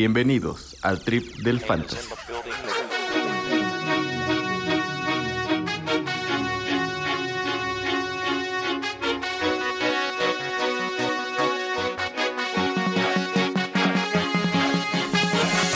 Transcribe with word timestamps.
Bienvenidos 0.00 0.76
al 0.84 1.00
trip 1.00 1.24
del 1.38 1.58
fantasy. 1.58 2.08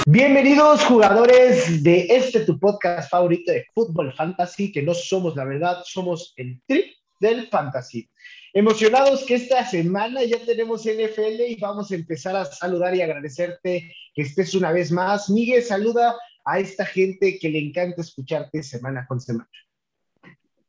Bienvenidos 0.07 0.84
jugadores 0.84 1.82
de 1.82 2.07
este 2.09 2.45
tu 2.46 2.61
podcast 2.61 3.11
favorito 3.11 3.50
de 3.50 3.66
fútbol 3.75 4.12
fantasy, 4.12 4.70
que 4.70 4.82
no 4.82 4.95
somos 4.95 5.34
la 5.34 5.45
verdad, 5.45 5.82
somos 5.84 6.32
el 6.36 6.62
trip 6.68 6.95
del 7.23 7.46
fantasy. 7.46 8.11
Emocionados 8.52 9.25
que 9.25 9.36
esta 9.36 9.64
semana 9.64 10.23
ya 10.25 10.38
tenemos 10.45 10.82
NFL 10.82 11.41
y 11.48 11.56
vamos 11.59 11.91
a 11.91 11.95
empezar 11.95 12.37
a 12.37 12.45
saludar 12.45 12.95
y 12.95 13.00
agradecerte 13.00 13.95
que 14.12 14.23
estés 14.23 14.55
una 14.55 14.73
vez 14.73 14.91
más. 14.93 15.30
Miguel, 15.30 15.62
saluda 15.62 16.16
a 16.45 16.59
esta 16.59 16.84
gente 16.84 17.38
que 17.38 17.48
le 17.48 17.61
encanta 17.61 18.02
escucharte 18.02 18.62
semana 18.62 19.06
con 19.06 19.20
semana. 19.20 19.48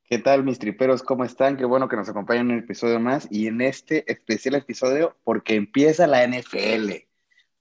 ¿Qué 0.07 0.19
tal, 0.19 0.43
mis 0.43 0.59
triperos? 0.59 1.01
¿Cómo 1.01 1.25
están? 1.25 1.57
Qué 1.57 1.65
bueno 1.65 1.89
que 1.89 1.95
nos 1.95 2.07
acompañan 2.07 2.51
en 2.51 2.57
un 2.57 2.63
episodio 2.63 2.99
más 2.99 3.27
y 3.31 3.47
en 3.47 3.61
este 3.61 4.09
especial 4.09 4.55
episodio 4.55 5.17
porque 5.23 5.55
empieza 5.55 6.05
la 6.05 6.25
NFL. 6.27 6.91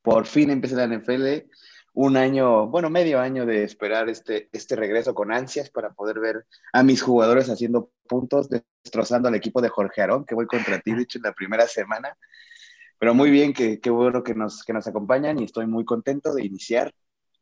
Por 0.03 0.27
fin 0.27 0.51
empieza 0.51 0.77
la 0.77 0.98
NFL 0.98 1.48
un 1.95 2.17
año, 2.17 2.69
bueno, 2.69 2.89
medio 2.89 3.21
año 3.21 3.45
de 3.45 3.65
esperar 3.65 4.09
este, 4.09 4.49
este 4.53 4.77
regreso 4.77 5.15
con 5.15 5.33
ansias 5.33 5.71
para 5.71 5.93
poder 5.93 6.21
ver 6.21 6.47
a 6.73 6.83
mis 6.83 7.03
jugadores 7.03 7.51
haciendo 7.51 7.91
puntos, 8.09 8.49
destrozando 8.49 9.29
al 9.29 9.35
equipo 9.35 9.61
de 9.61 9.69
Jorge 9.69 10.01
Arón, 10.01 10.25
que 10.25 10.35
voy 10.35 10.47
contra 10.47 10.81
ti, 10.81 10.93
de 10.93 11.03
hecho, 11.03 11.19
en 11.19 11.25
la 11.25 11.33
primera 11.33 11.67
semana. 11.67 12.17
Pero 12.99 13.15
muy 13.15 13.31
bien, 13.31 13.53
qué 13.53 13.91
bueno 13.91 14.23
que 14.23 14.35
nos, 14.35 14.65
que 14.65 14.73
nos 14.73 14.87
acompañan 14.87 15.39
y 15.39 15.45
estoy 15.45 15.67
muy 15.67 15.85
contento 15.85 16.33
de 16.33 16.47
iniciar 16.47 16.95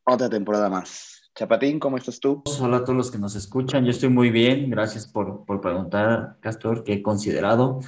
otra 0.04 0.28
temporada 0.28 0.68
más. 0.68 1.30
Chapatín, 1.34 1.78
¿cómo 1.78 1.96
estás 1.96 2.18
tú? 2.18 2.42
Hola 2.60 2.78
a 2.78 2.84
todos 2.84 2.96
los 2.96 3.10
que 3.10 3.18
nos 3.18 3.36
escuchan, 3.36 3.84
yo 3.84 3.92
estoy 3.92 4.08
muy 4.08 4.30
bien, 4.30 4.68
gracias 4.68 5.06
por, 5.06 5.44
por 5.44 5.60
preguntar, 5.60 6.38
Castor, 6.40 6.82
que 6.82 6.94
he 6.94 7.02
considerado. 7.02 7.80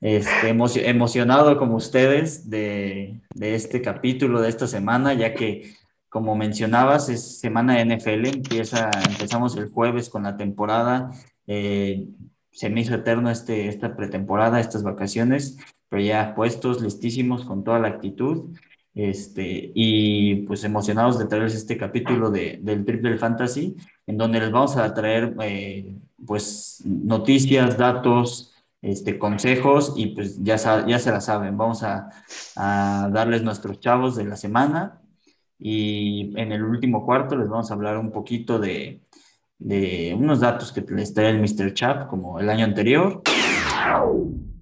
Este, 0.00 0.50
emocionado 0.50 1.56
como 1.56 1.76
ustedes 1.76 2.48
de, 2.50 3.18
de, 3.34 3.54
este 3.54 3.80
capítulo 3.80 4.42
de 4.42 4.50
esta 4.50 4.66
semana, 4.66 5.14
ya 5.14 5.34
que 5.34 5.74
como 6.16 6.34
mencionabas, 6.34 7.10
es 7.10 7.40
semana 7.40 7.78
NFL, 7.84 8.28
empieza, 8.28 8.90
empezamos 9.06 9.54
el 9.58 9.68
jueves 9.68 10.08
con 10.08 10.22
la 10.22 10.38
temporada, 10.38 11.10
eh, 11.46 12.08
se 12.50 12.70
me 12.70 12.80
hizo 12.80 12.94
eterno 12.94 13.28
este, 13.28 13.68
esta 13.68 13.94
pretemporada, 13.94 14.58
estas 14.58 14.82
vacaciones, 14.82 15.58
pero 15.90 16.00
ya 16.00 16.34
puestos, 16.34 16.80
listísimos, 16.80 17.44
con 17.44 17.64
toda 17.64 17.80
la 17.80 17.88
actitud, 17.88 18.56
este, 18.94 19.72
y 19.74 20.36
pues 20.46 20.64
emocionados 20.64 21.18
de 21.18 21.26
traerles 21.26 21.54
este 21.54 21.76
capítulo 21.76 22.30
de, 22.30 22.60
del 22.62 22.86
Triple 22.86 23.18
Fantasy, 23.18 23.76
en 24.06 24.16
donde 24.16 24.40
les 24.40 24.50
vamos 24.50 24.78
a 24.78 24.94
traer 24.94 25.36
eh, 25.42 25.98
pues 26.26 26.80
noticias, 26.86 27.76
datos, 27.76 28.54
este, 28.80 29.18
consejos 29.18 29.92
y 29.96 30.14
pues 30.14 30.42
ya, 30.42 30.56
ya 30.86 30.98
se 30.98 31.10
la 31.10 31.20
saben, 31.20 31.58
vamos 31.58 31.82
a, 31.82 32.08
a 32.56 33.10
darles 33.12 33.42
nuestros 33.42 33.80
chavos 33.80 34.16
de 34.16 34.24
la 34.24 34.36
semana 34.36 35.02
y 35.58 36.38
en 36.38 36.52
el 36.52 36.62
último 36.62 37.04
cuarto 37.04 37.36
les 37.36 37.48
vamos 37.48 37.70
a 37.70 37.74
hablar 37.74 37.96
un 37.98 38.12
poquito 38.12 38.58
de, 38.58 39.00
de 39.58 40.14
unos 40.18 40.40
datos 40.40 40.72
que 40.72 40.82
les 40.82 41.14
trae 41.14 41.30
el 41.30 41.40
Mr. 41.40 41.72
Chap, 41.74 42.08
como 42.08 42.38
el 42.40 42.48
año 42.50 42.64
anterior. 42.64 43.22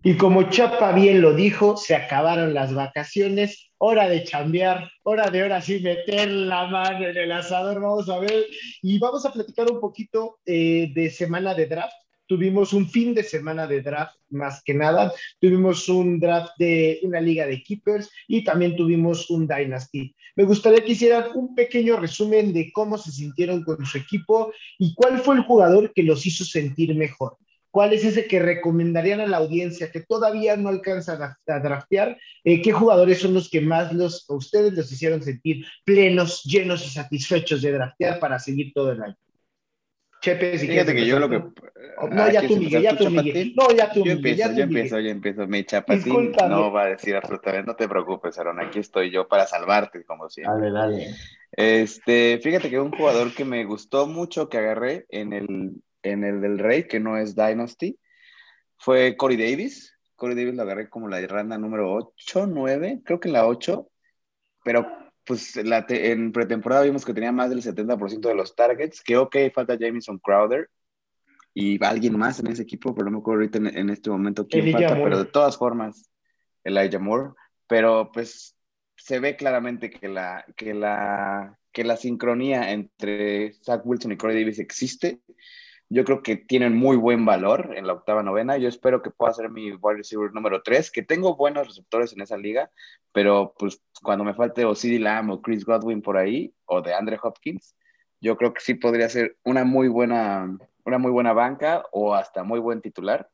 Y 0.03 0.17
como 0.17 0.43
Chapa 0.51 0.93
bien 0.93 1.23
lo 1.23 1.35
dijo, 1.35 1.79
se 1.79 1.95
acabaron 1.95 2.53
las 2.53 2.75
vacaciones, 2.75 3.71
hora 3.79 4.07
de 4.07 4.23
chambear, 4.25 4.91
hora 5.03 5.31
de 5.31 5.43
ahora 5.43 5.63
sí 5.63 5.81
meter 5.81 6.29
la 6.31 6.67
mano 6.67 7.07
en 7.07 7.17
el 7.17 7.33
asador, 7.33 7.81
vamos 7.81 8.09
a 8.11 8.19
ver, 8.19 8.45
y 8.83 8.99
vamos 8.99 9.25
a 9.25 9.33
platicar 9.33 9.71
un 9.71 9.81
poquito 9.81 10.41
eh, 10.45 10.93
de 10.95 11.11
semana 11.11 11.55
de 11.55 11.67
draft 11.67 12.04
tuvimos 12.27 12.73
un 12.73 12.89
fin 12.89 13.15
de 13.15 13.23
semana 13.23 13.67
de 13.67 13.83
draft 13.83 14.17
más 14.31 14.63
que 14.65 14.75
nada, 14.75 15.13
tuvimos 15.41 15.89
un 15.89 16.19
draft 16.19 16.53
de 16.59 17.01
una 17.03 17.21
liga 17.21 17.47
de 17.47 17.63
keepers 17.63 18.11
y 18.29 18.45
también 18.45 18.77
tuvimos 18.77 19.31
un 19.31 19.47
dynasty. 19.47 20.15
Me 20.37 20.45
gustaría 20.45 20.85
que 20.85 20.93
hicieran 20.93 21.27
un 21.35 21.55
pequeño 21.55 21.97
resumen 21.97 22.53
de 22.53 22.73
cómo 22.73 22.99
se 22.99 23.13
sintieron 23.13 23.63
con 23.63 23.85
su 23.87 23.99
equipo 23.99 24.53
y 24.79 24.95
cuál 24.95 25.19
fue 25.21 25.37
el 25.37 25.43
jugador 25.43 25.93
que 25.95 26.03
los 26.03 26.27
hizo 26.27 26.45
sentir 26.45 26.95
mejor. 26.97 27.37
¿Cuál 27.71 27.93
es 27.93 28.05
ese 28.05 28.27
que 28.27 28.39
recomendarían 28.39 29.21
a 29.21 29.27
la 29.27 29.39
audiencia 29.39 29.91
que 29.91 30.01
todavía 30.01 30.57
no 30.57 30.69
alcanza 30.69 31.37
a, 31.47 31.59
draftear? 31.59 32.17
Eh, 32.45 32.63
¿Qué 32.63 32.71
jugadores 32.71 33.19
son 33.19 33.35
los 33.35 33.51
que 33.51 33.61
más 33.61 33.93
los, 33.93 34.27
ustedes 34.29 34.75
los 34.75 34.93
hicieron 34.93 35.21
sentir 35.23 35.67
plenos, 35.85 36.45
llenos 36.45 36.87
y 36.87 36.91
satisfechos 36.91 37.63
de 37.63 37.73
draftear 37.73 38.21
para 38.21 38.39
seguir 38.39 38.73
todo 38.73 38.93
el 38.93 39.03
año? 39.03 39.17
Chepe, 40.25 40.59
si 40.59 40.67
Fíjate 40.69 40.95
que 40.95 41.05
yo 41.05 41.19
lo 41.19 41.29
que. 41.29 41.39
No, 41.39 41.53
ah, 42.23 42.33
ya 42.33 42.41
tú, 42.47 42.57
Miguel, 42.57 42.83
ya 42.83 42.97
tú, 42.97 43.11
Miguel. 43.11 43.53
No, 43.55 43.71
ya 43.77 43.93
tú, 43.93 44.03
yo 44.03 44.13
empiezo, 44.13 44.39
ya 44.39 44.55
yo 44.55 44.63
empiezo, 44.63 44.99
yo 44.99 45.11
empiezo. 45.11 45.47
Mi 45.47 45.65
chapatín 45.65 46.33
no 46.49 46.73
va 46.73 46.85
a 46.85 46.87
decir 46.87 47.15
absolutamente, 47.15 47.67
no 47.67 47.77
te 47.77 47.87
preocupes, 47.87 48.39
Aaron, 48.39 48.59
aquí 48.59 48.79
estoy 48.79 49.11
yo 49.11 49.29
para 49.29 49.47
salvarte, 49.47 50.03
como 50.05 50.31
siempre. 50.31 50.71
Dale, 50.71 50.97
dale. 50.97 51.15
Este, 51.53 52.41
fíjate 52.43 52.71
que 52.71 52.81
un 52.81 52.91
jugador 52.91 53.35
que 53.35 53.45
me 53.45 53.67
gustó 53.67 54.07
mucho 54.07 54.49
que 54.49 54.57
agarré 54.57 55.05
en 55.11 55.35
el, 55.35 55.83
en 56.03 56.25
el 56.25 56.41
del 56.41 56.59
Rey, 56.59 56.85
que 56.85 57.01
no 57.01 57.19
es 57.19 57.37
Dynasty, 57.37 57.99
fue 58.79 59.19
Corey 59.19 59.37
Davis. 59.37 59.95
Corey 60.17 60.37
Davis 60.37 60.55
lo 60.55 60.63
agarré 60.63 60.89
como 60.89 61.07
la 61.07 61.21
randa 61.27 61.59
número 61.59 61.93
8, 61.93 62.47
9, 62.47 63.03
creo 63.05 63.21
que 63.21 63.29
la 63.29 63.47
8, 63.47 63.87
pero 64.65 64.87
pues 65.25 65.57
la 65.57 65.85
en 65.89 66.33
pretemporada 66.33 66.83
vimos 66.83 67.05
que 67.05 67.15
tenía 67.15 67.33
más 67.33 67.51
del 67.51 67.63
70% 67.63 68.21
de 68.21 68.35
los 68.35 68.55
targets, 68.55 69.03
que 69.03 69.17
ok, 69.17 69.37
falta 69.55 69.79
Jameson 69.79 70.19
Crowder 70.19 70.71
y 71.55 71.83
alguien 71.85 72.19
más 72.19 72.41
en 72.41 72.49
ese 72.49 72.63
equipo, 72.63 72.95
pero 72.95 73.07
no 73.07 73.13
me 73.13 73.19
acuerdo 73.19 73.43
ahorita 73.43 73.59
en, 73.59 73.91
este 73.91 74.11
momento 74.11 74.47
quién 74.47 74.73
falta, 74.73 74.95
pero 74.95 75.19
de 75.19 75.25
todas 75.27 75.57
formas, 75.57 76.11
Elijah 76.65 76.99
Moore, 76.99 77.33
pero 77.67 78.11
pues 78.13 78.57
se 78.97 79.21
ve 79.21 79.37
claramente 79.37 79.91
que 79.91 80.09
la, 80.09 80.45
que 80.57 80.75
la, 80.75 81.59
que 81.73 81.85
la 81.85 81.97
sincronía 81.97 82.73
entre 82.73 83.53
Zach 83.63 83.83
Wilson 83.85 84.13
y 84.13 84.17
Corey 84.17 84.39
Davis 84.41 84.59
existe 84.59 85.21
yo 85.89 86.05
creo 86.05 86.23
que 86.23 86.37
tienen 86.37 86.75
muy 86.75 86.97
buen 86.97 87.25
valor 87.25 87.75
en 87.77 87.87
la 87.87 87.93
octava 87.93 88.23
novena. 88.23 88.57
Yo 88.57 88.69
espero 88.69 89.03
que 89.03 89.11
pueda 89.11 89.33
ser 89.33 89.51
mi 89.51 89.73
wide 89.73 89.99
receiver 89.99 90.33
número 90.33 90.63
3, 90.63 90.91
que 90.91 91.03
tengo 91.03 91.37
buenos 91.37 91.67
receptores 91.67 92.13
en 92.13 92.23
esa 92.23 92.37
liga, 92.37 92.71
pero 93.13 93.55
pues 93.59 93.83
cuando 94.03 94.25
me 94.25 94.35
falte 94.35 94.65
o 94.65 94.75
CD 94.75 94.99
Lamb 94.99 95.31
o 95.31 95.43
Chris 95.43 95.65
Godwin 95.65 96.03
por 96.03 96.17
ahí, 96.17 96.55
o 96.67 96.83
de 96.83 96.95
Andre 96.95 97.19
Hopkins, 97.23 97.77
yo 98.21 98.37
creo 98.37 98.55
que 98.55 98.61
sí 98.61 98.75
podría 98.75 99.09
ser 99.09 99.37
una 99.45 99.65
muy 99.65 99.89
buena, 99.89 100.57
una 100.85 100.99
muy 100.99 101.11
buena 101.11 101.33
banca 101.33 101.85
o 101.93 102.15
hasta 102.15 102.43
muy 102.43 102.59
buen 102.59 102.81
titular. 102.81 103.29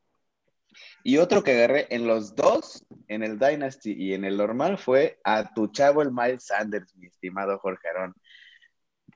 Y 1.03 1.19
otro 1.19 1.43
que 1.43 1.53
agarré 1.53 1.87
en 1.91 2.07
los 2.07 2.35
dos, 2.35 2.85
en 3.09 3.23
el 3.23 3.39
Dynasty 3.39 3.93
y 3.93 4.15
en 4.15 4.25
el 4.25 4.37
normal, 4.37 4.79
fue 4.79 5.19
a 5.25 5.53
tu 5.53 5.69
chavo 5.69 6.03
el 6.03 6.13
Miles 6.13 6.47
Sanders, 6.47 6.95
mi 6.97 7.07
estimado 7.07 7.59
Jorge 7.59 7.89
Arón. 7.89 8.15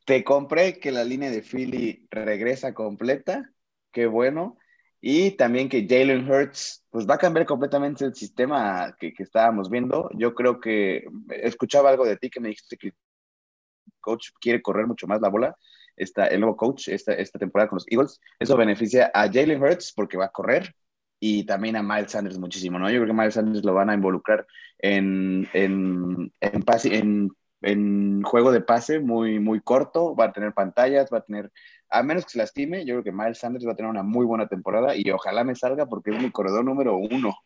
Te 0.05 0.23
compré 0.23 0.79
que 0.79 0.93
la 0.93 1.05
línea 1.05 1.31
de 1.31 1.43
Philly 1.43 2.07
regresa 2.11 2.75
completa, 2.75 3.51
qué 3.91 4.07
bueno. 4.07 4.59
Y 5.01 5.33
también 5.33 5.69
que 5.69 5.87
Jalen 5.89 6.31
Hurts, 6.31 6.85
pues 6.91 7.07
va 7.09 7.15
a 7.15 7.19
cambiar 7.19 7.47
completamente 7.47 8.05
el 8.07 8.15
sistema 8.15 8.95
que, 8.99 9.13
que, 9.13 9.23
estábamos 9.23 9.69
viendo. 9.69 10.09
Yo 10.15 10.35
creo 10.35 10.61
que 10.61 11.05
escuchaba 11.29 11.91
algo 11.91 12.07
de 12.07 12.17
ti 12.17 12.31
que 12.31 12.41
me 12.41 12.49
dijiste 12.49 12.77
que 12.77 12.89
el 12.89 12.95
coach 14.01 14.29
quiere 14.41 14.63
correr 14.63 14.87
mucho 14.87 15.07
más 15.07 15.21
la 15.21 15.29
bola, 15.29 15.57
está 15.97 16.27
el 16.27 16.41
nuevo 16.41 16.57
coach 16.57 16.89
esta, 16.89 17.13
esta 17.15 17.39
temporada 17.39 17.69
con 17.69 17.77
los 17.77 17.87
Eagles. 17.89 18.21
Eso 18.39 18.57
beneficia 18.57 19.11
a 19.13 19.31
Jalen 19.31 19.63
Hurts 19.63 19.93
porque 19.95 20.17
va 20.17 20.27
a 20.27 20.33
correr 20.33 20.75
y 21.21 21.45
también 21.45 21.77
a 21.77 21.83
Miles 21.83 22.13
Sanders 22.13 22.39
muchísimo, 22.39 22.79
¿no? 22.79 22.91
Yo 22.91 22.97
creo 22.97 23.07
que 23.07 23.13
Miles 23.13 23.35
Sanders 23.35 23.65
lo 23.65 23.75
van 23.75 23.91
a 23.91 23.95
involucrar 23.95 24.47
en, 24.79 25.49
en, 25.53 26.33
en, 26.41 26.65
en 26.93 27.31
en 27.65 28.23
juego 28.23 28.53
de 28.53 28.61
pase 28.61 29.01
muy, 29.01 29.39
muy 29.39 29.61
corto, 29.61 30.15
va 30.15 30.27
a 30.27 30.33
tener 30.33 30.53
pantallas, 30.53 31.09
va 31.13 31.19
a 31.19 31.25
tener, 31.25 31.51
a 31.89 32.03
menos 32.03 32.25
que 32.25 32.33
se 32.33 32.39
lastime, 32.39 32.85
yo 32.85 32.95
creo 32.95 33.05
que 33.05 33.13
Miles 33.13 33.39
Sanders 33.39 33.67
va 33.67 33.73
a 33.73 33.77
tener 33.77 33.91
una 33.91 34.03
muy 34.03 34.27
buena 34.27 34.47
temporada 34.47 34.95
y 34.97 35.11
ojalá 35.11 35.45
me 35.45 35.55
salga 35.55 35.87
porque 35.87 36.11
es 36.11 36.23
mi 36.23 36.31
corredor 36.31 36.65
número 36.65 36.97
uno. 36.97 37.37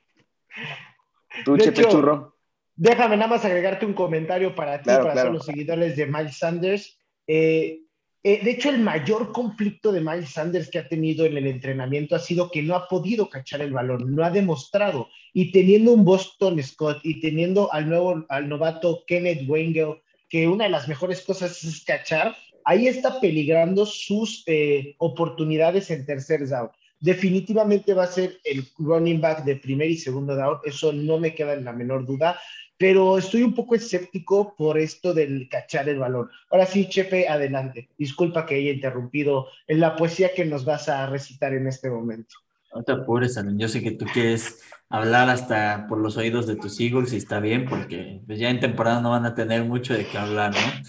Tú, 1.45 1.57
Chepe 1.57 1.85
Churro. 1.85 2.37
Déjame 2.75 3.17
nada 3.17 3.31
más 3.31 3.45
agregarte 3.45 3.87
un 3.87 3.95
comentario 3.95 4.55
para 4.55 4.81
ti, 4.81 4.91
para 4.91 5.25
los 5.31 5.45
seguidores 5.45 5.97
de 5.97 6.07
Miles 6.07 6.39
Sanders. 6.39 6.99
Eh, 7.27 7.83
eh, 8.23 8.41
de 8.43 8.51
hecho, 8.51 8.71
el 8.71 8.81
mayor 8.81 9.33
conflicto 9.33 9.93
de 9.93 10.01
Miles 10.01 10.31
Sanders 10.31 10.71
que 10.71 10.79
ha 10.79 10.89
tenido 10.89 11.25
en 11.25 11.37
el 11.37 11.47
entrenamiento 11.47 12.15
ha 12.17 12.21
sido 12.21 12.51
que 12.51 12.63
no 12.63 12.75
ha 12.75 12.89
podido 12.89 13.29
cachar 13.29 13.63
el 13.63 13.73
balón, 13.73 14.15
no 14.15 14.25
ha 14.25 14.31
demostrado. 14.31 15.09
Y 15.33 15.53
teniendo 15.53 15.93
un 15.93 16.05
Boston 16.05 16.63
Scott 16.63 16.99
y 17.03 17.21
teniendo 17.21 17.73
al 17.73 17.89
nuevo, 17.89 18.25
al 18.29 18.49
novato 18.49 19.05
Kenneth 19.07 19.49
Wengel, 19.49 20.01
que 20.29 20.49
una 20.49 20.65
de 20.65 20.71
las 20.71 20.89
mejores 20.89 21.23
cosas 21.23 21.63
es 21.65 21.85
cachar, 21.85 22.37
ahí 22.65 22.87
está 22.87 23.21
peligrando 23.21 23.87
sus 23.87 24.43
eh, 24.47 24.95
oportunidades 24.99 25.91
en 25.91 26.05
tercer 26.05 26.47
down. 26.49 26.71
Definitivamente 27.01 27.95
va 27.95 28.05
a 28.05 28.09
ser 28.09 28.39
el 28.45 28.67
running 28.79 29.21
back 29.21 29.45
de 29.45 29.57
primer 29.57 29.91
y 29.91 29.97
segundo 29.97 30.35
down, 30.35 30.59
eso 30.65 30.93
no 30.93 31.19
me 31.19 31.35
queda 31.35 31.55
en 31.55 31.65
la 31.65 31.73
menor 31.73 32.05
duda. 32.05 32.39
pero 32.81 33.19
estoy 33.19 33.43
un 33.43 33.55
poco 33.55 33.75
escéptico 33.75 34.55
por 34.57 34.79
esto 34.79 35.13
del 35.13 35.49
cachar 35.49 35.89
el 35.89 35.99
valor. 35.99 36.31
Ahora 36.49 36.65
sí, 36.65 36.89
Chepe, 36.89 37.27
adelante. 37.29 37.89
Disculpa 37.99 38.47
que 38.47 38.55
haya 38.55 38.71
interrumpido 38.71 39.49
en 39.67 39.81
la 39.81 39.97
poesía 39.97 40.33
que 40.33 40.45
nos 40.45 40.65
vas 40.65 40.89
a 40.89 41.07
recitar 41.07 41.55
en 41.55 41.67
este 41.67 41.91
momento. 41.91 42.37
No 42.75 42.83
te 42.83 42.93
apures, 42.93 43.37
Alan. 43.37 43.59
Yo 43.59 43.69
sé 43.69 43.83
que 43.83 43.93
tú 43.93 44.05
quieres 44.13 44.61
hablar 44.89 45.29
hasta 45.31 45.87
por 45.89 45.99
los 45.99 46.17
oídos 46.17 46.47
de 46.47 46.57
tus 46.57 46.79
Eagles 46.81 47.13
y 47.13 47.17
está 47.17 47.41
bien, 47.41 47.67
porque 47.69 48.21
pues, 48.27 48.39
ya 48.39 48.51
en 48.51 48.61
temporada 48.61 49.01
no 49.01 49.11
van 49.11 49.27
a 49.27 49.35
tener 49.35 49.65
mucho 49.65 49.95
de 49.95 50.07
qué 50.07 50.19
hablar, 50.19 50.53
¿no? 50.53 50.83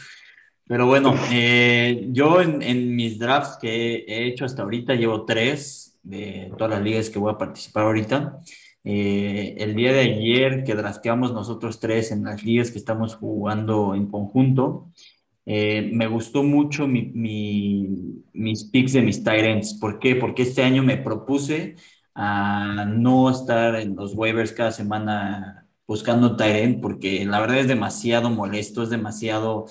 Pero 0.68 0.86
bueno, 0.86 1.16
eh, 1.32 2.08
yo 2.12 2.42
en, 2.42 2.62
en, 2.62 2.96
mis 2.96 3.18
drafts 3.18 3.58
que 3.60 4.06
he 4.08 4.28
hecho 4.28 4.46
hasta 4.46 4.62
ahorita 4.62 4.94
llevo 4.94 5.26
tres 5.26 5.98
de 6.04 6.52
todas 6.58 6.70
las 6.72 6.84
ligas 6.84 7.10
que 7.10 7.18
voy 7.18 7.34
a 7.34 7.38
participar 7.38 7.86
ahorita. 7.86 8.40
Eh, 8.84 9.56
el 9.58 9.76
día 9.76 9.92
de 9.92 10.00
ayer 10.00 10.64
que 10.64 10.76
drafteamos 10.76 11.34
nosotros 11.34 11.80
tres 11.80 12.12
en 12.12 12.24
las 12.24 12.44
ligas 12.44 12.72
que 12.72 12.78
estamos 12.78 13.16
jugando 13.16 13.94
en 13.94 14.08
conjunto, 14.08 14.90
eh, 15.52 15.90
me 15.92 16.06
gustó 16.06 16.44
mucho 16.44 16.88
mi, 16.88 17.12
mis 18.34 18.64
picks 18.66 18.94
de 18.94 19.02
mis 19.02 19.24
Tyrants. 19.24 19.74
¿Por 19.74 19.98
qué? 19.98 20.16
Porque 20.16 20.44
este 20.44 20.62
año 20.62 20.84
me 20.84 20.98
propuse 20.98 21.76
a 22.14 22.86
no 22.86 23.32
estar 23.32 23.74
en 23.78 23.96
los 23.96 24.14
waivers 24.14 24.52
cada 24.52 24.72
semana 24.72 25.68
buscando 25.88 26.36
Tyrant, 26.36 26.80
porque 26.82 27.26
la 27.26 27.40
verdad 27.40 27.58
es 27.58 27.68
demasiado 27.68 28.30
molesto, 28.30 28.84
es 28.84 28.92
demasiado 28.92 29.66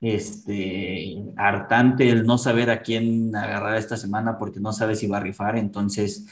este, 0.00 1.16
hartante 1.36 2.08
el 2.08 2.24
no 2.24 2.38
saber 2.38 2.70
a 2.70 2.80
quién 2.80 3.36
agarrar 3.36 3.76
esta 3.76 3.98
semana 3.98 4.38
porque 4.38 4.60
no 4.60 4.72
sabes 4.72 5.00
si 5.00 5.08
va 5.08 5.18
a 5.18 5.20
rifar. 5.20 5.58
Entonces, 5.58 6.26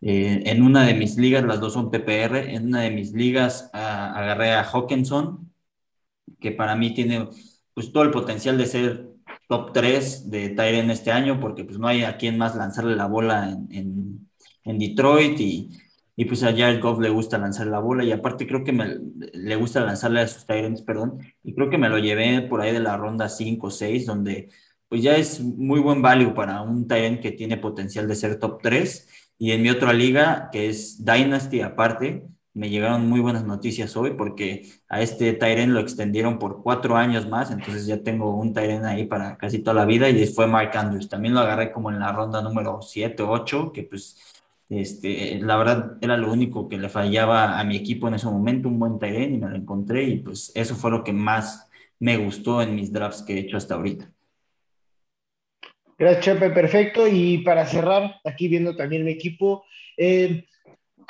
eh, 0.00 0.42
en 0.46 0.62
una 0.64 0.84
de 0.84 0.94
mis 0.94 1.16
ligas, 1.16 1.44
las 1.44 1.60
dos 1.60 1.74
son 1.74 1.88
PPR, 1.92 2.52
en 2.52 2.66
una 2.66 2.80
de 2.80 2.90
mis 2.90 3.12
ligas 3.12 3.70
agarré 3.72 4.54
a 4.54 4.64
Hawkinson, 4.64 5.52
que 6.40 6.50
para 6.50 6.74
mí 6.74 6.92
tiene 6.94 7.28
pues 7.80 7.92
todo 7.94 8.02
el 8.02 8.10
potencial 8.10 8.58
de 8.58 8.66
ser 8.66 9.08
top 9.48 9.72
3 9.72 10.30
de 10.30 10.50
Tyren 10.50 10.90
este 10.90 11.12
año, 11.12 11.40
porque 11.40 11.64
pues 11.64 11.78
no 11.78 11.88
hay 11.88 12.02
a 12.02 12.18
quien 12.18 12.36
más 12.36 12.54
lanzarle 12.54 12.94
la 12.94 13.06
bola 13.06 13.56
en, 13.70 14.28
en, 14.64 14.78
Detroit 14.78 15.40
y, 15.40 15.70
y, 16.14 16.26
pues 16.26 16.42
a 16.42 16.52
Jared 16.52 16.78
Goff 16.82 17.00
le 17.00 17.08
gusta 17.08 17.38
lanzar 17.38 17.68
la 17.68 17.78
bola. 17.78 18.04
Y 18.04 18.12
aparte 18.12 18.46
creo 18.46 18.62
que 18.64 18.72
me, 18.72 18.98
le 19.32 19.56
gusta 19.56 19.80
lanzarle 19.80 20.20
a 20.20 20.28
sus 20.28 20.44
Tyrens, 20.44 20.82
perdón, 20.82 21.20
y 21.42 21.54
creo 21.54 21.70
que 21.70 21.78
me 21.78 21.88
lo 21.88 21.98
llevé 21.98 22.42
por 22.42 22.60
ahí 22.60 22.72
de 22.74 22.80
la 22.80 22.98
ronda 22.98 23.30
5 23.30 23.66
o 23.66 23.70
6, 23.70 24.04
donde 24.04 24.50
pues 24.86 25.02
ya 25.02 25.16
es 25.16 25.40
muy 25.40 25.80
buen 25.80 26.02
value 26.02 26.34
para 26.34 26.60
un 26.60 26.86
Tyren 26.86 27.18
que 27.18 27.32
tiene 27.32 27.56
potencial 27.56 28.06
de 28.06 28.14
ser 28.14 28.38
top 28.38 28.60
3 28.60 29.08
y 29.38 29.52
en 29.52 29.62
mi 29.62 29.70
otra 29.70 29.94
liga, 29.94 30.50
que 30.52 30.68
es 30.68 31.02
Dynasty 31.02 31.62
aparte, 31.62 32.26
me 32.60 32.68
llegaron 32.68 33.08
muy 33.08 33.20
buenas 33.20 33.46
noticias 33.46 33.96
hoy 33.96 34.10
porque 34.10 34.66
a 34.86 35.00
este 35.00 35.32
Tyren 35.32 35.72
lo 35.72 35.80
extendieron 35.80 36.38
por 36.38 36.62
cuatro 36.62 36.94
años 36.94 37.26
más, 37.26 37.50
entonces 37.50 37.86
ya 37.86 38.02
tengo 38.02 38.36
un 38.36 38.52
Tyren 38.52 38.84
ahí 38.84 39.06
para 39.06 39.38
casi 39.38 39.60
toda 39.60 39.72
la 39.72 39.86
vida 39.86 40.10
y 40.10 40.26
fue 40.26 40.46
Mark 40.46 40.76
Andrews. 40.76 41.08
También 41.08 41.32
lo 41.32 41.40
agarré 41.40 41.72
como 41.72 41.90
en 41.90 41.98
la 41.98 42.12
ronda 42.12 42.42
número 42.42 42.82
7 42.82 43.22
o 43.22 43.30
8, 43.30 43.72
que 43.72 43.84
pues 43.84 44.44
este, 44.68 45.40
la 45.40 45.56
verdad 45.56 45.96
era 46.02 46.18
lo 46.18 46.30
único 46.30 46.68
que 46.68 46.76
le 46.76 46.90
fallaba 46.90 47.58
a 47.58 47.64
mi 47.64 47.76
equipo 47.76 48.08
en 48.08 48.14
ese 48.14 48.26
momento, 48.26 48.68
un 48.68 48.78
buen 48.78 48.98
Tyren 48.98 49.34
y 49.34 49.38
me 49.38 49.48
lo 49.48 49.56
encontré 49.56 50.04
y 50.04 50.18
pues 50.18 50.52
eso 50.54 50.74
fue 50.74 50.90
lo 50.90 51.02
que 51.02 51.14
más 51.14 51.70
me 51.98 52.18
gustó 52.18 52.60
en 52.60 52.74
mis 52.74 52.92
drafts 52.92 53.22
que 53.22 53.36
he 53.36 53.38
hecho 53.38 53.56
hasta 53.56 53.76
ahorita. 53.76 54.12
Gracias, 55.98 56.24
Chepe, 56.24 56.50
perfecto. 56.50 57.08
Y 57.08 57.38
para 57.38 57.64
cerrar, 57.64 58.16
aquí 58.22 58.48
viendo 58.48 58.76
también 58.76 59.02
mi 59.02 59.12
equipo, 59.12 59.64
eh, 59.96 60.44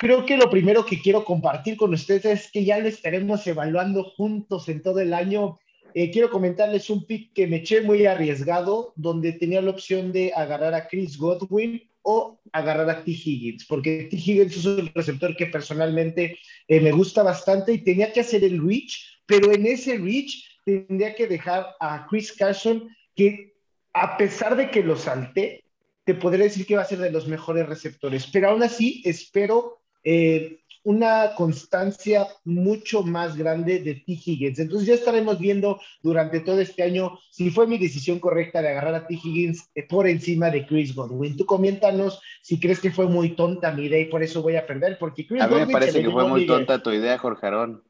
creo 0.01 0.25
que 0.25 0.35
lo 0.35 0.49
primero 0.49 0.83
que 0.83 0.99
quiero 0.99 1.23
compartir 1.23 1.77
con 1.77 1.93
ustedes 1.93 2.25
es 2.25 2.51
que 2.51 2.65
ya 2.65 2.79
lo 2.79 2.87
estaremos 2.87 3.45
evaluando 3.45 4.03
juntos 4.03 4.67
en 4.67 4.81
todo 4.81 4.99
el 4.99 5.13
año. 5.13 5.59
Eh, 5.93 6.09
quiero 6.09 6.31
comentarles 6.31 6.89
un 6.89 7.05
pick 7.05 7.33
que 7.33 7.45
me 7.45 7.57
eché 7.57 7.81
muy 7.81 8.07
arriesgado, 8.07 8.93
donde 8.95 9.33
tenía 9.33 9.61
la 9.61 9.69
opción 9.69 10.11
de 10.11 10.33
agarrar 10.35 10.73
a 10.73 10.87
Chris 10.87 11.19
Godwin 11.19 11.87
o 12.01 12.39
agarrar 12.51 12.89
a 12.89 13.03
T. 13.03 13.11
Higgins, 13.11 13.63
porque 13.67 14.07
T. 14.09 14.15
Higgins 14.17 14.57
es 14.57 14.65
un 14.65 14.89
receptor 14.95 15.35
que 15.35 15.45
personalmente 15.45 16.39
eh, 16.67 16.81
me 16.81 16.91
gusta 16.91 17.21
bastante 17.21 17.71
y 17.71 17.83
tenía 17.83 18.11
que 18.11 18.21
hacer 18.21 18.43
el 18.43 18.59
reach, 18.59 19.21
pero 19.27 19.51
en 19.51 19.67
ese 19.67 19.99
reach 19.99 20.47
tendría 20.65 21.13
que 21.13 21.27
dejar 21.27 21.75
a 21.79 22.07
Chris 22.09 22.33
Carson, 22.33 22.89
que 23.15 23.53
a 23.93 24.17
pesar 24.17 24.55
de 24.55 24.71
que 24.71 24.81
lo 24.81 24.95
salté, 24.95 25.63
te 26.05 26.15
podría 26.15 26.45
decir 26.45 26.65
que 26.65 26.75
va 26.75 26.81
a 26.81 26.85
ser 26.85 26.97
de 26.97 27.11
los 27.11 27.27
mejores 27.27 27.69
receptores, 27.69 28.25
pero 28.25 28.49
aún 28.49 28.63
así 28.63 29.03
espero 29.05 29.80
eh, 30.03 30.61
una 30.83 31.35
constancia 31.35 32.27
mucho 32.43 33.03
más 33.03 33.37
grande 33.37 33.79
de 33.79 33.95
T. 33.95 34.03
Higgins. 34.07 34.59
Entonces 34.59 34.87
ya 34.87 34.95
estaremos 34.95 35.37
viendo 35.39 35.79
durante 36.01 36.39
todo 36.39 36.59
este 36.59 36.81
año 36.83 37.19
si 37.29 37.51
fue 37.51 37.67
mi 37.67 37.77
decisión 37.77 38.19
correcta 38.19 38.61
de 38.61 38.69
agarrar 38.69 38.95
a 38.95 39.07
T. 39.07 39.13
Higgins 39.13 39.69
eh, 39.75 39.83
por 39.87 40.07
encima 40.07 40.49
de 40.49 40.65
Chris 40.65 40.95
Godwin. 40.95 41.37
Tú 41.37 41.45
coméntanos 41.45 42.19
si 42.41 42.59
crees 42.59 42.79
que 42.79 42.91
fue 42.91 43.07
muy 43.07 43.35
tonta 43.35 43.71
mi 43.71 43.85
idea 43.85 43.99
y 43.99 44.05
por 44.05 44.23
eso 44.23 44.41
voy 44.41 44.55
a 44.55 44.65
perder, 44.65 44.97
porque 44.99 45.27
Chris 45.27 45.41
A 45.41 45.47
mí 45.47 45.55
me 45.55 45.67
parece 45.67 46.01
que 46.01 46.09
fue 46.09 46.27
muy 46.27 46.47
tonta 46.47 46.81
tu 46.81 46.91
idea, 46.91 47.17
Jorge 47.17 47.45
Arón. 47.45 47.83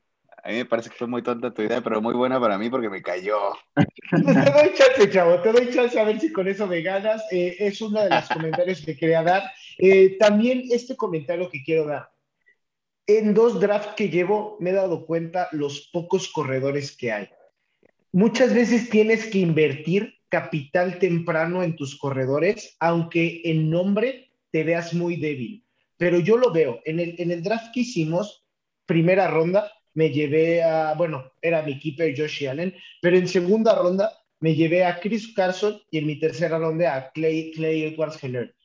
A 0.44 0.50
mí 0.50 0.56
me 0.56 0.66
parece 0.66 0.90
que 0.90 0.96
fue 0.96 1.08
muy 1.08 1.22
tonta 1.22 1.54
tu 1.54 1.62
idea, 1.62 1.82
pero 1.82 2.02
muy 2.02 2.14
buena 2.14 2.40
para 2.40 2.58
mí 2.58 2.70
porque 2.70 2.90
me 2.90 3.02
cayó. 3.02 3.38
te 3.76 4.22
doy 4.22 4.74
chance, 4.74 5.10
chavo, 5.10 5.40
te 5.42 5.52
doy 5.52 5.70
chance 5.72 6.00
a 6.00 6.04
ver 6.04 6.20
si 6.20 6.32
con 6.32 6.48
eso 6.48 6.68
me 6.68 6.82
ganas. 6.82 7.24
Eh, 7.32 7.56
es 7.60 7.82
uno 7.82 8.02
de 8.02 8.10
los 8.10 8.28
comentarios 8.28 8.82
que 8.84 8.98
quería 8.98 9.24
dar. 9.24 9.44
también 10.20 10.64
este 10.72 10.96
comentario 10.96 11.50
que 11.50 11.64
quiero 11.64 11.86
dar 11.86 12.10
en 13.18 13.34
dos 13.34 13.60
drafts 13.60 13.96
que 13.96 14.10
llevo 14.10 14.58
me 14.60 14.70
he 14.70 14.74
dado 14.74 15.06
cuenta 15.06 15.50
los 15.52 15.90
pocos 15.92 16.28
corredores 16.30 16.96
que 16.96 17.12
hay. 17.12 17.30
Muchas 18.12 18.54
veces 18.54 18.90
tienes 18.90 19.26
que 19.28 19.40
invertir 19.40 20.16
capital 20.30 21.00
temprano 21.00 21.64
en 21.64 21.76
tus 21.76 21.98
corredores, 21.98 22.76
aunque 22.80 23.42
en 23.46 23.70
nombre 23.70 24.32
te 24.52 24.64
veas 24.64 24.94
muy 24.94 25.18
débil. 25.18 25.66
Pero 25.98 26.20
yo 26.20 26.38
lo 26.38 26.52
veo. 26.52 26.80
En 26.86 27.00
el, 27.00 27.16
en 27.20 27.32
el 27.32 27.44
draft 27.44 27.74
que 27.74 27.82
hicimos, 27.82 28.46
primera 28.86 29.28
ronda, 29.28 29.72
me 29.94 30.10
llevé 30.10 30.64
a, 30.64 30.94
bueno, 30.94 31.32
era 31.42 31.62
mi 31.62 31.80
keeper 31.80 32.14
Josh 32.18 32.48
Allen, 32.48 32.74
pero 33.02 33.18
en 33.18 33.28
segunda 33.28 33.76
ronda 33.76 34.12
me 34.40 34.56
llevé 34.56 34.86
a 34.86 35.00
Chris 35.00 35.34
Carson 35.36 35.80
y 35.92 36.00
en 36.00 36.08
mi 36.08 36.20
tercera 36.20 36.58
ronda 36.58 36.96
a 36.96 37.12
Clay, 37.12 37.52
Clay 37.52 37.84
Edwards 37.84 38.24
Heller. 38.24 38.56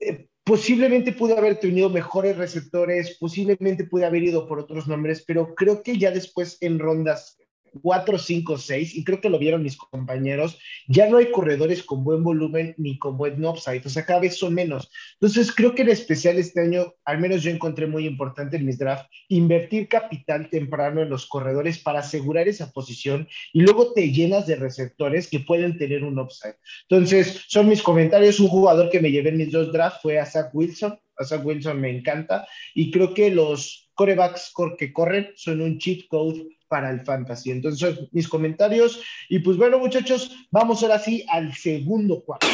Eh, 0.00 0.28
posiblemente 0.44 1.12
pude 1.12 1.36
haber 1.36 1.56
tenido 1.56 1.90
mejores 1.90 2.36
receptores, 2.36 3.18
posiblemente 3.18 3.84
pude 3.84 4.06
haber 4.06 4.22
ido 4.22 4.48
por 4.48 4.58
otros 4.60 4.88
nombres, 4.88 5.22
pero 5.26 5.54
creo 5.54 5.82
que 5.82 5.98
ya 5.98 6.10
después 6.10 6.56
en 6.62 6.78
rondas 6.78 7.38
4, 7.82 8.18
5, 8.18 8.58
6, 8.58 8.96
y 8.96 9.04
creo 9.04 9.20
que 9.20 9.30
lo 9.30 9.38
vieron 9.38 9.62
mis 9.62 9.76
compañeros, 9.76 10.58
ya 10.86 11.08
no 11.08 11.18
hay 11.18 11.30
corredores 11.30 11.82
con 11.82 12.04
buen 12.04 12.22
volumen 12.22 12.74
ni 12.78 12.98
con 12.98 13.16
buen 13.16 13.44
upside, 13.44 13.86
o 13.86 13.88
sea, 13.88 14.04
cada 14.04 14.20
vez 14.20 14.36
son 14.36 14.54
menos. 14.54 14.90
Entonces, 15.14 15.54
creo 15.54 15.74
que 15.74 15.82
en 15.82 15.90
especial 15.90 16.38
este 16.38 16.60
año, 16.60 16.94
al 17.04 17.18
menos 17.18 17.42
yo 17.42 17.50
encontré 17.50 17.86
muy 17.86 18.06
importante 18.06 18.56
en 18.56 18.66
mis 18.66 18.78
drafts, 18.78 19.08
invertir 19.28 19.88
capital 19.88 20.48
temprano 20.50 21.02
en 21.02 21.10
los 21.10 21.26
corredores 21.26 21.78
para 21.78 22.00
asegurar 22.00 22.48
esa 22.48 22.70
posición 22.72 23.28
y 23.52 23.60
luego 23.60 23.92
te 23.92 24.10
llenas 24.10 24.46
de 24.46 24.56
receptores 24.56 25.28
que 25.28 25.40
pueden 25.40 25.78
tener 25.78 26.04
un 26.04 26.18
upside. 26.18 26.56
Entonces, 26.88 27.44
son 27.48 27.68
mis 27.68 27.82
comentarios. 27.82 28.40
Un 28.40 28.48
jugador 28.48 28.90
que 28.90 29.00
me 29.00 29.10
llevé 29.10 29.30
en 29.30 29.38
mis 29.38 29.52
dos 29.52 29.72
drafts 29.72 30.02
fue 30.02 30.18
a 30.18 30.26
Zach 30.26 30.50
Wilson. 30.52 30.98
A 31.16 31.24
Zach 31.24 31.44
Wilson 31.44 31.80
me 31.80 31.90
encanta 31.90 32.46
y 32.74 32.92
creo 32.92 33.12
que 33.12 33.30
los 33.30 33.90
corebacks 33.94 34.52
que 34.78 34.92
corren 34.92 35.32
son 35.34 35.60
un 35.60 35.78
cheat 35.78 36.06
code 36.08 36.46
para 36.68 36.90
el 36.90 37.00
fantasy. 37.00 37.50
Entonces, 37.50 38.08
mis 38.12 38.28
comentarios. 38.28 39.02
Y 39.28 39.40
pues 39.40 39.56
bueno, 39.56 39.78
muchachos, 39.78 40.46
vamos 40.50 40.82
ahora 40.82 40.98
sí 40.98 41.24
al 41.28 41.54
segundo 41.54 42.22
cuarto. 42.24 42.46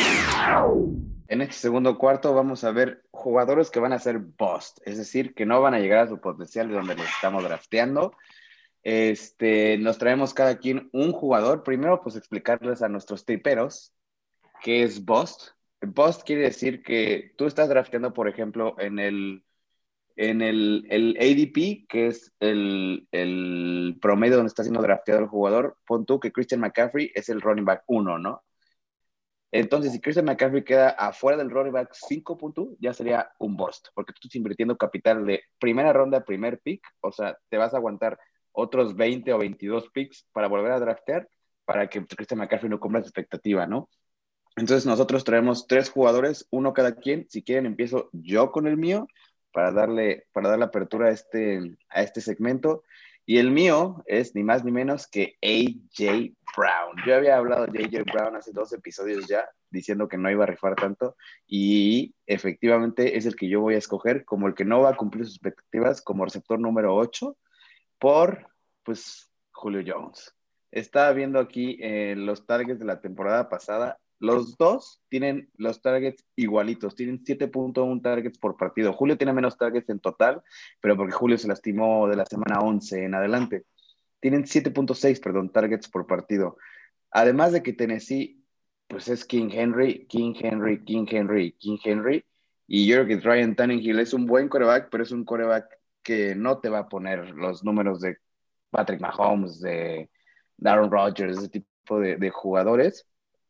En 1.28 1.40
este 1.40 1.54
segundo 1.54 1.98
cuarto 1.98 2.34
vamos 2.34 2.64
a 2.64 2.70
ver 2.70 3.02
jugadores 3.10 3.70
que 3.70 3.80
van 3.80 3.92
a 3.92 3.98
ser 3.98 4.18
bust, 4.18 4.78
es 4.84 4.98
decir, 4.98 5.34
que 5.34 5.46
no 5.46 5.60
van 5.60 5.74
a 5.74 5.78
llegar 5.78 6.00
a 6.00 6.08
su 6.08 6.20
potencial 6.20 6.68
de 6.68 6.74
donde 6.74 6.96
los 6.96 7.06
estamos 7.06 7.42
drafteando. 7.42 8.14
Este, 8.82 9.78
nos 9.78 9.96
traemos 9.96 10.34
cada 10.34 10.58
quien 10.58 10.90
un 10.92 11.12
jugador. 11.12 11.62
Primero, 11.62 12.02
pues 12.02 12.16
explicarles 12.16 12.82
a 12.82 12.88
nuestros 12.88 13.24
triperos 13.24 13.94
qué 14.62 14.82
es 14.82 15.04
bust. 15.04 15.48
Bust 15.80 16.22
quiere 16.24 16.42
decir 16.42 16.82
que 16.82 17.32
tú 17.36 17.46
estás 17.46 17.68
drafteando, 17.68 18.12
por 18.12 18.28
ejemplo, 18.28 18.76
en 18.78 18.98
el 18.98 19.44
en 20.16 20.42
el, 20.42 20.86
ADP, 21.18 21.86
que 21.88 22.06
es 22.08 22.32
el, 22.40 23.98
promedio 24.00 24.36
donde 24.36 24.48
está 24.48 24.62
siendo 24.62 24.82
drafteado 24.82 25.20
el 25.20 25.28
jugador, 25.28 25.76
pon 25.86 26.06
tú 26.06 26.20
que 26.20 26.32
Christian 26.32 26.60
McCaffrey 26.60 27.10
es 27.14 27.28
el 27.28 27.40
running 27.40 27.64
back 27.64 27.82
1, 27.86 28.18
¿no? 28.18 28.42
Entonces, 29.50 29.92
si 29.92 30.00
Christian 30.00 30.26
McCaffrey 30.26 30.64
queda 30.64 30.90
afuera 30.90 31.38
del 31.38 31.50
running 31.50 31.72
back 31.72 31.90
5 31.92 32.38
ya 32.80 32.92
sería 32.92 33.30
un 33.38 33.56
bust, 33.56 33.88
porque 33.94 34.12
tú 34.12 34.20
estás 34.22 34.34
invirtiendo 34.34 34.76
capital 34.76 35.24
de 35.24 35.42
primera 35.58 35.92
ronda, 35.92 36.24
primer 36.24 36.58
pick, 36.60 36.84
o 37.00 37.12
sea, 37.12 37.38
te 37.48 37.56
vas 37.56 37.72
a 37.72 37.76
aguantar 37.76 38.18
otros 38.52 38.96
20 38.96 39.32
o 39.32 39.38
22 39.38 39.90
picks 39.90 40.26
para 40.32 40.48
volver 40.48 40.72
a 40.72 40.80
draftear 40.80 41.28
para 41.64 41.88
que 41.88 42.04
Christian 42.04 42.38
McCaffrey 42.38 42.68
no 42.68 42.80
cumpla 42.80 43.00
su 43.00 43.08
expectativa, 43.08 43.66
¿no? 43.66 43.88
Entonces, 44.56 44.86
nosotros 44.86 45.24
traemos 45.24 45.66
tres 45.66 45.90
jugadores, 45.90 46.46
uno 46.50 46.72
cada 46.72 46.94
quien. 46.94 47.26
Si 47.28 47.42
quieren, 47.42 47.66
empiezo 47.66 48.10
yo 48.12 48.52
con 48.52 48.66
el 48.66 48.76
mío 48.76 49.08
para 49.54 49.70
darle, 49.70 50.26
para 50.32 50.50
darle 50.50 50.64
apertura 50.64 51.08
a 51.08 51.12
este, 51.12 51.76
a 51.88 52.02
este 52.02 52.20
segmento. 52.20 52.82
Y 53.24 53.38
el 53.38 53.52
mío 53.52 54.02
es 54.06 54.34
ni 54.34 54.42
más 54.42 54.64
ni 54.64 54.72
menos 54.72 55.06
que 55.06 55.36
AJ 55.40 56.34
Brown. 56.54 56.96
Yo 57.06 57.14
había 57.14 57.38
hablado 57.38 57.66
de 57.66 57.84
AJ 57.84 58.04
Brown 58.12 58.36
hace 58.36 58.52
dos 58.52 58.72
episodios 58.72 59.26
ya, 59.28 59.48
diciendo 59.70 60.08
que 60.08 60.18
no 60.18 60.30
iba 60.30 60.42
a 60.42 60.48
rifar 60.48 60.74
tanto, 60.74 61.16
y 61.46 62.14
efectivamente 62.26 63.16
es 63.16 63.24
el 63.24 63.36
que 63.36 63.48
yo 63.48 63.60
voy 63.60 63.76
a 63.76 63.78
escoger 63.78 64.24
como 64.24 64.46
el 64.48 64.54
que 64.54 64.66
no 64.66 64.80
va 64.80 64.90
a 64.90 64.96
cumplir 64.96 65.24
sus 65.24 65.36
expectativas 65.36 66.02
como 66.02 66.24
receptor 66.24 66.58
número 66.60 66.94
8 66.94 67.36
por, 67.98 68.48
pues, 68.82 69.30
Julio 69.52 69.82
Jones. 69.86 70.34
Estaba 70.70 71.12
viendo 71.12 71.38
aquí 71.38 71.78
eh, 71.80 72.14
los 72.16 72.44
targets 72.44 72.80
de 72.80 72.84
la 72.84 73.00
temporada 73.00 73.48
pasada. 73.48 73.98
Los 74.20 74.56
dos 74.56 75.00
tienen 75.08 75.50
los 75.56 75.82
targets 75.82 76.24
igualitos, 76.36 76.94
tienen 76.94 77.22
7.1 77.22 78.02
targets 78.02 78.38
por 78.38 78.56
partido. 78.56 78.92
Julio 78.92 79.16
tiene 79.18 79.32
menos 79.32 79.58
targets 79.58 79.88
en 79.90 80.00
total, 80.00 80.42
pero 80.80 80.96
porque 80.96 81.12
Julio 81.12 81.36
se 81.36 81.48
lastimó 81.48 82.08
de 82.08 82.16
la 82.16 82.24
semana 82.26 82.60
11 82.60 83.04
en 83.04 83.14
adelante. 83.14 83.64
Tienen 84.20 84.44
7.6, 84.44 85.20
perdón, 85.20 85.50
targets 85.50 85.88
por 85.88 86.06
partido. 86.06 86.56
Además 87.10 87.52
de 87.52 87.62
que 87.62 87.72
Tennessee, 87.72 88.42
pues 88.88 89.08
es 89.08 89.24
King 89.24 89.50
Henry, 89.52 90.06
King 90.06 90.34
Henry, 90.40 90.84
King 90.84 91.06
Henry, 91.10 91.52
King 91.52 91.78
Henry. 91.84 92.24
Y 92.66 92.86
yo 92.86 92.96
creo 92.96 93.06
que 93.06 93.20
Ryan 93.20 93.54
Tannehill 93.54 94.00
es 94.00 94.14
un 94.14 94.26
buen 94.26 94.48
coreback, 94.48 94.88
pero 94.90 95.02
es 95.02 95.12
un 95.12 95.24
coreback 95.24 95.66
que 96.02 96.34
no 96.34 96.60
te 96.60 96.68
va 96.68 96.80
a 96.80 96.88
poner 96.88 97.30
los 97.30 97.64
números 97.64 98.00
de 98.00 98.18
Patrick 98.70 99.00
Mahomes, 99.00 99.60
de 99.60 100.10
Aaron 100.64 100.90
Rodgers, 100.90 101.38
ese 101.38 101.48
tipo 101.48 102.00
de, 102.00 102.30
jugadores. 102.30 103.06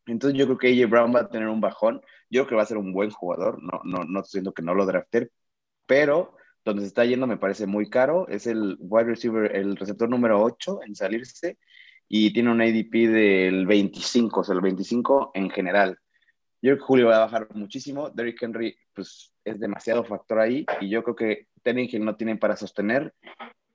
Entonces 0.06 0.38
yo 0.38 0.46
creo 0.46 0.58
que 0.58 0.68
AJ 0.68 0.90
Brown 0.90 1.14
va 1.14 1.20
a 1.20 1.28
tener 1.28 1.49
un 1.49 1.61
bajón. 1.61 2.00
Yo 2.30 2.42
creo 2.42 2.49
que 2.49 2.54
va 2.56 2.62
a 2.62 2.66
ser 2.66 2.78
un 2.78 2.92
buen 2.92 3.11
jugador. 3.11 3.62
No, 3.62 3.80
no, 3.84 4.04
no 4.04 4.20
estoy 4.20 4.42
que 4.54 4.62
no 4.62 4.75
lo 4.75 4.87
drafter, 4.87 5.30
pero 5.87 6.37
donde 6.64 6.82
se 6.82 6.88
está 6.88 7.04
yendo 7.04 7.26
me 7.26 7.37
parece 7.37 7.66
muy 7.66 7.88
caro. 7.90 8.26
Es 8.28 8.46
el 8.46 8.76
wide 8.80 9.04
receiver, 9.04 9.54
el 9.54 9.76
receptor 9.76 10.08
número 10.08 10.42
8 10.42 10.80
en 10.87 10.94
salirse 10.94 11.58
y 12.08 12.32
tiene 12.32 12.50
un 12.50 12.61
ADP 12.61 13.08
del 13.08 13.66
25, 13.66 14.40
o 14.40 14.44
sea, 14.44 14.54
el 14.54 14.61
25 14.61 15.32
en 15.34 15.50
general. 15.50 15.99
Yo 16.62 16.70
creo 16.70 16.76
que 16.78 16.84
Julio 16.84 17.06
va 17.08 17.16
a 17.16 17.26
bajar 17.26 17.49
muchísimo. 17.54 18.11
Derrick 18.11 18.42
Henry, 18.42 18.76
pues 18.94 19.32
es 19.44 19.61
demasiado 19.61 20.04
factor 20.04 20.38
ahí 20.38 20.64
y 20.80 20.88
yo 20.88 21.02
creo 21.02 21.16
que 21.16 21.49
Hill 21.64 22.04
no 22.04 22.16
tiene 22.16 22.37
para 22.37 22.56
sostener 22.56 23.14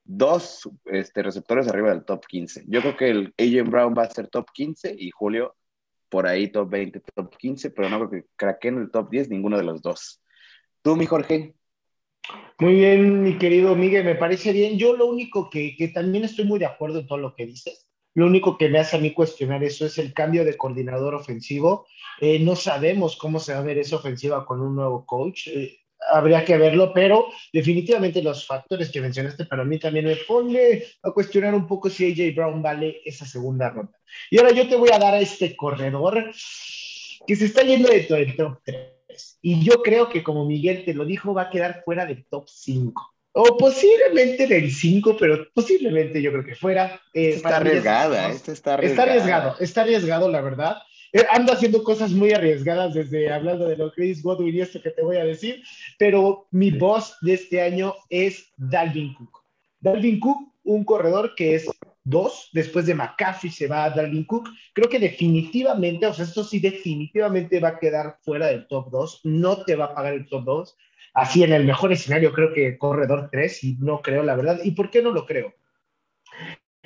dos 0.04 0.68
este, 0.86 1.22
receptores 1.22 1.68
arriba 1.68 1.90
del 1.90 2.04
top 2.04 2.26
15. 2.26 2.66
Yo 2.68 2.82
creo 2.82 2.98
que 2.98 3.10
el 3.10 3.34
AJ 3.38 3.70
Brown 3.70 3.94
va 3.96 4.04
a 4.04 4.10
ser 4.10 4.28
top 4.28 4.48
15 4.52 4.96
y 4.98 5.12
Julio 5.12 5.56
por 6.10 6.28
ahí 6.28 6.52
top 6.52 6.70
20, 6.70 7.02
top 7.16 7.38
15, 7.38 7.72
pero 7.72 7.90
no 7.90 7.98
creo 7.98 8.10
que 8.10 8.30
craqueen 8.36 8.78
el 8.80 8.92
top 8.92 9.10
10 9.10 9.30
ninguno 9.30 9.58
de 9.58 9.64
los 9.64 9.82
dos. 9.82 10.22
¿Tú, 10.82 10.96
mi 10.96 11.06
Jorge? 11.06 11.56
Muy 12.60 12.76
bien, 12.76 13.24
mi 13.24 13.38
querido 13.38 13.76
Miguel, 13.76 14.06
me 14.06 14.16
parece 14.16 14.52
bien. 14.52 14.78
Yo 14.78 14.96
lo 14.96 15.08
único 15.08 15.50
que, 15.50 15.76
que 15.78 15.88
también 15.88 16.26
estoy 16.26 16.46
muy 16.46 16.60
de 16.60 16.66
acuerdo 16.66 17.00
en 17.00 17.08
todo 17.08 17.18
lo 17.18 17.36
que 17.36 17.46
dices. 17.46 17.88
Lo 18.14 18.26
único 18.26 18.58
que 18.58 18.70
me 18.70 18.80
hace 18.80 18.98
a 18.98 19.00
mí 19.00 19.14
cuestionar 19.14 19.64
eso 19.64 19.86
es 19.86 19.98
el 19.98 20.14
cambio 20.14 20.44
de 20.44 20.58
coordinador 20.58 21.16
ofensivo. 21.16 21.88
Eh, 22.20 22.40
no 22.40 22.56
sabemos 22.56 23.16
cómo 23.16 23.40
se 23.40 23.54
va 23.54 23.60
a 23.60 23.64
ver 23.64 23.78
esa 23.78 23.96
ofensiva 23.96 24.46
con 24.46 24.62
un 24.62 24.76
nuevo 24.76 25.06
coach. 25.06 25.48
Eh, 25.48 25.80
habría 26.12 26.44
que 26.46 26.58
verlo, 26.58 26.92
pero 26.94 27.28
definitivamente 27.52 28.22
los 28.22 28.46
factores 28.46 28.90
que 28.90 29.02
mencionaste 29.02 29.46
para 29.46 29.64
mí 29.64 29.80
también 29.80 30.06
me 30.06 30.16
pone 30.16 30.84
a 31.04 31.12
cuestionar 31.12 31.54
un 31.54 31.68
poco 31.68 31.90
si 31.90 32.12
AJ 32.12 32.36
Brown 32.36 32.62
vale 32.62 33.02
esa 33.06 33.26
segunda 33.26 33.70
ronda. 33.70 33.98
Y 34.30 34.38
ahora 34.38 34.52
yo 34.52 34.68
te 34.68 34.76
voy 34.76 34.90
a 34.92 35.00
dar 35.00 35.14
a 35.14 35.20
este 35.20 35.56
corredor 35.56 36.32
que 37.26 37.36
se 37.36 37.46
está 37.46 37.62
yendo 37.64 37.90
de 37.90 38.02
todo 38.02 38.18
el 38.18 38.36
top 38.36 38.60
3. 38.64 39.40
Y 39.42 39.64
yo 39.64 39.82
creo 39.82 40.10
que 40.10 40.24
como 40.24 40.46
Miguel 40.46 40.84
te 40.86 40.94
lo 40.94 41.06
dijo, 41.06 41.34
va 41.34 41.44
a 41.44 41.50
quedar 41.50 41.84
fuera 41.84 42.06
del 42.06 42.26
top 42.26 42.48
5. 42.48 43.16
O 43.32 43.58
posiblemente 43.58 44.48
del 44.48 44.72
5, 44.72 45.16
pero 45.18 45.48
posiblemente 45.54 46.22
yo 46.22 46.32
creo 46.32 46.44
que 46.44 46.56
fuera. 46.56 47.00
Eh, 47.14 47.30
está 47.36 47.58
arriesgada, 47.58 48.32
está 48.32 48.74
arriesgado. 48.74 48.82
Está 48.82 49.04
arriesgado, 49.04 49.56
está 49.60 49.82
arriesgado, 49.82 50.30
la 50.30 50.42
verdad. 50.42 50.78
Eh, 51.12 51.26
ando 51.32 51.54
haciendo 51.54 51.84
cosas 51.84 52.12
muy 52.12 52.32
arriesgadas 52.34 52.94
desde 52.94 53.32
hablando 53.32 53.68
de 53.68 53.78
lo 53.78 53.92
Chris 53.92 54.22
Godwin 54.22 54.56
y 54.56 54.62
esto 54.62 54.82
que 54.82 54.92
te 54.92 55.02
voy 55.02 55.18
a 55.18 55.26
decir, 55.26 55.64
pero 55.98 56.48
mi 56.52 56.72
boss 56.72 57.18
de 57.22 57.34
este 57.34 57.62
año 57.62 57.96
es 58.10 58.52
Dalvin 58.58 59.16
Cook. 59.16 59.40
Dalvin 59.80 60.20
Cook, 60.20 60.54
un 60.64 60.84
corredor 60.84 61.34
que 61.36 61.56
es 61.56 61.68
dos, 62.04 62.50
después 62.54 62.86
de 62.86 62.94
McCaffrey 62.94 63.52
se 63.52 63.68
va 63.68 63.86
a 63.86 63.90
Dalvin 63.90 64.26
Cook. 64.26 64.50
Creo 64.74 64.88
que 64.88 65.00
definitivamente, 65.00 66.06
o 66.06 66.14
sea, 66.14 66.26
esto 66.26 66.44
sí 66.44 66.60
definitivamente 66.60 67.60
va 67.60 67.70
a 67.70 67.80
quedar 67.80 68.18
fuera 68.22 68.48
del 68.48 68.68
top 68.68 68.92
2, 68.92 69.22
no 69.24 69.64
te 69.64 69.76
va 69.76 69.86
a 69.86 69.96
pagar 69.96 70.14
el 70.14 70.28
top 70.28 70.44
2. 70.44 70.78
Así 71.16 71.44
en 71.44 71.54
el 71.54 71.66
mejor 71.66 71.92
escenario 71.92 72.32
creo 72.34 72.54
que 72.54 72.78
corredor 72.78 73.30
3 73.32 73.64
y 73.64 73.78
no 73.80 74.02
creo 74.02 74.22
la 74.22 74.36
verdad. 74.36 74.60
¿Y 74.64 74.72
por 74.72 74.92
qué 74.92 75.02
no 75.02 75.12
lo 75.12 75.26
creo? 75.26 75.54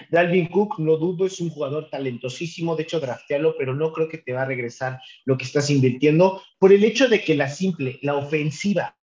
Dalvin 0.10 0.48
Cook, 0.48 0.80
no 0.80 0.98
dudo, 0.98 1.26
es 1.26 1.40
un 1.40 1.50
jugador 1.50 1.90
talentosísimo, 1.90 2.76
de 2.76 2.84
hecho, 2.84 3.00
draftealo, 3.00 3.56
pero 3.58 3.74
no 3.74 3.92
creo 3.94 4.10
que 4.10 4.18
te 4.18 4.34
va 4.34 4.44
a 4.44 4.46
regresar 4.46 5.00
lo 5.26 5.38
que 5.38 5.46
estás 5.46 5.70
invirtiendo 5.70 6.42
por 6.60 6.72
el 6.72 6.84
hecho 6.84 7.08
de 7.08 7.24
que 7.24 7.36
la 7.36 7.48
simple, 7.48 8.00
la 8.02 8.16
ofensiva 8.16 8.96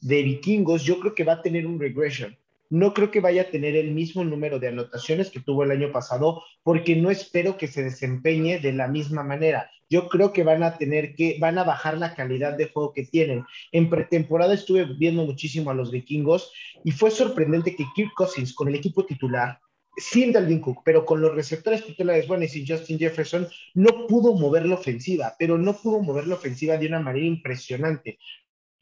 de 0.00 0.22
vikingos, 0.22 0.82
yo 0.84 0.98
creo 0.98 1.14
que 1.14 1.24
va 1.24 1.34
a 1.34 1.42
tener 1.42 1.66
un 1.66 1.78
regression. 1.78 2.36
No 2.70 2.94
creo 2.94 3.10
que 3.10 3.20
vaya 3.20 3.42
a 3.42 3.50
tener 3.50 3.74
el 3.74 3.90
mismo 3.90 4.24
número 4.24 4.60
de 4.60 4.68
anotaciones 4.68 5.30
que 5.30 5.40
tuvo 5.40 5.64
el 5.64 5.72
año 5.72 5.90
pasado, 5.90 6.42
porque 6.62 6.94
no 6.94 7.10
espero 7.10 7.58
que 7.58 7.66
se 7.66 7.82
desempeñe 7.82 8.60
de 8.60 8.72
la 8.72 8.86
misma 8.86 9.24
manera. 9.24 9.68
Yo 9.90 10.08
creo 10.08 10.32
que 10.32 10.44
van 10.44 10.62
a 10.62 10.78
tener 10.78 11.16
que, 11.16 11.36
van 11.40 11.58
a 11.58 11.64
bajar 11.64 11.98
la 11.98 12.14
calidad 12.14 12.56
de 12.56 12.68
juego 12.68 12.92
que 12.92 13.04
tienen. 13.04 13.44
En 13.72 13.90
pretemporada 13.90 14.54
estuve 14.54 14.84
viendo 14.84 15.24
muchísimo 15.24 15.70
a 15.70 15.74
los 15.74 15.90
vikingos 15.90 16.52
y 16.84 16.92
fue 16.92 17.10
sorprendente 17.10 17.74
que 17.74 17.86
Kirk 17.94 18.12
Cousins 18.14 18.54
con 18.54 18.68
el 18.68 18.76
equipo 18.76 19.04
titular 19.04 19.58
sin 20.00 20.32
Dalvin 20.32 20.60
Cook, 20.60 20.82
pero 20.84 21.04
con 21.04 21.20
los 21.20 21.34
receptores 21.34 21.84
titulares, 21.84 22.26
bueno, 22.26 22.44
y 22.44 22.48
sin 22.48 22.66
Justin 22.66 22.98
Jefferson, 22.98 23.48
no 23.74 24.06
pudo 24.06 24.34
mover 24.34 24.66
la 24.66 24.74
ofensiva, 24.74 25.34
pero 25.38 25.58
no 25.58 25.76
pudo 25.76 26.00
mover 26.00 26.26
la 26.26 26.34
ofensiva 26.34 26.76
de 26.76 26.86
una 26.86 27.00
manera 27.00 27.26
impresionante. 27.26 28.18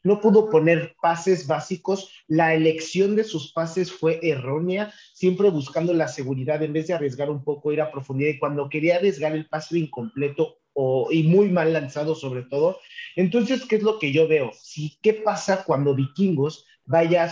No 0.01 0.21
pudo 0.21 0.49
poner 0.49 0.95
pases 1.01 1.45
básicos, 1.45 2.11
la 2.27 2.53
elección 2.55 3.17
de 3.17 3.25
sus 3.25 3.51
pases 3.51 3.91
fue 3.91 4.19
errónea, 4.23 4.93
siempre 5.13 5.49
buscando 5.49 5.93
la 5.93 6.07
seguridad 6.07 6.63
en 6.63 6.71
vez 6.71 6.87
de 6.87 6.93
arriesgar 6.93 7.29
un 7.29 7.43
poco, 7.43 7.73
ir 7.73 7.81
a 7.81 7.91
profundidad. 7.91 8.31
Y 8.31 8.39
cuando 8.39 8.69
quería 8.69 8.95
arriesgar 8.95 9.33
el 9.33 9.47
pase 9.47 9.77
incompleto 9.77 10.59
o, 10.73 11.09
y 11.11 11.23
muy 11.23 11.49
mal 11.49 11.73
lanzado, 11.73 12.15
sobre 12.15 12.43
todo. 12.43 12.79
Entonces, 13.17 13.65
¿qué 13.65 13.75
es 13.75 13.83
lo 13.83 13.99
que 13.99 14.13
yo 14.13 14.27
veo? 14.27 14.51
Sí, 14.53 14.97
¿Qué 15.01 15.13
pasa 15.13 15.65
cuando 15.65 15.93
Vikingos 15.93 16.65
vaya 16.85 17.29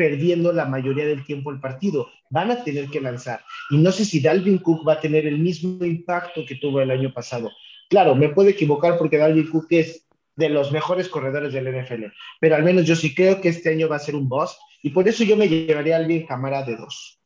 perdiendo 0.00 0.50
la 0.50 0.64
mayoría 0.64 1.04
del 1.04 1.26
tiempo 1.26 1.50
el 1.50 1.60
partido. 1.60 2.08
Van 2.30 2.50
a 2.50 2.64
tener 2.64 2.88
que 2.88 3.02
lanzar. 3.02 3.44
Y 3.68 3.76
no 3.76 3.92
sé 3.92 4.06
si 4.06 4.18
Dalvin 4.18 4.56
Cook 4.56 4.88
va 4.88 4.94
a 4.94 5.00
tener 5.00 5.26
el 5.26 5.38
mismo 5.38 5.84
impacto 5.84 6.46
que 6.48 6.54
tuvo 6.54 6.80
el 6.80 6.90
año 6.90 7.12
pasado. 7.12 7.50
Claro, 7.90 8.14
me 8.14 8.30
puedo 8.30 8.48
equivocar 8.48 8.96
porque 8.96 9.18
Dalvin 9.18 9.50
Cook 9.50 9.66
es 9.68 10.06
de 10.36 10.48
los 10.48 10.72
mejores 10.72 11.10
corredores 11.10 11.52
del 11.52 11.68
NFL, 11.68 12.04
pero 12.40 12.56
al 12.56 12.62
menos 12.62 12.86
yo 12.86 12.96
sí 12.96 13.14
creo 13.14 13.42
que 13.42 13.50
este 13.50 13.68
año 13.68 13.90
va 13.90 13.96
a 13.96 14.06
ser 14.06 14.14
un 14.16 14.26
boss 14.26 14.56
y 14.82 14.88
por 14.88 15.06
eso 15.06 15.22
yo 15.22 15.36
me 15.36 15.50
llevaría 15.50 15.96
a 15.96 15.98
Alvin 15.98 16.26
Camara 16.26 16.62
de 16.62 16.76
dos. 16.76 17.20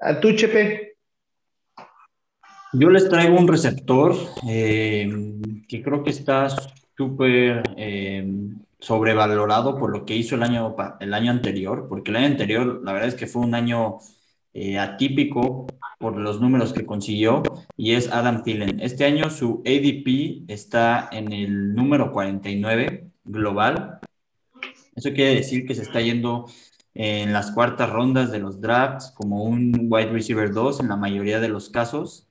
¿A 0.00 0.18
tú, 0.18 0.32
Chepe? 0.32 0.96
Yo 2.72 2.88
les 2.88 3.06
traigo 3.06 3.38
un 3.38 3.48
receptor 3.48 4.16
eh, 4.48 5.12
que 5.68 5.82
creo 5.82 6.02
que 6.02 6.10
está 6.10 6.48
súper 6.96 7.62
eh, 7.76 8.26
sobrevalorado 8.82 9.78
por 9.78 9.90
lo 9.92 10.04
que 10.04 10.16
hizo 10.16 10.34
el 10.34 10.42
año, 10.42 10.74
el 10.98 11.14
año 11.14 11.30
anterior, 11.30 11.86
porque 11.88 12.10
el 12.10 12.16
año 12.16 12.26
anterior 12.26 12.82
la 12.84 12.92
verdad 12.92 13.08
es 13.08 13.14
que 13.14 13.28
fue 13.28 13.42
un 13.42 13.54
año 13.54 13.98
eh, 14.52 14.78
atípico 14.78 15.66
por 15.98 16.16
los 16.16 16.40
números 16.40 16.72
que 16.72 16.84
consiguió 16.84 17.44
y 17.76 17.92
es 17.92 18.10
Adam 18.10 18.42
Thielen. 18.42 18.80
Este 18.80 19.04
año 19.04 19.30
su 19.30 19.62
ADP 19.64 20.50
está 20.50 21.08
en 21.12 21.32
el 21.32 21.74
número 21.74 22.10
49 22.10 23.08
global. 23.24 24.00
Eso 24.96 25.12
quiere 25.12 25.36
decir 25.36 25.64
que 25.64 25.76
se 25.76 25.82
está 25.82 26.00
yendo 26.00 26.46
en 26.92 27.32
las 27.32 27.52
cuartas 27.52 27.88
rondas 27.88 28.32
de 28.32 28.40
los 28.40 28.60
drafts 28.60 29.12
como 29.12 29.44
un 29.44 29.86
wide 29.90 30.10
receiver 30.10 30.52
2 30.52 30.80
en 30.80 30.88
la 30.88 30.96
mayoría 30.96 31.38
de 31.38 31.48
los 31.48 31.70
casos. 31.70 32.28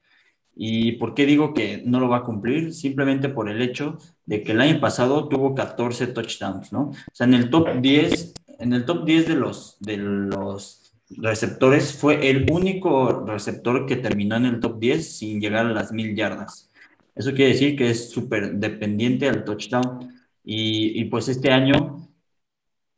¿Y 0.55 0.93
por 0.93 1.13
qué 1.13 1.25
digo 1.25 1.53
que 1.53 1.81
no 1.85 1.99
lo 1.99 2.09
va 2.09 2.17
a 2.17 2.23
cumplir? 2.23 2.73
Simplemente 2.73 3.29
por 3.29 3.49
el 3.49 3.61
hecho 3.61 3.97
de 4.25 4.43
que 4.43 4.51
el 4.51 4.61
año 4.61 4.79
pasado 4.79 5.27
tuvo 5.27 5.55
14 5.55 6.07
touchdowns, 6.07 6.71
¿no? 6.73 6.89
O 6.89 6.95
sea, 7.13 7.25
en 7.25 7.33
el 7.33 7.49
top 7.49 7.81
10, 7.81 8.33
en 8.59 8.73
el 8.73 8.85
top 8.85 9.05
10 9.05 9.27
de 9.27 9.35
los, 9.35 9.77
de 9.79 9.97
los 9.97 10.93
receptores 11.09 11.93
fue 11.93 12.29
el 12.29 12.49
único 12.51 13.25
receptor 13.25 13.85
que 13.85 13.97
terminó 13.97 14.35
en 14.35 14.45
el 14.45 14.59
top 14.59 14.79
10 14.79 15.17
sin 15.17 15.41
llegar 15.41 15.65
a 15.65 15.73
las 15.73 15.91
mil 15.91 16.15
yardas. 16.15 16.69
Eso 17.15 17.33
quiere 17.33 17.53
decir 17.53 17.75
que 17.75 17.89
es 17.89 18.09
súper 18.09 18.53
dependiente 18.53 19.27
al 19.27 19.43
touchdown. 19.43 20.13
Y, 20.43 20.99
y 20.99 21.05
pues 21.05 21.27
este 21.27 21.51
año 21.51 22.10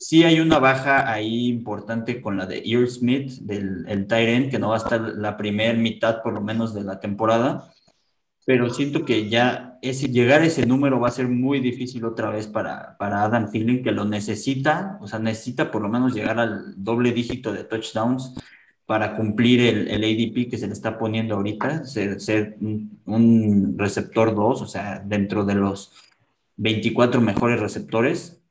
Sí 0.03 0.25
hay 0.25 0.41
una 0.41 0.59
baja 0.59 1.09
ahí 1.09 1.47
importante 1.47 2.21
con 2.21 2.35
la 2.35 2.45
de 2.45 2.61
Earl 2.65 2.89
Smith, 2.89 3.39
del 3.39 3.85
el 3.87 4.05
Tyrant, 4.05 4.51
que 4.51 4.59
no 4.59 4.67
va 4.67 4.75
a 4.75 4.79
estar 4.79 4.99
la 4.99 5.37
primera 5.37 5.73
mitad 5.79 6.21
por 6.21 6.33
lo 6.33 6.41
menos 6.41 6.73
de 6.73 6.83
la 6.83 6.99
temporada, 6.99 7.73
pero 8.45 8.69
siento 8.69 9.05
que 9.05 9.29
ya 9.29 9.79
ese, 9.81 10.09
llegar 10.09 10.41
a 10.41 10.45
ese 10.45 10.65
número 10.65 10.99
va 10.99 11.07
a 11.07 11.11
ser 11.11 11.29
muy 11.29 11.61
difícil 11.61 12.03
otra 12.03 12.29
vez 12.31 12.47
para, 12.47 12.97
para 12.97 13.23
Adam 13.23 13.49
Thielen, 13.49 13.81
que 13.81 13.93
lo 13.93 14.03
necesita, 14.03 14.97
o 14.99 15.07
sea, 15.07 15.19
necesita 15.19 15.71
por 15.71 15.81
lo 15.81 15.87
menos 15.87 16.13
llegar 16.13 16.37
al 16.37 16.73
doble 16.75 17.13
dígito 17.13 17.53
de 17.53 17.63
touchdowns 17.63 18.35
para 18.85 19.15
cumplir 19.15 19.61
el, 19.61 20.03
ADP 20.03 20.49
que 20.49 20.57
se 20.57 20.67
le 20.67 20.73
está 20.73 20.99
poniendo 20.99 21.35
ahorita, 21.35 21.85
ser, 21.85 22.19
ser 22.19 22.57
un, 22.59 23.75
receptor 23.77 24.35
2, 24.35 24.61
o 24.63 24.67
sea, 24.67 24.99
dentro 24.99 25.45
de 25.45 25.55
los 25.55 25.93
24 26.57 27.21
mejores 27.21 27.61
receptores. 27.61 28.42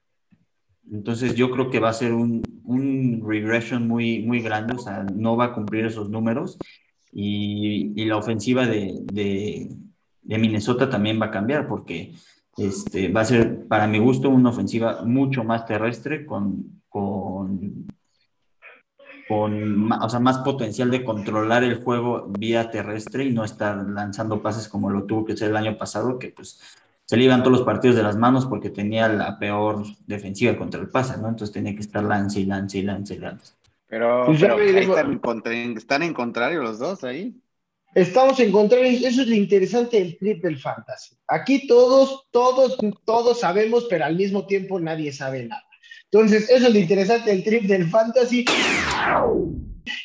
Entonces 0.90 1.34
yo 1.34 1.50
creo 1.50 1.70
que 1.70 1.80
va 1.80 1.90
a 1.90 1.94
ser 1.94 2.12
un, 2.12 2.42
un 2.64 3.22
regression 3.26 3.86
muy, 3.86 4.20
muy 4.20 4.40
grande, 4.40 4.74
o 4.74 4.78
sea, 4.78 5.04
no 5.04 5.36
va 5.36 5.46
a 5.46 5.54
cumplir 5.54 5.86
esos 5.86 6.10
números. 6.10 6.58
Y, 7.12 8.04
la 8.06 8.16
ofensiva 8.16 8.66
de, 8.66 9.00
de, 9.04 9.68
de, 10.22 10.38
Minnesota 10.38 10.88
también 10.88 11.20
va 11.20 11.26
a 11.26 11.30
cambiar 11.30 11.68
porque 11.68 12.14
este, 12.56 13.08
va 13.08 13.20
a 13.20 13.24
ser, 13.26 13.66
para 13.68 13.86
mi 13.86 13.98
gusto, 13.98 14.30
una 14.30 14.50
ofensiva 14.50 15.02
mucho 15.04 15.44
más 15.44 15.66
terrestre 15.66 16.24
con, 16.26 16.82
con 16.88 17.86
con 19.28 19.90
o 19.92 20.08
sea, 20.08 20.20
más 20.20 20.38
potencial 20.38 20.90
de 20.90 21.04
controlar 21.04 21.64
el 21.64 21.82
juego 21.82 22.26
vía 22.38 22.70
terrestre 22.70 23.24
y 23.24 23.32
no 23.32 23.44
estar 23.44 23.76
lanzando 23.88 24.42
pases 24.42 24.68
como 24.68 24.90
lo 24.90 25.04
tuvo 25.04 25.24
que 25.24 25.36
ser 25.36 25.50
el 25.50 25.56
año 25.56 25.78
pasado, 25.78 26.18
que 26.18 26.28
pues 26.28 26.60
se 27.04 27.16
le 27.16 27.24
iban 27.24 27.42
todos 27.42 27.58
los 27.58 27.66
partidos 27.66 27.96
de 27.96 28.02
las 28.02 28.16
manos 28.16 28.46
porque 28.46 28.70
tenía 28.70 29.08
la 29.08 29.38
peor 29.38 29.84
defensiva 30.06 30.56
contra 30.56 30.80
el 30.80 30.88
pase, 30.88 31.18
¿no? 31.18 31.28
Entonces 31.28 31.52
tenía 31.52 31.74
que 31.74 31.80
estar 31.80 32.02
lance 32.02 32.40
y 32.40 32.46
lance 32.46 32.78
y 32.78 32.82
lance 32.82 33.14
y 33.14 33.18
lance. 33.18 33.54
Pero, 33.86 34.24
pues 34.26 34.40
pero 34.40 34.58
están, 34.58 35.76
están, 35.76 36.02
en 36.02 36.14
contrario 36.14 36.62
los 36.62 36.78
dos 36.78 37.04
ahí. 37.04 37.34
Estamos 37.94 38.40
en 38.40 38.50
contrario, 38.50 39.06
eso 39.06 39.20
es 39.20 39.28
lo 39.28 39.34
interesante 39.34 39.98
del 39.98 40.16
trip 40.16 40.42
del 40.42 40.58
fantasy. 40.58 41.14
Aquí 41.28 41.66
todos, 41.66 42.26
todos, 42.30 42.78
todos 43.04 43.40
sabemos, 43.40 43.86
pero 43.90 44.06
al 44.06 44.16
mismo 44.16 44.46
tiempo 44.46 44.80
nadie 44.80 45.12
sabe 45.12 45.44
nada. 45.44 45.62
Entonces, 46.10 46.48
eso 46.48 46.68
es 46.68 46.72
lo 46.72 46.78
interesante 46.78 47.30
del 47.30 47.44
trip 47.44 47.64
del 47.64 47.86
fantasy. 47.88 48.46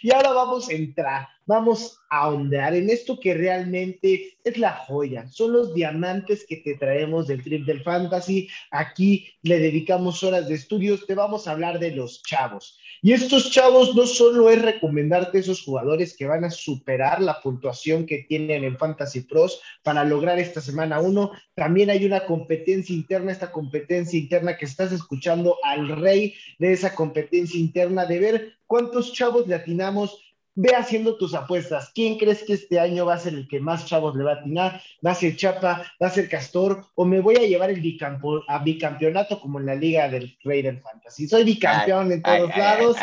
Y 0.01 0.11
ahora 0.13 0.31
vamos 0.31 0.67
a 0.67 0.73
entrar, 0.73 1.27
vamos 1.47 1.99
a 2.09 2.25
ahondar 2.25 2.75
en 2.75 2.89
esto 2.89 3.19
que 3.19 3.33
realmente 3.33 4.37
es 4.43 4.57
la 4.57 4.73
joya, 4.73 5.27
son 5.27 5.53
los 5.53 5.73
diamantes 5.73 6.45
que 6.47 6.57
te 6.57 6.75
traemos 6.75 7.27
del 7.27 7.43
trip 7.43 7.65
del 7.65 7.83
fantasy. 7.83 8.47
Aquí 8.71 9.27
le 9.41 9.59
dedicamos 9.59 10.23
horas 10.23 10.47
de 10.47 10.55
estudios, 10.55 11.07
te 11.07 11.15
vamos 11.15 11.47
a 11.47 11.51
hablar 11.51 11.79
de 11.79 11.91
los 11.91 12.21
chavos. 12.21 12.79
Y 13.01 13.13
estos 13.13 13.51
chavos 13.51 13.95
no 13.95 14.05
solo 14.05 14.49
es 14.49 14.61
recomendarte 14.61 15.39
esos 15.39 15.63
jugadores 15.63 16.15
que 16.17 16.25
van 16.25 16.43
a 16.43 16.49
superar 16.49 17.21
la 17.21 17.41
puntuación 17.41 18.05
que 18.05 18.25
tienen 18.27 18.63
en 18.63 18.77
Fantasy 18.77 19.21
Pros 19.21 19.61
para 19.83 20.03
lograr 20.03 20.39
esta 20.39 20.61
semana 20.61 20.99
uno, 20.99 21.31
también 21.55 21.89
hay 21.89 22.05
una 22.05 22.25
competencia 22.25 22.95
interna, 22.95 23.31
esta 23.31 23.51
competencia 23.51 24.19
interna 24.19 24.57
que 24.57 24.65
estás 24.65 24.91
escuchando 24.91 25.57
al 25.63 25.87
rey 25.89 26.33
de 26.59 26.73
esa 26.73 26.93
competencia 26.95 27.59
interna, 27.59 28.05
de 28.05 28.19
ver 28.19 28.53
cuántos 28.65 29.13
chavos 29.13 29.47
le 29.47 29.55
atinamos 29.55 30.26
ve 30.57 30.75
haciendo 30.75 31.17
tus 31.17 31.35
apuestas. 31.35 31.91
¿Quién 31.93 32.17
crees 32.17 32.43
que 32.43 32.53
este 32.53 32.79
año 32.79 33.05
va 33.05 33.13
a 33.13 33.19
ser 33.19 33.35
el 33.35 33.47
que 33.47 33.59
más 33.59 33.85
chavos 33.85 34.15
le 34.15 34.23
va 34.23 34.31
a 34.31 34.35
atinar? 34.35 34.81
¿Va 35.05 35.11
a 35.11 35.15
ser 35.15 35.35
Chapa? 35.35 35.83
¿Va 36.01 36.07
a 36.07 36.09
ser 36.09 36.27
Castor? 36.27 36.83
¿O 36.95 37.05
me 37.05 37.19
voy 37.19 37.35
a 37.35 37.47
llevar 37.47 37.69
el 37.69 37.79
bicampo, 37.79 38.43
a 38.47 38.63
bicampeonato 38.63 39.39
como 39.39 39.59
en 39.59 39.67
la 39.67 39.75
Liga 39.75 40.09
del 40.09 40.35
Raider 40.43 40.81
Fantasy? 40.81 41.27
Soy 41.27 41.43
bicampeón 41.43 42.11
en 42.11 42.23
todos 42.23 42.49
lados. 42.57 42.97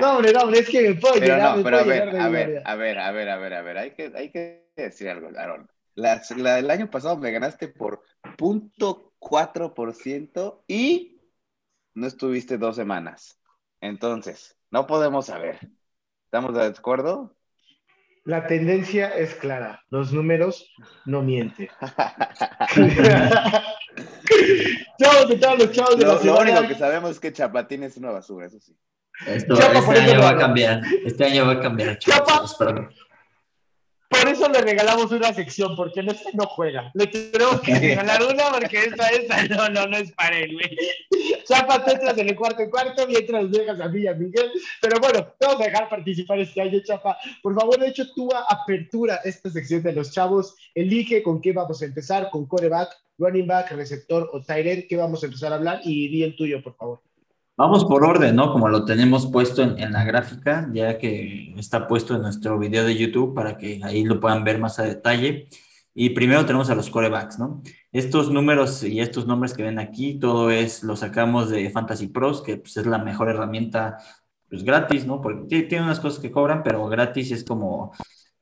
no, 0.00 0.16
hombre, 0.16 0.32
no, 0.32 0.40
hombre, 0.40 0.60
es 0.60 0.68
que 0.68 0.82
me 0.82 0.94
puedo 0.96 1.14
llegar. 1.14 1.56
No, 1.56 1.64
pero 1.64 1.78
a 1.78 1.82
ver, 1.82 2.08
a 2.16 2.28
ver, 2.28 2.62
a 2.64 2.74
ver, 2.76 2.98
a 2.98 3.10
ver, 3.10 3.28
a 3.30 3.38
ver, 3.38 3.54
a 3.54 3.62
ver, 3.62 3.78
hay 3.78 3.90
que, 3.92 4.12
hay 4.14 4.30
que 4.30 4.68
decir 4.76 5.08
algo, 5.08 5.30
Aaron. 5.36 5.66
La, 5.94 6.22
la, 6.36 6.58
el 6.58 6.70
año 6.70 6.90
pasado 6.90 7.16
me 7.16 7.32
ganaste 7.32 7.68
por 7.68 8.02
punto 8.36 9.08
ciento 9.94 10.62
y 10.68 11.20
no 11.94 12.06
estuviste 12.06 12.58
dos 12.58 12.76
semanas. 12.76 13.40
Entonces, 13.80 14.56
no 14.70 14.86
podemos 14.86 15.26
saber. 15.26 15.58
¿Estamos 16.28 16.54
de 16.54 16.62
acuerdo? 16.62 17.34
La 18.24 18.46
tendencia 18.46 19.08
es 19.08 19.34
clara. 19.34 19.82
Los 19.88 20.12
números 20.12 20.70
no 21.06 21.22
mienten. 21.22 21.70
chavos 25.00 25.28
de 25.30 25.36
todos 25.36 25.58
los 25.58 25.72
chavos 25.72 25.96
de 25.96 26.04
lo, 26.04 26.16
la 26.16 26.22
Lo 26.22 26.38
único 26.40 26.68
que 26.68 26.74
sabemos 26.74 27.12
es 27.12 27.20
que 27.20 27.32
Chapatín 27.32 27.82
es 27.82 27.96
una 27.96 28.10
basura, 28.10 28.44
eso 28.44 28.60
sí. 28.60 28.76
Esto, 29.26 29.54
este 29.54 30.00
año 30.00 30.20
va 30.20 30.28
a 30.28 30.36
cambiar. 30.36 30.82
Este 31.06 31.24
año 31.24 31.46
va 31.46 31.52
a 31.52 31.60
cambiar. 31.60 31.98
Chavos, 31.98 32.58
Chapa, 32.58 32.90
por 34.18 34.28
eso 34.28 34.48
le 34.48 34.60
regalamos 34.60 35.10
una 35.12 35.32
sección, 35.32 35.76
porque 35.76 36.00
en 36.00 36.10
este 36.10 36.30
no 36.34 36.46
juega. 36.46 36.90
Le 36.94 37.06
tenemos 37.06 37.60
que 37.60 37.74
regalar 37.78 38.22
una 38.22 38.50
porque 38.50 38.84
esta, 38.84 39.08
esta, 39.08 39.44
no, 39.46 39.68
no, 39.68 39.86
no 39.86 39.96
es 39.96 40.12
para 40.12 40.38
él, 40.38 40.54
güey. 40.54 40.76
Chapa, 41.44 41.84
tú 41.84 41.90
entras 41.92 42.18
en 42.18 42.28
el 42.28 42.36
cuarto 42.36 42.62
y 42.62 42.70
cuarto 42.70 43.06
mientras 43.06 43.50
dejas 43.50 43.80
a 43.80 43.88
Villa 43.88 44.14
Miguel. 44.14 44.50
Pero 44.80 45.00
bueno, 45.00 45.34
vamos 45.40 45.60
a 45.60 45.64
dejar 45.64 45.88
participar 45.88 46.38
este 46.40 46.60
año, 46.60 46.80
Chapa. 46.84 47.16
Por 47.42 47.54
favor, 47.54 47.78
de 47.78 47.88
hecho, 47.88 48.12
tú 48.14 48.28
apertura 48.48 49.20
esta 49.24 49.50
sección 49.50 49.82
de 49.82 49.92
los 49.92 50.12
chavos. 50.12 50.54
Elige 50.74 51.22
con 51.22 51.40
qué 51.40 51.52
vamos 51.52 51.80
a 51.82 51.86
empezar, 51.86 52.30
con 52.30 52.46
coreback, 52.46 52.90
running 53.18 53.46
back, 53.46 53.70
receptor 53.72 54.28
o 54.32 54.42
tight 54.42 54.66
end. 54.66 54.86
¿Qué 54.88 54.96
vamos 54.96 55.22
a 55.22 55.26
empezar 55.26 55.52
a 55.52 55.56
hablar? 55.56 55.80
Y 55.84 56.08
di 56.08 56.22
el 56.22 56.36
tuyo, 56.36 56.62
por 56.62 56.76
favor. 56.76 57.07
Vamos 57.58 57.84
por 57.86 58.04
orden, 58.04 58.36
¿no? 58.36 58.52
Como 58.52 58.68
lo 58.68 58.84
tenemos 58.84 59.26
puesto 59.26 59.64
en, 59.64 59.92
la 59.92 60.04
gráfica, 60.04 60.70
ya 60.72 60.96
que 60.96 61.52
está 61.56 61.88
puesto 61.88 62.14
en 62.14 62.22
nuestro 62.22 62.56
video 62.56 62.84
de 62.84 62.96
YouTube 62.96 63.34
para 63.34 63.58
que 63.58 63.80
ahí 63.82 64.04
lo 64.04 64.20
puedan 64.20 64.44
ver 64.44 64.60
más 64.60 64.78
a 64.78 64.84
detalle. 64.84 65.48
Y 65.92 66.10
primero 66.10 66.46
tenemos 66.46 66.70
a 66.70 66.76
los 66.76 66.88
corebacks, 66.88 67.40
¿no? 67.40 67.60
Estos 67.90 68.30
números 68.30 68.84
y 68.84 69.00
estos 69.00 69.26
nombres 69.26 69.54
que 69.54 69.64
ven 69.64 69.80
aquí, 69.80 70.20
todo 70.20 70.50
es, 70.52 70.84
lo 70.84 70.94
sacamos 70.94 71.50
de 71.50 71.68
Fantasy 71.70 72.06
Pros, 72.06 72.42
que 72.42 72.58
pues, 72.58 72.76
es 72.76 72.86
la 72.86 72.98
mejor 72.98 73.28
herramienta, 73.28 73.98
pues 74.48 74.62
gratis, 74.62 75.04
¿no? 75.04 75.20
Porque 75.20 75.62
tiene 75.64 75.82
unas 75.84 75.98
cosas 75.98 76.20
que 76.20 76.30
cobran, 76.30 76.62
pero 76.62 76.86
gratis 76.86 77.32
es 77.32 77.42
como 77.42 77.90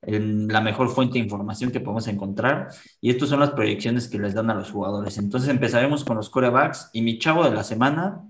la 0.02 0.60
mejor 0.60 0.90
fuente 0.90 1.14
de 1.14 1.24
información 1.24 1.70
que 1.70 1.80
podemos 1.80 2.06
encontrar. 2.08 2.68
Y 3.00 3.08
estas 3.08 3.30
son 3.30 3.40
las 3.40 3.52
proyecciones 3.52 4.08
que 4.08 4.18
les 4.18 4.34
dan 4.34 4.50
a 4.50 4.54
los 4.54 4.70
jugadores. 4.70 5.16
Entonces 5.16 5.48
empezaremos 5.48 6.04
con 6.04 6.18
los 6.18 6.28
corebacks 6.28 6.90
y 6.92 7.00
mi 7.00 7.18
chavo 7.18 7.44
de 7.44 7.52
la 7.52 7.64
semana 7.64 8.22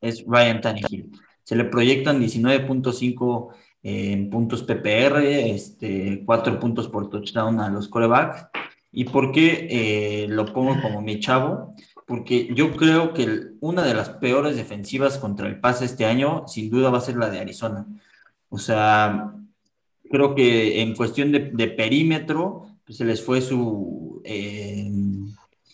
es 0.00 0.24
Ryan 0.26 0.60
Tannehill. 0.60 1.10
Se 1.42 1.56
le 1.56 1.64
proyectan 1.64 2.20
19.5 2.20 3.48
en 3.82 4.30
puntos 4.30 4.64
PPR, 4.64 5.18
este, 5.22 6.22
4 6.24 6.58
puntos 6.58 6.88
por 6.88 7.08
touchdown 7.08 7.60
a 7.60 7.70
los 7.70 7.88
corebacks. 7.88 8.46
¿Y 8.90 9.04
por 9.04 9.30
qué 9.30 9.68
eh, 9.70 10.26
lo 10.28 10.46
pongo 10.46 10.80
como 10.82 11.02
mi 11.02 11.20
chavo? 11.20 11.70
Porque 12.06 12.48
yo 12.54 12.74
creo 12.76 13.12
que 13.12 13.28
una 13.60 13.82
de 13.82 13.94
las 13.94 14.10
peores 14.10 14.56
defensivas 14.56 15.18
contra 15.18 15.46
el 15.46 15.60
pase 15.60 15.84
este 15.84 16.04
año, 16.04 16.48
sin 16.48 16.70
duda, 16.70 16.90
va 16.90 16.98
a 16.98 17.02
ser 17.02 17.16
la 17.16 17.30
de 17.30 17.40
Arizona. 17.40 17.86
O 18.48 18.58
sea, 18.58 19.34
creo 20.10 20.34
que 20.34 20.80
en 20.80 20.94
cuestión 20.94 21.30
de, 21.30 21.68
perímetro, 21.68 22.66
pues 22.84 22.98
se 22.98 23.04
les 23.04 23.24
fue 23.24 23.40
su... 23.40 24.22
Eh, 24.24 24.90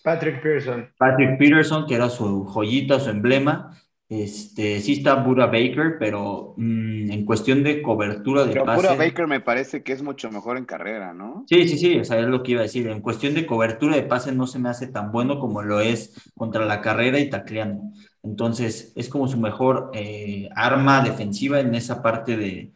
Patrick 0.02 0.42
Peterson. 0.42 0.90
Patrick 0.98 1.38
Peterson, 1.38 1.86
que 1.86 1.94
era 1.94 2.10
su 2.10 2.44
joyita, 2.44 2.98
su 2.98 3.10
emblema. 3.10 3.78
Este, 4.12 4.82
sí 4.82 4.92
está 4.92 5.14
Buda 5.14 5.46
Baker, 5.46 5.96
pero 5.98 6.52
mm, 6.58 7.10
en 7.10 7.24
cuestión 7.24 7.62
de 7.62 7.80
cobertura 7.80 8.44
de 8.44 8.52
pero 8.52 8.66
pase. 8.66 8.82
Buda 8.82 8.94
Baker 8.94 9.26
me 9.26 9.40
parece 9.40 9.82
que 9.82 9.94
es 9.94 10.02
mucho 10.02 10.30
mejor 10.30 10.58
en 10.58 10.66
carrera, 10.66 11.14
¿no? 11.14 11.46
Sí, 11.48 11.66
sí, 11.66 11.78
sí, 11.78 11.98
o 11.98 12.04
sea, 12.04 12.20
es 12.20 12.26
lo 12.26 12.42
que 12.42 12.52
iba 12.52 12.60
a 12.60 12.64
decir. 12.64 12.86
En 12.88 13.00
cuestión 13.00 13.32
de 13.32 13.46
cobertura 13.46 13.96
de 13.96 14.02
pase 14.02 14.30
no 14.32 14.46
se 14.46 14.58
me 14.58 14.68
hace 14.68 14.86
tan 14.86 15.12
bueno 15.12 15.38
como 15.38 15.62
lo 15.62 15.80
es 15.80 16.12
contra 16.36 16.66
la 16.66 16.82
carrera 16.82 17.20
y 17.20 17.30
tacleando. 17.30 17.84
Entonces, 18.22 18.92
es 18.96 19.08
como 19.08 19.28
su 19.28 19.40
mejor 19.40 19.90
eh, 19.94 20.50
arma 20.54 21.02
defensiva 21.02 21.60
en 21.60 21.74
esa 21.74 22.02
parte 22.02 22.36
de, 22.36 22.72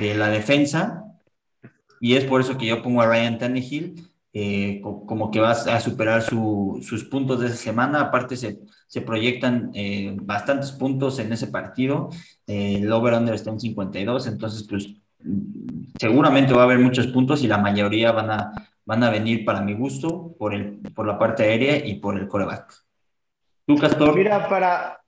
de, 0.00 0.14
la 0.14 0.30
defensa. 0.30 1.04
Y 2.00 2.14
es 2.14 2.24
por 2.24 2.40
eso 2.40 2.56
que 2.56 2.64
yo 2.64 2.82
pongo 2.82 3.02
a 3.02 3.06
Ryan 3.06 3.36
Tannehill 3.36 4.13
eh, 4.34 4.82
como 4.82 5.30
que 5.30 5.40
va 5.40 5.52
a 5.52 5.80
superar 5.80 6.22
sus 6.22 7.04
puntos 7.04 7.40
de 7.40 7.46
esa 7.46 7.56
semana. 7.56 8.02
Aparte, 8.02 8.36
se 8.36 8.58
se 8.94 9.00
proyectan 9.00 9.72
eh, 9.74 10.12
bastantes 10.22 10.70
puntos 10.70 11.18
en 11.18 11.32
ese 11.32 11.48
partido. 11.48 12.10
Eh, 12.46 12.76
el 12.76 12.92
over-under 12.92 13.34
está 13.34 13.50
en 13.50 13.58
52, 13.58 14.28
entonces 14.28 14.64
pues 14.70 14.86
seguramente 15.98 16.52
va 16.52 16.60
a 16.60 16.64
haber 16.66 16.78
muchos 16.78 17.08
puntos 17.08 17.42
y 17.42 17.48
la 17.48 17.58
mayoría 17.58 18.12
van 18.12 18.30
a, 18.30 18.52
van 18.84 19.02
a 19.02 19.10
venir 19.10 19.44
para 19.44 19.62
mi 19.62 19.74
gusto 19.74 20.36
por, 20.38 20.54
el, 20.54 20.78
por 20.94 21.08
la 21.08 21.18
parte 21.18 21.42
aérea 21.42 21.84
y 21.84 21.96
por 21.96 22.16
el 22.16 22.28
coreback. 22.28 22.72
¿Tú, 23.66 23.76
Castor? 23.78 24.14
Mira, 24.14 24.48
para, 24.48 25.00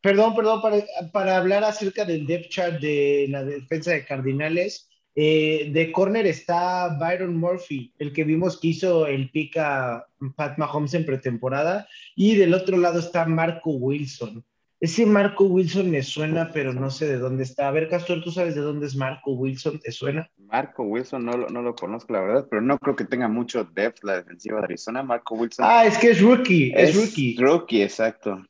perdón, 0.00 0.34
perdón, 0.34 0.60
para, 0.60 0.78
para 1.12 1.36
hablar 1.36 1.62
acerca 1.62 2.04
del 2.04 2.26
depth 2.26 2.48
chart 2.48 2.80
de 2.80 3.26
la 3.28 3.44
defensa 3.44 3.92
de 3.92 4.04
Cardinales, 4.04 4.88
eh, 5.14 5.70
de 5.72 5.90
corner 5.92 6.26
está 6.26 6.96
Byron 6.98 7.36
Murphy, 7.36 7.92
el 7.98 8.12
que 8.12 8.24
vimos 8.24 8.60
que 8.60 8.68
hizo 8.68 9.06
el 9.06 9.30
pica 9.30 10.06
Pat 10.36 10.58
Mahomes 10.58 10.94
en 10.94 11.04
pretemporada, 11.06 11.88
y 12.14 12.36
del 12.36 12.54
otro 12.54 12.76
lado 12.76 12.98
está 13.00 13.24
Marco 13.26 13.70
Wilson. 13.70 14.44
Ese 14.80 15.04
Marco 15.06 15.44
Wilson 15.44 15.90
me 15.90 16.04
suena, 16.04 16.52
pero 16.52 16.72
no 16.72 16.88
sé 16.88 17.08
de 17.08 17.18
dónde 17.18 17.42
está. 17.42 17.66
A 17.66 17.72
ver, 17.72 17.88
Castor, 17.88 18.22
¿tú 18.22 18.30
sabes 18.30 18.54
de 18.54 18.60
dónde 18.60 18.86
es 18.86 18.94
Marco 18.94 19.32
Wilson? 19.32 19.80
¿Te 19.80 19.90
suena? 19.90 20.30
Marco 20.36 20.84
Wilson 20.84 21.24
no, 21.24 21.32
no 21.32 21.62
lo 21.62 21.74
conozco, 21.74 22.12
la 22.12 22.20
verdad, 22.20 22.46
pero 22.48 22.62
no 22.62 22.78
creo 22.78 22.94
que 22.94 23.04
tenga 23.04 23.26
mucho 23.26 23.64
depth 23.64 24.04
la 24.04 24.18
defensiva 24.18 24.58
de 24.58 24.66
Arizona. 24.66 25.02
Marco 25.02 25.34
Wilson. 25.34 25.66
Ah, 25.68 25.84
es 25.84 25.98
que 25.98 26.10
es 26.10 26.20
rookie, 26.22 26.72
es, 26.76 26.94
rookie. 26.94 27.36
Rookie, 27.40 27.82
exacto. 27.82 28.40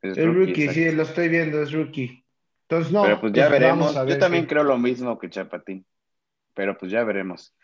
Es, 0.00 0.16
rookie, 0.16 0.68
sí, 0.70 0.90
lo 0.90 1.02
estoy 1.02 1.28
viendo, 1.28 1.62
es 1.62 1.70
rookie. 1.70 2.24
Entonces, 2.66 2.90
no. 2.90 3.02
Pero 3.02 3.20
pues 3.20 3.32
ya 3.34 3.48
pues, 3.48 3.60
veremos. 3.60 3.94
a 3.94 4.04
ver 4.04 4.14
Yo 4.14 4.18
también 4.18 4.44
qué- 4.44 4.54
creo 4.54 4.64
lo 4.64 4.78
mismo 4.78 5.18
que 5.18 5.28
Chapatín. 5.28 5.84
Pero 6.54 6.78
pues 6.78 6.90
ya 6.92 7.04
veremos. 7.04 7.54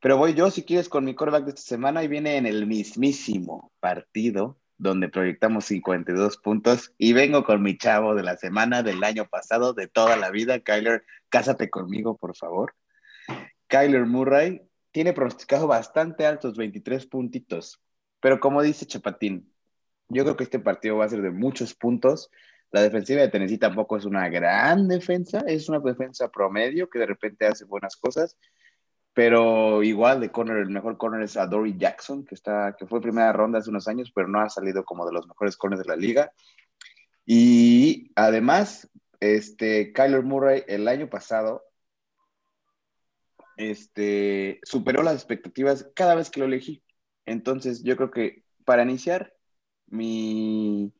Pero 0.00 0.16
voy 0.16 0.34
yo, 0.34 0.50
si 0.50 0.62
quieres, 0.62 0.88
con 0.88 1.04
mi 1.04 1.14
coreback 1.14 1.44
de 1.44 1.50
esta 1.50 1.62
semana 1.62 2.02
y 2.04 2.08
viene 2.08 2.36
en 2.36 2.46
el 2.46 2.66
mismísimo 2.66 3.72
partido 3.80 4.58
donde 4.78 5.08
proyectamos 5.08 5.64
52 5.66 6.36
puntos 6.38 6.94
y 6.98 7.12
vengo 7.12 7.44
con 7.44 7.62
mi 7.62 7.76
chavo 7.76 8.14
de 8.14 8.22
la 8.22 8.36
semana, 8.36 8.84
del 8.84 9.02
año 9.02 9.26
pasado, 9.26 9.74
de 9.74 9.88
toda 9.88 10.16
la 10.16 10.30
vida, 10.30 10.60
Kyler, 10.60 11.04
cásate 11.28 11.68
conmigo, 11.68 12.16
por 12.16 12.36
favor. 12.36 12.74
Kyler 13.66 14.06
Murray 14.06 14.62
tiene 14.92 15.12
pronosticado 15.12 15.66
bastante 15.66 16.26
altos, 16.26 16.56
23 16.56 17.06
puntitos. 17.06 17.80
Pero 18.20 18.40
como 18.40 18.62
dice 18.62 18.86
Chapatín, 18.86 19.52
yo 20.08 20.22
creo 20.22 20.36
que 20.36 20.44
este 20.44 20.60
partido 20.60 20.96
va 20.96 21.04
a 21.04 21.08
ser 21.08 21.22
de 21.22 21.30
muchos 21.30 21.74
puntos. 21.74 22.30
La 22.70 22.82
defensiva 22.82 23.22
de 23.22 23.28
Tennessee 23.28 23.58
tampoco 23.58 23.96
es 23.96 24.04
una 24.04 24.28
gran 24.28 24.88
defensa, 24.88 25.42
es 25.46 25.68
una 25.68 25.78
defensa 25.80 26.30
promedio 26.30 26.88
que 26.90 26.98
de 26.98 27.06
repente 27.06 27.46
hace 27.46 27.64
buenas 27.64 27.96
cosas, 27.96 28.36
pero 29.14 29.82
igual 29.82 30.20
de 30.20 30.30
corner, 30.30 30.58
el 30.58 30.70
mejor 30.70 30.98
corner 30.98 31.22
es 31.22 31.36
Adoree 31.36 31.76
Jackson, 31.76 32.24
que, 32.24 32.34
está, 32.34 32.76
que 32.78 32.86
fue 32.86 33.00
primera 33.00 33.32
ronda 33.32 33.58
hace 33.58 33.70
unos 33.70 33.88
años, 33.88 34.12
pero 34.14 34.28
no 34.28 34.40
ha 34.40 34.48
salido 34.48 34.84
como 34.84 35.06
de 35.06 35.12
los 35.12 35.26
mejores 35.26 35.56
corners 35.56 35.82
de 35.82 35.88
la 35.88 35.96
liga. 35.96 36.32
Y 37.26 38.12
además, 38.14 38.88
este, 39.20 39.92
Kyler 39.92 40.22
Murray 40.22 40.62
el 40.68 40.86
año 40.86 41.08
pasado 41.10 41.64
este, 43.56 44.60
superó 44.62 45.02
las 45.02 45.14
expectativas 45.14 45.90
cada 45.94 46.14
vez 46.14 46.30
que 46.30 46.40
lo 46.40 46.46
elegí. 46.46 46.84
Entonces, 47.26 47.82
yo 47.82 47.96
creo 47.96 48.10
que 48.10 48.44
para 48.64 48.84
iniciar 48.84 49.34
mi, 49.86 50.92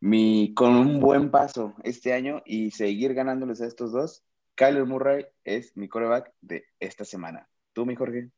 mi, 0.00 0.54
con 0.54 0.74
un 0.76 1.00
buen 1.00 1.30
paso 1.30 1.74
este 1.82 2.12
año 2.12 2.42
y 2.44 2.70
seguir 2.70 3.14
ganándoles 3.14 3.60
a 3.60 3.66
estos 3.66 3.92
dos, 3.92 4.24
Kyler 4.54 4.84
Murray 4.84 5.26
es 5.44 5.76
mi 5.76 5.88
coreback 5.88 6.32
de 6.40 6.64
esta 6.80 7.04
semana. 7.04 7.48
¿Tú, 7.72 7.86
mi 7.86 7.94
Jorge? 7.94 8.30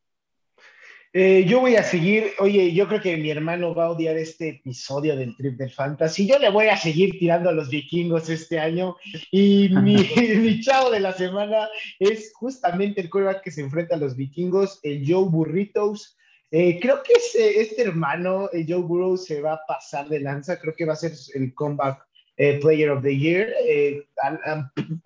Eh, 1.12 1.44
yo 1.48 1.58
voy 1.58 1.74
a 1.74 1.82
seguir, 1.82 2.30
oye, 2.38 2.72
yo 2.72 2.86
creo 2.86 3.00
que 3.00 3.16
mi 3.16 3.30
hermano 3.30 3.74
va 3.74 3.86
a 3.86 3.90
odiar 3.90 4.16
este 4.16 4.50
episodio 4.50 5.16
del 5.16 5.36
Trip 5.36 5.56
del 5.56 5.72
Fantasy. 5.72 6.24
Yo 6.24 6.38
le 6.38 6.50
voy 6.50 6.66
a 6.66 6.76
seguir 6.76 7.18
tirando 7.18 7.48
a 7.48 7.52
los 7.52 7.68
vikingos 7.68 8.28
este 8.28 8.60
año. 8.60 8.96
Y 9.32 9.70
mi, 9.70 9.96
mi 10.38 10.60
chavo 10.60 10.90
de 10.90 11.00
la 11.00 11.12
semana 11.12 11.68
es 11.98 12.32
justamente 12.34 13.00
el 13.00 13.10
quarterback 13.10 13.42
que 13.42 13.50
se 13.50 13.62
enfrenta 13.62 13.96
a 13.96 13.98
los 13.98 14.14
vikingos, 14.14 14.78
el 14.84 15.02
Joe 15.04 15.28
Burritos. 15.28 16.16
Eh, 16.50 16.80
creo 16.80 17.02
que 17.02 17.12
este 17.14 17.82
hermano, 17.82 18.50
el 18.52 18.66
Joe 18.68 18.82
Burrow, 18.82 19.16
se 19.16 19.40
va 19.40 19.54
a 19.54 19.66
pasar 19.66 20.08
de 20.08 20.20
lanza. 20.20 20.58
Creo 20.58 20.74
que 20.74 20.84
va 20.84 20.94
a 20.94 20.96
ser 20.96 21.12
el 21.34 21.54
comeback 21.54 22.06
eh, 22.36 22.58
Player 22.58 22.90
of 22.90 23.02
the 23.02 23.14
Year, 23.14 23.52
eh, 23.66 24.02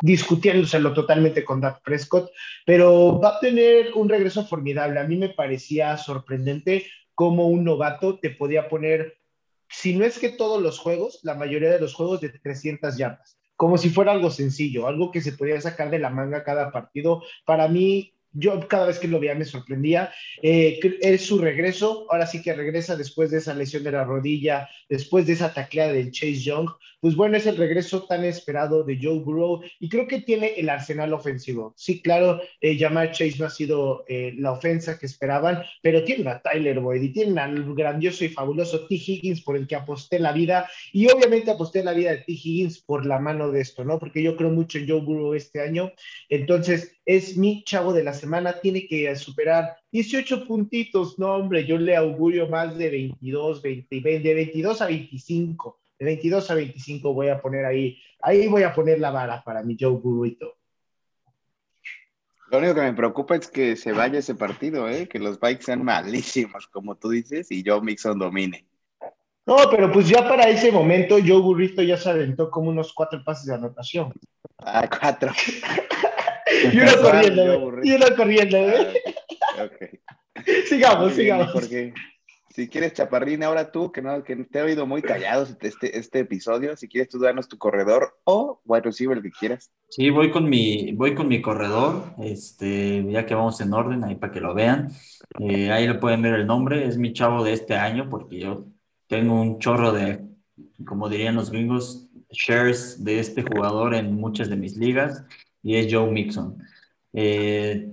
discutiéndoselo 0.00 0.92
totalmente 0.92 1.44
con 1.44 1.60
Dak 1.60 1.82
Prescott 1.82 2.30
pero 2.64 3.18
va 3.18 3.36
a 3.36 3.40
tener 3.40 3.92
un 3.94 4.08
regreso 4.08 4.46
formidable. 4.46 5.00
A 5.00 5.04
mí 5.04 5.16
me 5.16 5.30
parecía 5.30 5.96
sorprendente 5.96 6.86
cómo 7.14 7.48
un 7.48 7.64
novato 7.64 8.20
te 8.20 8.30
podía 8.30 8.68
poner, 8.68 9.18
si 9.68 9.96
no 9.96 10.04
es 10.04 10.20
que 10.20 10.28
todos 10.28 10.62
los 10.62 10.78
juegos, 10.78 11.20
la 11.24 11.34
mayoría 11.34 11.70
de 11.70 11.80
los 11.80 11.94
juegos 11.94 12.20
de 12.20 12.28
300 12.28 12.96
yardas, 12.96 13.36
como 13.56 13.78
si 13.78 13.90
fuera 13.90 14.12
algo 14.12 14.30
sencillo, 14.30 14.86
algo 14.86 15.10
que 15.10 15.20
se 15.20 15.32
podía 15.32 15.60
sacar 15.60 15.90
de 15.90 15.98
la 15.98 16.10
manga 16.10 16.44
cada 16.44 16.70
partido. 16.70 17.22
Para 17.44 17.66
mí, 17.66 18.13
yo 18.34 18.66
cada 18.68 18.86
vez 18.86 18.98
que 18.98 19.08
lo 19.08 19.20
veía 19.20 19.34
me 19.34 19.44
sorprendía. 19.44 20.12
Eh, 20.42 20.78
es 21.00 21.24
su 21.24 21.38
regreso, 21.38 22.06
ahora 22.10 22.26
sí 22.26 22.42
que 22.42 22.52
regresa 22.52 22.96
después 22.96 23.30
de 23.30 23.38
esa 23.38 23.54
lesión 23.54 23.84
de 23.84 23.92
la 23.92 24.04
rodilla, 24.04 24.68
después 24.88 25.26
de 25.26 25.34
esa 25.34 25.54
tacleada 25.54 25.92
del 25.92 26.10
Chase 26.10 26.40
Young. 26.40 26.68
Pues 27.04 27.16
bueno, 27.16 27.36
es 27.36 27.44
el 27.44 27.58
regreso 27.58 28.04
tan 28.04 28.24
esperado 28.24 28.82
de 28.82 28.98
Joe 28.98 29.18
Burrow 29.18 29.60
y 29.78 29.90
creo 29.90 30.08
que 30.08 30.22
tiene 30.22 30.54
el 30.56 30.70
arsenal 30.70 31.12
ofensivo. 31.12 31.74
Sí, 31.76 32.00
claro, 32.00 32.40
eh, 32.62 32.78
Jamar 32.78 33.10
Chase 33.10 33.36
no 33.38 33.44
ha 33.44 33.50
sido 33.50 34.06
eh, 34.08 34.32
la 34.38 34.52
ofensa 34.52 34.98
que 34.98 35.04
esperaban, 35.04 35.62
pero 35.82 36.02
tiene 36.02 36.30
a 36.30 36.40
Tyler 36.40 36.80
Boyd 36.80 37.02
y 37.02 37.12
tiene 37.12 37.38
al 37.42 37.74
grandioso 37.74 38.24
y 38.24 38.30
fabuloso 38.30 38.86
T. 38.86 38.94
Higgins 38.94 39.42
por 39.42 39.58
el 39.58 39.66
que 39.66 39.76
aposté 39.76 40.18
la 40.18 40.32
vida 40.32 40.66
y 40.94 41.06
obviamente 41.12 41.50
aposté 41.50 41.84
la 41.84 41.92
vida 41.92 42.10
de 42.10 42.22
T. 42.22 42.32
Higgins 42.32 42.82
por 42.82 43.04
la 43.04 43.18
mano 43.18 43.50
de 43.50 43.60
esto, 43.60 43.84
¿no? 43.84 43.98
Porque 43.98 44.22
yo 44.22 44.34
creo 44.34 44.48
mucho 44.48 44.78
en 44.78 44.88
Joe 44.88 45.02
Burrow 45.02 45.34
este 45.34 45.60
año. 45.60 45.92
Entonces, 46.30 46.96
es 47.04 47.36
mi 47.36 47.64
chavo 47.64 47.92
de 47.92 48.04
la 48.04 48.14
semana, 48.14 48.60
tiene 48.62 48.86
que 48.86 49.14
superar 49.16 49.76
18 49.92 50.46
puntitos. 50.46 51.18
No, 51.18 51.34
hombre, 51.34 51.66
yo 51.66 51.76
le 51.76 51.96
augurio 51.96 52.48
más 52.48 52.78
de 52.78 52.88
22, 52.88 53.60
20, 53.60 54.00
de 54.00 54.34
22 54.34 54.80
a 54.80 54.86
25. 54.86 55.83
De 55.98 56.04
22 56.04 56.50
a 56.50 56.54
25 56.54 57.14
voy 57.14 57.28
a 57.28 57.40
poner 57.40 57.64
ahí, 57.64 57.98
ahí 58.20 58.48
voy 58.48 58.62
a 58.62 58.74
poner 58.74 58.98
la 58.98 59.10
vara 59.10 59.42
para 59.44 59.62
mi 59.62 59.76
Joe 59.78 59.92
Burrito. 59.92 60.56
Lo 62.50 62.58
único 62.58 62.74
que 62.74 62.82
me 62.82 62.92
preocupa 62.92 63.36
es 63.36 63.48
que 63.48 63.76
se 63.76 63.92
vaya 63.92 64.18
ese 64.18 64.34
partido, 64.34 64.88
¿eh? 64.88 65.08
que 65.08 65.18
los 65.18 65.40
bikes 65.40 65.64
sean 65.64 65.82
malísimos, 65.84 66.66
como 66.68 66.94
tú 66.96 67.10
dices, 67.10 67.50
y 67.50 67.64
Joe 67.66 67.80
Mixon 67.80 68.18
domine. 68.18 68.66
No, 69.46 69.56
pero 69.70 69.92
pues 69.92 70.08
ya 70.08 70.26
para 70.26 70.48
ese 70.48 70.72
momento 70.72 71.16
Joe 71.18 71.40
Burrito 71.40 71.82
ya 71.82 71.96
se 71.96 72.10
aventó 72.10 72.50
como 72.50 72.70
unos 72.70 72.92
cuatro 72.92 73.22
pases 73.24 73.46
de 73.46 73.54
anotación. 73.54 74.12
Ah, 74.58 74.88
cuatro. 74.88 75.32
Y 76.72 76.78
uno 76.78 76.92
corriendo. 77.02 77.72
Y 77.82 77.92
uno 77.92 78.06
corriendo, 78.16 78.62
güey. 78.62 78.86
Ah, 79.58 79.64
ok. 79.64 80.44
Sigamos, 80.66 81.14
sigamos. 81.14 81.52
Jorge. 81.52 81.94
Si 82.54 82.68
quieres, 82.68 82.92
Chaparrín, 82.92 83.42
ahora 83.42 83.72
tú, 83.72 83.90
que, 83.90 84.00
no, 84.00 84.22
que 84.22 84.36
te 84.36 84.60
he 84.60 84.62
oído 84.62 84.86
muy 84.86 85.02
callado 85.02 85.44
este, 85.60 85.98
este 85.98 86.20
episodio, 86.20 86.76
si 86.76 86.86
quieres 86.86 87.08
tú 87.08 87.18
darnos 87.18 87.48
tu 87.48 87.58
corredor 87.58 88.16
o 88.22 88.60
wide 88.64 88.82
receiver, 88.82 89.16
el 89.16 89.24
que 89.24 89.32
quieras. 89.32 89.72
Sí, 89.88 90.08
voy 90.10 90.30
con 90.30 90.48
mi, 90.48 90.92
voy 90.92 91.16
con 91.16 91.26
mi 91.26 91.42
corredor, 91.42 92.14
este, 92.20 93.04
ya 93.10 93.26
que 93.26 93.34
vamos 93.34 93.60
en 93.60 93.74
orden, 93.74 94.04
ahí 94.04 94.14
para 94.14 94.32
que 94.32 94.40
lo 94.40 94.54
vean. 94.54 94.92
Eh, 95.40 95.72
ahí 95.72 95.88
le 95.88 95.94
pueden 95.94 96.22
ver 96.22 96.34
el 96.34 96.46
nombre, 96.46 96.86
es 96.86 96.96
mi 96.96 97.12
chavo 97.12 97.42
de 97.42 97.54
este 97.54 97.74
año, 97.74 98.08
porque 98.08 98.38
yo 98.38 98.66
tengo 99.08 99.34
un 99.34 99.58
chorro 99.58 99.90
de, 99.90 100.24
como 100.86 101.08
dirían 101.08 101.34
los 101.34 101.50
gringos, 101.50 102.08
shares 102.30 103.02
de 103.02 103.18
este 103.18 103.42
jugador 103.42 103.96
en 103.96 104.14
muchas 104.14 104.48
de 104.48 104.54
mis 104.54 104.76
ligas, 104.76 105.24
y 105.60 105.74
es 105.74 105.92
Joe 105.92 106.08
Mixon. 106.08 106.56
Eh, 107.14 107.92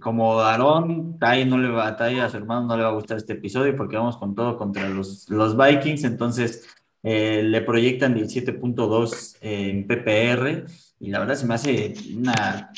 como 0.00 0.40
Aarón, 0.40 1.18
Tai 1.18 1.44
no 1.44 1.58
le 1.58 1.68
va, 1.68 1.96
Tai 1.96 2.18
a 2.20 2.28
su 2.28 2.36
hermano 2.36 2.66
no 2.66 2.76
le 2.76 2.82
va 2.82 2.90
a 2.90 2.94
gustar 2.94 3.16
este 3.16 3.34
episodio 3.34 3.76
porque 3.76 3.96
vamos 3.96 4.16
con 4.16 4.34
todo 4.34 4.56
contra 4.56 4.88
los, 4.88 5.28
los 5.28 5.56
Vikings, 5.56 6.04
entonces 6.04 6.66
eh, 7.02 7.42
le 7.42 7.60
proyectan 7.62 8.14
17.2 8.14 9.36
en 9.40 9.86
PPR 9.86 10.66
y 11.00 11.10
la 11.10 11.20
verdad 11.20 11.34
se 11.34 11.46
me 11.46 11.54
hace 11.54 11.94
una 12.16 12.72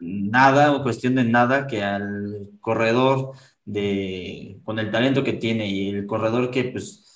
nada 0.00 0.72
o 0.72 0.82
cuestión 0.82 1.14
de 1.14 1.24
nada 1.24 1.66
que 1.66 1.82
al 1.82 2.50
corredor 2.60 3.32
de 3.64 4.60
con 4.64 4.78
el 4.78 4.90
talento 4.90 5.24
que 5.24 5.32
tiene 5.32 5.68
y 5.68 5.90
el 5.90 6.06
corredor 6.06 6.50
que 6.50 6.64
pues 6.64 7.13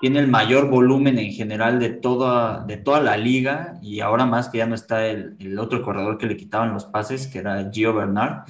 tiene 0.00 0.20
el 0.20 0.28
mayor 0.28 0.68
volumen 0.68 1.18
en 1.18 1.32
general 1.32 1.78
de 1.78 1.90
toda, 1.90 2.64
de 2.64 2.76
toda 2.76 3.00
la 3.00 3.16
liga 3.16 3.78
y 3.82 4.00
ahora 4.00 4.26
más 4.26 4.48
que 4.48 4.58
ya 4.58 4.66
no 4.66 4.74
está 4.74 5.06
el, 5.06 5.36
el 5.40 5.58
otro 5.58 5.82
corredor 5.82 6.18
que 6.18 6.26
le 6.26 6.36
quitaban 6.36 6.72
los 6.72 6.84
pases, 6.84 7.26
que 7.26 7.38
era 7.38 7.70
Gio 7.72 7.94
Bernard, 7.94 8.44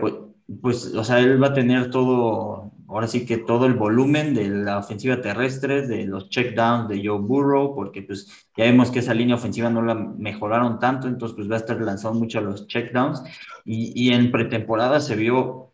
pues, 0.00 0.14
pues, 0.60 0.94
o 0.94 1.04
sea, 1.04 1.20
él 1.20 1.42
va 1.42 1.48
a 1.48 1.54
tener 1.54 1.90
todo, 1.90 2.70
ahora 2.86 3.08
sí 3.08 3.24
que 3.26 3.38
todo 3.38 3.66
el 3.66 3.74
volumen 3.74 4.34
de 4.34 4.48
la 4.48 4.78
ofensiva 4.78 5.20
terrestre, 5.20 5.86
de 5.86 6.04
los 6.04 6.28
checkdowns 6.28 6.88
de 6.88 7.02
Joe 7.04 7.18
Burrow, 7.18 7.74
porque 7.74 8.02
pues 8.02 8.46
ya 8.56 8.64
vemos 8.64 8.90
que 8.90 9.00
esa 9.00 9.14
línea 9.14 9.36
ofensiva 9.36 9.70
no 9.70 9.82
la 9.82 9.94
mejoraron 9.94 10.78
tanto, 10.78 11.08
entonces 11.08 11.34
pues 11.34 11.50
va 11.50 11.54
a 11.54 11.58
estar 11.58 11.80
lanzando 11.80 12.20
mucho 12.20 12.38
a 12.38 12.42
los 12.42 12.66
checkdowns 12.68 13.22
y, 13.64 13.92
y 13.94 14.12
en 14.12 14.30
pretemporada 14.30 15.00
se 15.00 15.16
vio, 15.16 15.72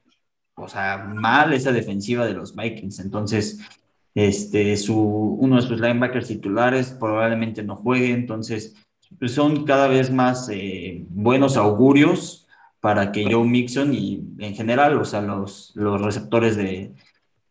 o 0.54 0.68
sea, 0.68 0.98
mal 0.98 1.52
esa 1.52 1.72
defensiva 1.72 2.24
de 2.24 2.34
los 2.34 2.54
Vikings, 2.54 3.00
entonces 3.00 3.60
este, 4.14 4.76
su, 4.76 4.96
uno 4.96 5.56
de 5.56 5.62
sus 5.62 5.80
linebackers 5.80 6.28
titulares 6.28 6.92
probablemente 6.92 7.62
no 7.62 7.76
juegue, 7.76 8.12
entonces 8.12 8.74
pues 9.18 9.32
son 9.32 9.64
cada 9.64 9.88
vez 9.88 10.10
más 10.10 10.48
eh, 10.52 11.04
buenos 11.08 11.56
augurios 11.56 12.46
para 12.80 13.12
que 13.12 13.30
Joe 13.30 13.46
Mixon 13.46 13.92
y 13.92 14.22
en 14.38 14.54
general, 14.54 14.96
o 14.98 15.04
sea, 15.04 15.20
los, 15.20 15.72
los 15.74 16.00
receptores 16.00 16.56
de, 16.56 16.94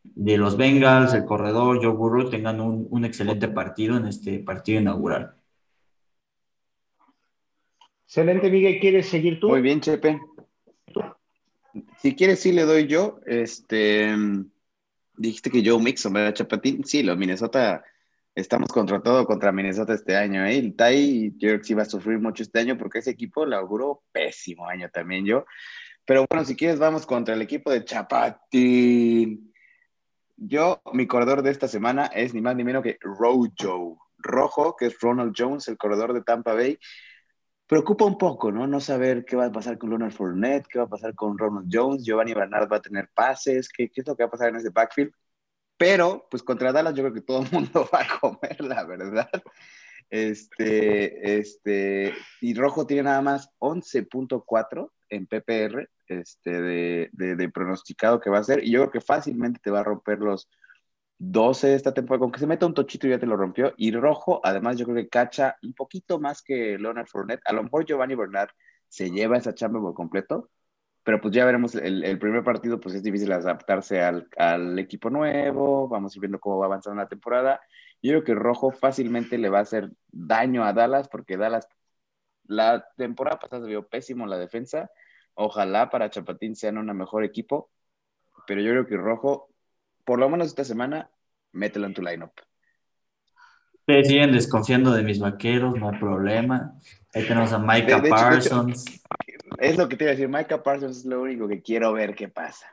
de 0.04 0.38
los 0.38 0.58
Bengals, 0.58 1.14
el 1.14 1.26
corredor, 1.26 1.84
Joe 1.84 1.94
Burrow, 1.94 2.30
tengan 2.30 2.62
un, 2.62 2.88
un 2.90 3.06
excelente 3.06 3.48
partido 3.48 3.98
en 3.98 4.08
este 4.08 4.40
partido 4.40 4.82
inaugural. 4.82 5.36
Excelente, 8.06 8.50
Miguel. 8.50 8.80
¿Quieres 8.80 9.08
seguir 9.08 9.40
tú? 9.40 9.50
Muy 9.50 9.62
bien, 9.62 9.82
Chepe. 9.82 10.20
Si 12.00 12.16
quieres, 12.16 12.40
sí 12.40 12.52
le 12.52 12.64
doy 12.64 12.88
yo. 12.88 13.20
Este, 13.28 14.16
dijiste 15.20 15.52
que 15.52 15.64
Joe 15.64 15.82
Mixon, 15.82 16.14
¿verdad, 16.14 16.34
Chapatín? 16.34 16.84
Sí, 16.86 17.04
los 17.04 17.18
Minnesota, 17.18 17.84
estamos 18.34 18.70
contra 18.70 19.02
todo 19.02 19.26
contra 19.26 19.52
Minnesota 19.52 19.94
este 19.94 20.16
año. 20.16 20.46
¿eh? 20.46 20.58
El 20.58 20.76
Tai, 20.76 21.32
yo 21.38 21.50
creo 21.50 21.62
que 21.62 21.76
va 21.76 21.84
a 21.84 21.86
sufrir 21.86 22.20
mucho 22.20 22.44
este 22.44 22.60
año 22.60 22.78
porque 22.78 23.00
ese 23.00 23.12
equipo 23.12 23.46
le 23.46 23.56
auguró 23.56 24.04
pésimo 24.12 24.68
año 24.68 24.90
también 24.90 25.26
yo. 25.26 25.46
Pero 26.06 26.26
bueno, 26.30 26.46
si 26.46 26.56
quieres, 26.56 26.80
vamos 26.80 27.06
contra 27.06 27.36
el 27.36 27.42
equipo 27.42 27.70
de 27.70 27.84
Chapatín. 27.84 29.54
Yo, 30.38 30.82
mi 30.94 31.06
corredor 31.06 31.44
de 31.44 31.52
esta 31.52 31.68
semana 31.68 32.06
es 32.08 32.34
ni 32.34 32.42
más 32.42 32.56
ni 32.56 32.64
menos 32.64 32.82
que 32.82 32.98
Rojo. 33.02 34.00
rojo, 34.18 34.76
que 34.78 34.86
es 34.86 35.00
Ronald 35.02 35.34
Jones, 35.38 35.68
el 35.68 35.78
corredor 35.78 36.14
de 36.14 36.22
Tampa 36.22 36.54
Bay. 36.54 36.80
Preocupa 37.70 38.04
un 38.04 38.18
poco, 38.18 38.52
¿no? 38.52 38.66
No 38.66 38.80
saber 38.80 39.24
qué 39.26 39.36
va 39.36 39.46
a 39.46 39.52
pasar 39.52 39.78
con 39.78 39.92
Leonard 39.92 40.12
Fournette, 40.12 40.66
qué 40.68 40.80
va 40.80 40.86
a 40.86 40.90
pasar 40.90 41.14
con 41.14 41.38
Ronald 41.38 41.70
Jones, 41.72 42.04
Giovanni 42.04 42.34
Bernard 42.34 42.68
va 42.68 42.78
a 42.78 42.82
tener 42.82 43.12
pases, 43.14 43.70
qué, 43.70 43.92
es 43.94 44.08
lo 44.08 44.16
que 44.16 44.24
va 44.24 44.28
a 44.28 44.32
pasar 44.32 44.50
en 44.50 44.56
ese 44.56 44.72
backfield. 44.72 45.12
Pero, 45.78 46.26
pues 46.32 46.42
contra 46.42 46.72
Dallas 46.72 46.96
yo 46.96 47.04
creo 47.04 47.14
que 47.14 47.22
todo 47.22 47.44
el 47.44 47.52
mundo 47.52 47.88
va 47.94 48.02
a 48.02 48.20
comer, 48.20 48.60
la 48.62 48.84
verdad. 48.86 49.30
Este, 50.10 51.38
este, 51.38 52.16
y 52.42 52.56
Rojo 52.56 52.88
tiene 52.88 53.04
nada 53.04 53.22
más 53.22 53.52
11.4 53.60 54.90
en 55.10 55.28
PPR 55.28 55.88
este, 56.08 56.62
de, 56.64 57.10
de, 57.14 57.50
pronosticado 57.50 58.20
que 58.20 58.32
va 58.32 58.40
a 58.40 58.44
ser. 58.44 58.64
Y 58.64 58.72
yo 58.72 58.80
creo 58.80 58.92
que 58.94 59.02
fácilmente 59.02 59.60
te 59.64 59.70
va 59.70 59.82
a 59.82 59.84
romper 59.84 60.18
los 60.18 60.50
12 61.20 61.76
esta 61.76 61.94
temporada. 61.94 62.22
Con 62.22 62.32
que 62.32 62.40
se 62.40 62.48
meta 62.48 62.66
un 62.66 62.74
tochito 62.74 63.08
ya 63.08 63.20
te 63.20 63.28
lo 63.28 63.38
rompió. 63.38 63.74
Y 63.78 63.92
Rojo, 63.92 64.42
además, 64.44 64.78
yo 64.78 64.86
creo 64.86 64.98
que 64.98 65.10
cacha 65.10 65.58
un 65.64 65.74
poquito 65.74 66.20
más 66.20 66.42
que 66.42 66.78
Leonard 66.80 67.08
Fournette. 67.08 67.42
A 67.46 67.54
lo 67.54 67.64
mejor 67.64 67.86
Giovanni 67.86 68.16
Bernard 68.16 68.50
se 68.88 69.12
lleva 69.12 69.38
esa 69.38 69.54
chamba 69.54 69.80
por 69.82 69.94
completo. 69.94 70.50
Pero 71.04 71.22
pues 71.22 71.34
ya 71.34 71.46
veremos, 71.46 71.76
el, 71.76 72.20
primer 72.20 72.44
partido 72.44 72.80
pues 72.80 72.94
es 72.96 73.04
difícil 73.04 73.32
adaptarse 73.32 74.02
al, 74.02 74.78
equipo 74.78 75.10
nuevo, 75.10 75.88
vamos 75.88 76.14
a 76.14 76.18
ir 76.18 76.22
viendo 76.22 76.40
cómo 76.40 76.60
va 76.60 76.68
avanzando 76.68 77.02
la 77.02 77.08
temporada. 77.08 77.62
Yo 78.02 78.12
creo 78.12 78.24
que 78.24 78.36
Rojo 78.36 78.72
fácilmente 78.72 79.38
le 79.38 79.50
va 79.50 79.60
a 79.60 79.62
hacer 79.62 79.92
daño 80.10 80.64
a 80.66 80.74
Dallas 80.74 81.08
porque 81.10 81.38
Dallas 81.38 81.68
la 82.44 82.86
temporada 82.98 83.40
pasada 83.40 83.64
se 83.64 83.70
vio 83.70 83.88
pésimo 83.88 84.28
la 84.28 84.38
defensa. 84.38 84.92
Ojalá 85.34 85.90
para 85.90 86.10
Chapatín 86.10 86.56
sean 86.56 86.78
un 86.78 86.96
mejor 86.98 87.24
equipo, 87.24 87.72
pero 88.46 88.62
yo 88.62 88.72
creo 88.72 88.88
que 88.88 88.98
Rojo, 88.98 89.50
por 90.10 90.18
lo 90.18 90.28
menos 90.28 90.48
esta 90.48 90.64
semana, 90.64 91.08
mételo 91.52 91.86
en 91.86 91.94
tu 91.94 92.02
lineup. 92.02 92.32
Ustedes 93.76 94.08
siguen 94.08 94.32
desconfiando 94.32 94.92
de 94.92 95.04
mis 95.04 95.20
vaqueros, 95.20 95.76
no 95.76 95.88
hay 95.88 96.00
problema. 96.00 96.74
Ahí 97.14 97.28
tenemos 97.28 97.54
a 97.54 97.60
Micah 97.60 98.02
Parsons. 98.10 99.04
es 99.60 99.78
lo 99.78 99.88
que 99.88 99.96
te 99.96 100.06
iba 100.06 100.10
a 100.10 100.16
decir, 100.16 100.28
Micah 100.28 100.64
Parsons 100.64 100.98
es 100.98 101.06
lo 101.06 101.22
único 101.22 101.48
que 101.48 101.62
quiero 101.62 101.94
ver 101.94 102.16
qué 102.16 102.28
pasa. 102.28 102.66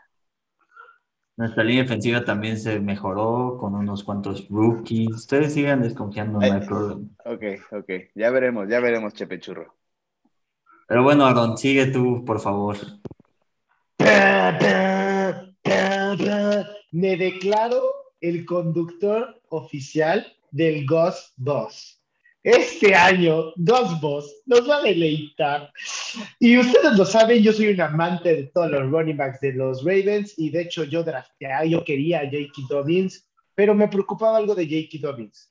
Nuestra 1.36 1.62
línea 1.62 1.82
defensiva 1.82 2.24
también 2.24 2.56
se 2.56 2.80
mejoró 2.80 3.58
con 3.60 3.74
unos 3.74 4.02
cuantos 4.02 4.48
rookies. 4.48 5.10
Ustedes 5.10 5.52
sigan 5.52 5.82
desconfiando, 5.82 6.40
no 6.40 6.54
hay 6.54 6.66
problema. 6.66 7.02
Ok, 7.26 7.42
ok. 7.72 7.90
Ya 8.14 8.30
veremos, 8.30 8.66
ya 8.66 8.80
veremos, 8.80 9.12
Chepe 9.12 9.40
Churro. 9.40 9.76
Pero 10.88 11.02
bueno, 11.02 11.26
Aaron, 11.26 11.58
sigue 11.58 11.84
tú, 11.88 12.24
por 12.24 12.40
favor. 12.40 12.78
Me 16.92 17.16
declaro 17.16 17.82
el 18.20 18.44
conductor 18.44 19.40
oficial 19.48 20.26
del 20.50 20.86
Ghost 20.86 21.32
Boss. 21.36 22.00
Este 22.42 22.94
año, 22.94 23.52
dos 23.56 24.00
Boss 24.00 24.42
nos 24.46 24.70
va 24.70 24.76
a 24.76 24.82
deleitar. 24.82 25.72
Y 26.38 26.56
ustedes 26.56 26.96
lo 26.96 27.04
saben, 27.04 27.42
yo 27.42 27.52
soy 27.52 27.68
un 27.68 27.80
amante 27.80 28.36
de 28.36 28.44
todos 28.44 28.70
los 28.70 28.88
running 28.88 29.16
backs 29.16 29.40
de 29.40 29.52
los 29.52 29.82
Ravens 29.82 30.34
y 30.36 30.50
de 30.50 30.62
hecho 30.62 30.84
yo 30.84 31.02
drafteaba, 31.02 31.64
yo 31.64 31.84
quería 31.84 32.20
a 32.20 32.24
J.K. 32.24 32.62
Dobbins, 32.68 33.28
pero 33.56 33.74
me 33.74 33.88
preocupaba 33.88 34.36
algo 34.36 34.54
de 34.54 34.64
J.K. 34.64 34.98
Dobbins. 35.04 35.50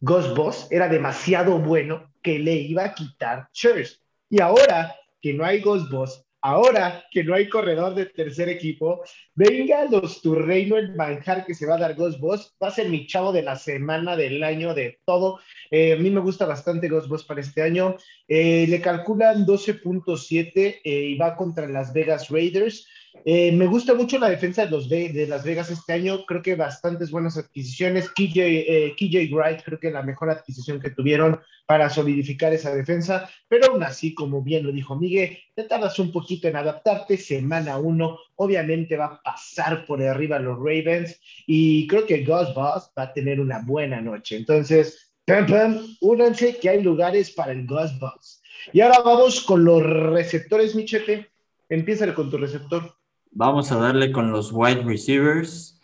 Ghost 0.00 0.36
Boss 0.36 0.68
era 0.70 0.88
demasiado 0.88 1.58
bueno 1.58 2.08
que 2.22 2.38
le 2.38 2.54
iba 2.54 2.84
a 2.84 2.94
quitar 2.94 3.48
Church. 3.52 4.00
Y 4.30 4.40
ahora 4.40 4.94
que 5.20 5.34
no 5.34 5.44
hay 5.44 5.60
Ghost 5.60 5.90
Boss, 5.90 6.24
Ahora 6.40 7.04
que 7.10 7.24
no 7.24 7.34
hay 7.34 7.48
corredor 7.48 7.94
de 7.94 8.06
tercer 8.06 8.48
equipo, 8.48 9.02
venga 9.34 9.84
los 9.86 10.22
tu 10.22 10.36
reino 10.36 10.76
el 10.76 10.94
manjar 10.94 11.44
que 11.44 11.54
se 11.54 11.66
va 11.66 11.74
a 11.74 11.78
dar 11.78 11.94
Ghost 11.94 12.20
Boss. 12.20 12.56
Va 12.62 12.68
a 12.68 12.72
ser 12.72 12.88
mi 12.88 13.06
chavo 13.06 13.32
de 13.32 13.42
la 13.42 13.56
semana, 13.56 14.16
del 14.16 14.44
año, 14.44 14.72
de 14.72 15.00
todo. 15.04 15.40
Eh, 15.70 15.94
a 15.94 15.96
mí 15.96 16.10
me 16.10 16.20
gusta 16.20 16.46
bastante 16.46 16.88
Ghost 16.88 17.08
Boss 17.08 17.24
para 17.24 17.40
este 17.40 17.62
año. 17.62 17.96
Eh, 18.28 18.66
le 18.68 18.80
calculan 18.80 19.44
12.7 19.46 20.52
eh, 20.54 20.80
y 20.84 21.16
va 21.16 21.36
contra 21.36 21.66
las 21.66 21.92
Vegas 21.92 22.28
Raiders. 22.28 22.86
Eh, 23.24 23.52
me 23.52 23.66
gusta 23.66 23.94
mucho 23.94 24.18
la 24.18 24.30
defensa 24.30 24.64
de, 24.64 24.70
los 24.70 24.88
de, 24.88 25.26
Las 25.28 25.44
Vegas 25.44 25.70
este 25.70 25.92
año. 25.92 26.24
Creo 26.26 26.42
que 26.42 26.54
bastantes 26.54 27.10
buenas 27.10 27.36
adquisiciones. 27.36 28.08
KJ, 28.10 28.36
eh, 28.36 29.30
Wright, 29.30 29.62
creo 29.64 29.78
que 29.78 29.90
la 29.90 30.02
mejor 30.02 30.30
adquisición 30.30 30.80
que 30.80 30.90
tuvieron 30.90 31.40
para 31.66 31.90
solidificar 31.90 32.52
esa 32.52 32.74
defensa. 32.74 33.28
Pero 33.48 33.72
aún 33.72 33.82
así, 33.82 34.14
como 34.14 34.42
bien 34.42 34.64
lo 34.64 34.72
dijo 34.72 34.96
Miguel, 34.96 35.38
te 35.54 35.64
tardas 35.64 35.98
un 35.98 36.12
poquito 36.12 36.48
en 36.48 36.56
adaptarte. 36.56 37.16
Semana 37.16 37.78
uno, 37.78 38.18
obviamente 38.36 38.96
va 38.96 39.06
a 39.06 39.22
pasar 39.22 39.84
por 39.84 40.02
arriba 40.02 40.38
los 40.38 40.56
Ravens. 40.56 41.20
Y 41.46 41.86
creo 41.86 42.06
que 42.06 42.24
Gus 42.24 42.54
Boss 42.54 42.90
va 42.96 43.04
a 43.04 43.12
tener 43.12 43.40
una 43.40 43.60
buena 43.60 44.00
noche. 44.00 44.36
Entonces, 44.36 45.12
pam, 45.24 45.46
pam, 45.46 45.96
únanse 46.00 46.56
que 46.56 46.70
hay 46.70 46.82
lugares 46.82 47.30
para 47.30 47.52
el 47.52 47.66
Gus 47.66 47.98
Boss. 47.98 48.42
Y 48.72 48.80
ahora 48.80 49.00
vamos 49.04 49.40
con 49.42 49.64
los 49.64 49.82
receptores, 49.82 50.74
Michepe. 50.74 51.30
Empieza 51.68 52.14
con 52.14 52.30
tu 52.30 52.38
receptor. 52.38 52.97
Vamos 53.38 53.70
a 53.70 53.76
darle 53.76 54.10
con 54.10 54.32
los 54.32 54.50
wide 54.50 54.82
receivers, 54.82 55.80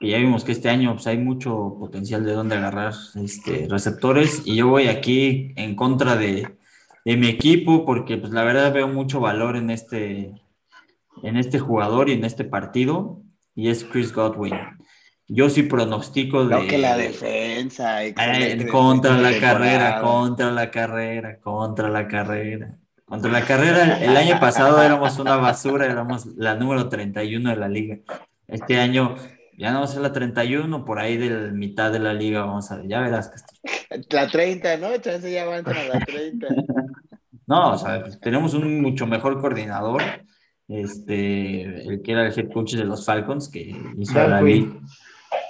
que 0.00 0.08
ya 0.08 0.16
vimos 0.16 0.44
que 0.44 0.52
este 0.52 0.70
año 0.70 0.94
pues, 0.94 1.06
hay 1.06 1.18
mucho 1.18 1.76
potencial 1.78 2.24
de 2.24 2.32
dónde 2.32 2.56
agarrar 2.56 2.94
este, 3.22 3.66
receptores. 3.68 4.40
Y 4.46 4.56
yo 4.56 4.68
voy 4.68 4.88
aquí 4.88 5.52
en 5.56 5.76
contra 5.76 6.16
de, 6.16 6.56
mi 7.04 7.28
equipo, 7.28 7.84
porque 7.84 8.16
pues 8.16 8.32
la 8.32 8.44
verdad 8.44 8.72
veo 8.72 8.88
mucho 8.88 9.20
valor 9.20 9.58
en 9.58 9.68
este, 9.68 10.40
en 11.22 11.36
este 11.36 11.58
jugador 11.58 12.08
y 12.08 12.12
en 12.14 12.24
este 12.24 12.44
partido, 12.44 13.20
y 13.54 13.68
es 13.68 13.84
Chris 13.84 14.14
Godwin. 14.14 14.54
Yo 15.28 15.50
sí 15.50 15.64
pronostico 15.64 16.46
de. 16.46 16.66
que 16.66 16.78
la 16.78 16.96
defensa. 16.96 18.00
contra 18.72 19.18
la 19.18 19.38
carrera, 19.38 20.00
contra 20.00 20.50
la 20.50 20.70
carrera, 20.70 21.40
contra 21.40 21.90
la 21.90 22.08
carrera. 22.08 22.78
Contra 23.06 23.30
la 23.30 23.44
carrera, 23.44 24.02
el 24.02 24.16
año 24.16 24.40
pasado 24.40 24.82
éramos 24.82 25.20
una 25.20 25.36
basura, 25.36 25.86
éramos 25.86 26.26
la 26.36 26.56
número 26.56 26.88
31 26.88 27.50
de 27.50 27.56
la 27.56 27.68
liga. 27.68 27.98
Este 28.48 28.80
año 28.80 29.14
ya 29.56 29.70
no 29.70 29.78
va 29.78 29.84
a 29.84 29.88
ser 29.88 30.02
la 30.02 30.12
31, 30.12 30.84
por 30.84 30.98
ahí 30.98 31.16
de 31.16 31.30
la 31.30 31.52
mitad 31.52 31.92
de 31.92 32.00
la 32.00 32.12
liga, 32.12 32.40
vamos 32.40 32.68
a 32.72 32.78
ver, 32.78 32.88
ya 32.88 33.00
verás. 33.00 33.30
La 34.10 34.26
30, 34.26 34.76
¿no? 34.78 34.92
Entonces 34.92 35.32
ya 35.32 35.46
van 35.46 35.64
a 35.68 35.84
la 35.84 36.00
30. 36.04 36.48
no, 37.46 37.70
o 37.74 37.78
sea, 37.78 38.02
tenemos 38.20 38.54
un 38.54 38.82
mucho 38.82 39.06
mejor 39.06 39.40
coordinador, 39.40 40.02
este, 40.66 41.86
el 41.88 42.02
que 42.02 42.10
era 42.10 42.26
el 42.26 42.36
head 42.36 42.50
coach 42.52 42.74
de 42.74 42.84
los 42.84 43.06
Falcons, 43.06 43.48
que 43.48 43.72
hizo 43.96 44.14
la 44.14 44.42
liga. 44.42 44.80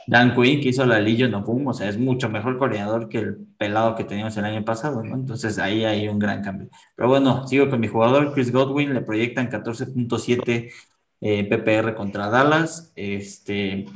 Dan 0.06 0.34
Quinn, 0.34 0.60
que 0.60 0.68
hizo 0.68 0.86
la 0.86 1.00
Legion 1.00 1.34
of 1.34 1.46
Boom, 1.46 1.68
o 1.68 1.74
sea, 1.74 1.88
es 1.88 1.98
mucho 1.98 2.28
mejor 2.28 2.58
coordinador 2.58 3.08
que 3.08 3.18
el 3.18 3.36
pelado 3.58 3.96
que 3.96 4.04
teníamos 4.04 4.36
el 4.36 4.44
año 4.44 4.64
pasado, 4.64 5.02
¿no? 5.02 5.14
Entonces 5.16 5.58
ahí 5.58 5.84
hay 5.84 6.08
un 6.08 6.18
gran 6.18 6.42
cambio. 6.42 6.68
Pero 6.94 7.08
bueno, 7.08 7.46
sigo 7.48 7.68
con 7.68 7.80
mi 7.80 7.88
jugador, 7.88 8.32
Chris 8.32 8.52
Godwin, 8.52 8.94
le 8.94 9.00
proyectan 9.00 9.50
14.7 9.50 10.70
eh, 11.20 11.44
PPR 11.44 11.94
contra 11.94 12.28
Dallas. 12.28 12.92
Este, 12.94 13.86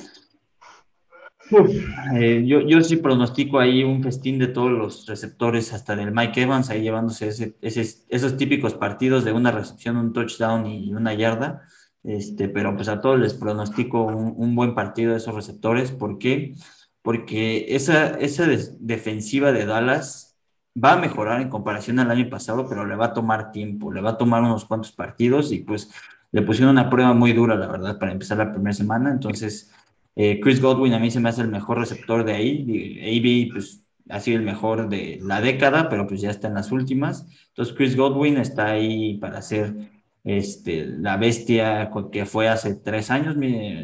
eh, 2.14 2.44
yo, 2.46 2.60
yo 2.60 2.80
sí 2.82 2.96
pronostico 2.96 3.58
ahí 3.58 3.82
un 3.82 4.02
festín 4.02 4.38
de 4.38 4.48
todos 4.48 4.70
los 4.70 5.06
receptores, 5.06 5.72
hasta 5.72 5.96
del 5.96 6.12
Mike 6.12 6.42
Evans, 6.42 6.70
ahí 6.70 6.82
llevándose 6.82 7.28
ese, 7.28 7.56
esos 7.60 8.36
típicos 8.36 8.74
partidos 8.74 9.24
de 9.24 9.32
una 9.32 9.50
recepción, 9.50 9.96
un 9.96 10.12
touchdown 10.12 10.66
y 10.66 10.92
una 10.92 11.14
yarda. 11.14 11.62
Este, 12.02 12.48
pero 12.48 12.74
pues 12.74 12.88
a 12.88 13.00
todos 13.00 13.20
les 13.20 13.34
pronostico 13.34 14.04
un, 14.04 14.54
buen 14.54 14.74
partido 14.74 15.12
de 15.12 15.18
esos 15.18 15.34
receptores. 15.34 15.92
¿Por 15.92 16.18
qué? 16.18 16.54
Porque 17.02 17.74
esa, 17.74 18.18
esa 18.18 18.46
defensiva 18.78 19.52
de 19.52 19.66
Dallas 19.66 20.36
va 20.82 20.92
a 20.92 20.96
mejorar 20.96 21.40
en 21.40 21.48
comparación 21.48 21.98
al 21.98 22.10
año 22.10 22.30
pasado, 22.30 22.68
pero 22.68 22.86
le 22.86 22.96
va 22.96 23.06
a 23.06 23.14
tomar 23.14 23.52
tiempo, 23.52 23.92
le 23.92 24.00
va 24.00 24.10
a 24.10 24.18
tomar 24.18 24.42
unos 24.42 24.64
cuantos 24.64 24.92
partidos 24.92 25.52
y 25.52 25.60
pues 25.60 25.90
le 26.32 26.42
pusieron 26.42 26.70
una 26.70 26.88
prueba 26.90 27.12
muy 27.12 27.32
dura, 27.32 27.56
la 27.56 27.66
verdad, 27.66 27.98
para 27.98 28.12
empezar 28.12 28.38
la 28.38 28.52
primera 28.52 28.72
semana. 28.72 29.10
Entonces, 29.10 29.72
eh, 30.16 30.40
Chris 30.40 30.60
Godwin 30.60 30.94
a 30.94 30.98
mí 30.98 31.10
se 31.10 31.20
me 31.20 31.28
hace 31.28 31.42
el 31.42 31.48
mejor 31.48 31.78
receptor 31.78 32.24
de 32.24 32.32
ahí. 32.34 33.00
AB, 33.00 33.52
pues 33.52 33.88
ha 34.08 34.20
sido 34.20 34.38
el 34.38 34.44
mejor 34.44 34.88
de 34.88 35.18
la 35.22 35.40
década, 35.40 35.88
pero 35.88 36.06
pues 36.06 36.20
ya 36.20 36.30
está 36.30 36.48
en 36.48 36.54
las 36.54 36.72
últimas. 36.72 37.26
Entonces, 37.48 37.74
Chris 37.76 37.96
Godwin 37.96 38.36
está 38.38 38.66
ahí 38.70 39.18
para 39.18 39.38
hacer 39.38 39.74
este, 40.24 40.86
la 40.86 41.16
bestia 41.16 41.90
que 42.12 42.26
fue 42.26 42.48
hace 42.48 42.74
tres 42.74 43.10
años, 43.10 43.36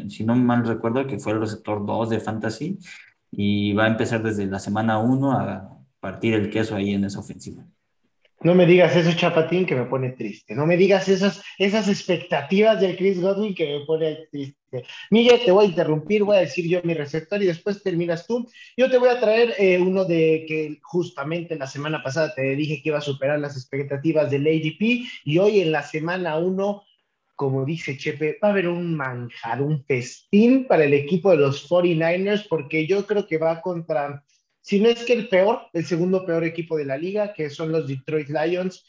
si 0.09 0.23
no 0.23 0.35
mal 0.35 0.65
recuerdo, 0.65 1.07
que 1.07 1.19
fue 1.19 1.33
el 1.33 1.41
receptor 1.41 1.85
2 1.85 2.09
de 2.09 2.19
Fantasy, 2.19 2.79
y 3.31 3.73
va 3.73 3.85
a 3.85 3.89
empezar 3.89 4.23
desde 4.23 4.45
la 4.45 4.59
semana 4.59 4.99
1 4.99 5.31
a 5.31 5.77
partir 5.99 6.33
el 6.33 6.49
queso 6.49 6.75
ahí 6.75 6.93
en 6.93 7.05
esa 7.05 7.19
ofensiva. 7.19 7.65
No 8.41 8.53
me 8.53 8.67
digas 8.67 8.95
eso, 8.95 9.17
Chapatín, 9.17 9.65
que 9.65 9.75
me 9.75 9.85
pone 9.85 10.11
triste. 10.11 10.53
No 10.53 10.67
me 10.67 10.77
digas 10.77 11.09
esas, 11.09 11.43
esas 11.57 11.87
expectativas 11.87 12.79
del 12.79 12.95
Chris 12.95 13.19
Godwin 13.19 13.55
que 13.55 13.79
me 13.79 13.85
pone 13.85 14.27
triste. 14.31 14.56
Miguel, 15.09 15.41
te 15.43 15.51
voy 15.51 15.65
a 15.65 15.69
interrumpir, 15.69 16.23
voy 16.23 16.37
a 16.37 16.41
decir 16.41 16.67
yo 16.67 16.81
mi 16.83 16.93
receptor 16.93 17.41
y 17.41 17.45
después 17.45 17.81
terminas 17.81 18.27
tú. 18.27 18.47
Yo 18.75 18.89
te 18.89 18.97
voy 18.97 19.09
a 19.09 19.19
traer 19.19 19.53
eh, 19.57 19.79
uno 19.79 20.05
de 20.05 20.45
que 20.47 20.79
justamente 20.83 21.55
la 21.55 21.67
semana 21.67 22.03
pasada 22.03 22.33
te 22.33 22.55
dije 22.55 22.81
que 22.81 22.89
iba 22.89 22.97
a 22.97 23.01
superar 23.01 23.39
las 23.39 23.55
expectativas 23.55 24.29
del 24.29 24.47
ADP 24.47 25.05
y 25.25 25.37
hoy 25.37 25.61
en 25.61 25.71
la 25.71 25.83
semana 25.83 26.37
uno, 26.37 26.83
como 27.35 27.65
dice 27.65 27.97
Chepe, 27.97 28.39
va 28.43 28.49
a 28.49 28.51
haber 28.51 28.67
un 28.67 28.95
manjar, 28.95 29.61
un 29.61 29.83
festín 29.85 30.67
para 30.67 30.83
el 30.85 30.93
equipo 30.93 31.31
de 31.31 31.37
los 31.37 31.69
49ers 31.69 32.47
porque 32.47 32.87
yo 32.87 33.05
creo 33.05 33.27
que 33.27 33.37
va 33.37 33.61
contra 33.61 34.23
si 34.67 34.81
no 34.81 34.89
es 34.89 35.05
que 35.05 35.13
el 35.13 35.29
peor, 35.29 35.61
el 35.71 35.85
segundo 35.85 36.25
peor 36.25 36.43
equipo 36.43 36.75
de 36.75 36.83
la 36.83 36.97
liga, 36.97 37.31
que 37.31 37.49
son 37.49 37.71
los 37.71 37.87
Detroit 37.87 38.27
Lions. 38.27 38.85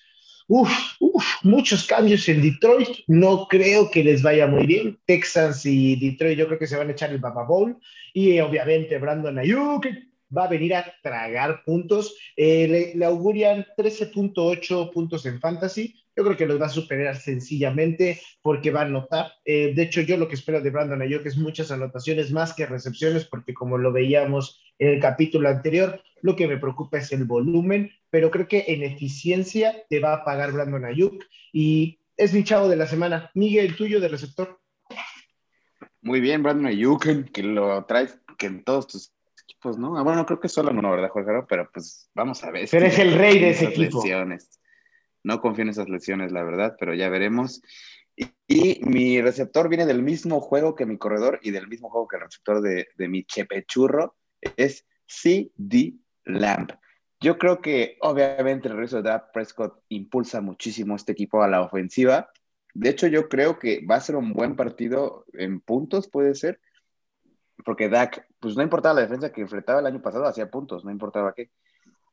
Uf, 0.51 0.97
uf, 0.99 1.25
muchos 1.43 1.87
cambios 1.87 2.27
en 2.29 2.41
Detroit. 2.41 2.89
No 3.07 3.47
creo 3.49 3.91
que 3.91 4.03
les 4.03 4.23
vaya 4.23 4.47
muy 4.47 4.67
bien. 4.67 4.99
Texas 5.05 5.65
y 5.67 5.97
Detroit, 5.97 6.39
yo 6.39 6.47
creo 6.47 6.59
que 6.59 6.67
se 6.67 6.77
van 6.77 6.89
a 6.89 6.93
echar 6.93 7.11
el 7.11 7.19
Baba 7.19 7.45
Bowl. 7.45 7.79
Y 8.15 8.41
obviamente 8.41 8.99
Brandon 8.99 9.39
Ayuk 9.39 9.87
va 10.35 10.45
a 10.45 10.49
venir 10.49 10.75
a 10.75 10.95
tragar 11.03 11.63
puntos. 11.65 12.17
Eh, 12.35 12.67
le, 12.67 12.95
le, 12.95 13.05
augurian 13.05 13.67
13.8 13.77 14.91
puntos 14.91 15.27
en 15.27 15.39
fantasy. 15.39 15.95
Yo 16.19 16.25
creo 16.25 16.37
que 16.37 16.47
los 16.47 16.61
va 16.61 16.67
a 16.67 16.69
superar 16.69 17.15
sencillamente 17.15 18.21
porque 18.43 18.73
va 18.73 18.81
a 18.81 18.87
anotar. 18.87 19.35
Eh, 19.45 19.73
de 19.73 19.83
hecho, 19.83 20.01
yo 20.01 20.17
lo 20.17 20.27
que 20.27 20.35
espero 20.35 20.61
de 20.61 20.71
Brandon 20.71 21.01
Ayuk 21.01 21.25
es 21.25 21.37
muchas 21.37 21.71
anotaciones 21.71 22.33
más 22.33 22.53
que 22.55 22.67
recepciones, 22.67 23.25
porque 23.25 23.55
como 23.55 23.79
lo 23.79 23.93
veíamos 23.93 24.61
en 24.81 24.89
el 24.89 25.01
capítulo 25.01 25.49
anterior, 25.49 26.03
lo 26.21 26.35
que 26.35 26.49
me 26.49 26.59
preocupa 26.59 26.99
es 26.99 27.13
el 27.13 27.25
volumen, 27.25 27.93
pero 28.11 28.33
creo 28.33 28.49
que 28.49 28.65
en 28.67 28.83
eficiencia 28.83 29.85
te 29.89 30.01
va 30.01 30.13
a 30.13 30.25
pagar 30.25 30.51
Brandon 30.51 30.87
Ayuk 30.87 31.25
y 31.53 32.01
es 32.17 32.35
mi 32.35 32.43
chavo 32.43 32.67
de 32.67 32.75
la 32.75 32.89
semana. 32.89 33.31
Miguel, 33.35 33.77
tuyo 33.77 34.01
de 34.01 34.09
receptor. 34.09 34.59
Muy 36.01 36.21
bien, 36.21 36.43
Brandon 36.43 36.67
Ayuk, 36.67 37.31
que 37.31 37.43
lo 37.45 37.85
traes 37.85 38.19
que 38.37 38.47
en 38.47 38.65
todos 38.65 38.89
tus 38.89 39.13
equipos, 39.45 39.79
¿no? 39.79 39.97
Ah, 39.97 40.03
bueno, 40.03 40.27
creo 40.27 40.41
que 40.41 40.49
solo 40.49 40.73
en 40.73 40.79
uno, 40.79 40.91
¿verdad, 40.91 41.11
Jorge? 41.11 41.47
Pero 41.49 41.71
pues 41.73 42.11
vamos 42.13 42.43
a 42.43 42.51
ver. 42.51 42.67
Pero 42.69 42.87
es 42.87 42.99
el 42.99 43.15
rey 43.15 43.39
de 43.39 43.51
ese 43.51 43.67
equipo. 43.67 44.03
Lesiones. 44.03 44.58
No 45.23 45.41
confío 45.41 45.63
en 45.63 45.71
esas 45.71 45.89
lesiones, 45.89 46.33
la 46.33 46.43
verdad, 46.43 46.77
pero 46.79 46.95
ya 46.95 47.09
veremos. 47.09 47.63
Y, 48.47 48.81
mi 48.85 49.21
receptor 49.21 49.69
viene 49.69 49.87
del 49.87 50.03
mismo 50.03 50.41
juego 50.41 50.75
que 50.75 50.87
mi 50.87 50.99
corredor 50.99 51.39
y 51.43 51.51
del 51.51 51.69
mismo 51.69 51.91
juego 51.91 52.09
que 52.09 52.17
el 52.17 52.23
receptor 52.23 52.61
de, 52.61 52.89
de 52.97 53.09
mi 53.09 53.25
chepechurro, 53.25 54.17
es 54.57 54.87
CD 55.07 55.95
Lamb. 56.25 56.73
Yo 57.21 57.39
creo 57.39 57.61
que 57.61 57.97
obviamente 58.01 58.69
el 58.69 58.75
regreso 58.75 58.97
de 58.97 59.11
Dak 59.11 59.33
Prescott 59.33 59.83
impulsa 59.89 60.41
muchísimo 60.41 60.95
este 60.95 61.13
equipo 61.13 61.43
a 61.43 61.49
la 61.49 61.63
ofensiva. 61.63 62.31
De 62.75 62.91
hecho, 62.91 63.09
yo 63.09 63.29
creo 63.29 63.59
que 63.59 63.85
va 63.85 63.97
a 63.97 64.01
ser 64.01 64.15
un 64.15 64.33
buen 64.33 64.55
partido 64.55 65.25
en 65.33 65.61
puntos, 65.61 66.09
puede 66.09 66.35
ser, 66.37 66.61
porque 67.65 67.89
Dak, 67.89 68.27
pues 68.39 68.57
no 68.57 68.63
importaba 68.63 68.95
la 68.95 69.01
defensa 69.03 69.33
que 69.33 69.41
enfrentaba 69.41 69.81
el 69.81 69.87
año 69.87 70.01
pasado, 70.01 70.27
hacía 70.27 70.51
puntos, 70.51 70.85
no 70.85 70.91
importaba 70.91 71.35
qué. 71.35 71.51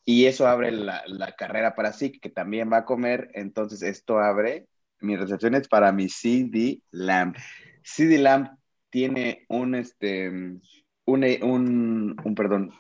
Y 0.05 0.25
eso 0.25 0.47
abre 0.47 0.71
la, 0.71 1.03
la 1.07 1.31
carrera 1.31 1.75
para 1.75 1.91
Zeke, 1.91 2.19
que 2.19 2.29
también 2.29 2.71
va 2.71 2.77
a 2.77 2.85
comer. 2.85 3.31
Entonces, 3.33 3.81
esto 3.81 4.19
abre 4.19 4.67
mis 5.01 5.19
recepciones 5.19 5.67
para 5.67 5.91
mi 5.91 6.09
CD 6.09 6.81
Lamb. 6.91 7.35
CD 7.83 8.19
Lamb 8.19 8.49
tiene 8.89 9.45
un, 9.49 9.75
este, 9.75 10.29
un, 10.29 10.61
un, 11.05 12.15
un 12.23 12.35
perdón, 12.35 12.71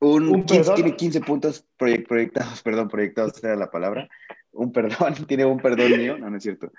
un, 0.00 0.28
un 0.28 0.44
15, 0.44 0.74
tiene 0.74 0.96
15 0.96 1.20
puntos 1.22 1.66
proyectados, 1.76 2.62
perdón, 2.62 2.88
proyectados 2.88 3.42
era 3.42 3.56
la 3.56 3.70
palabra. 3.70 4.08
Un 4.52 4.72
perdón, 4.72 5.14
tiene 5.26 5.44
un 5.44 5.58
perdón 5.58 5.98
mío, 5.98 6.18
no, 6.18 6.30
no 6.30 6.36
es 6.36 6.42
cierto. 6.42 6.72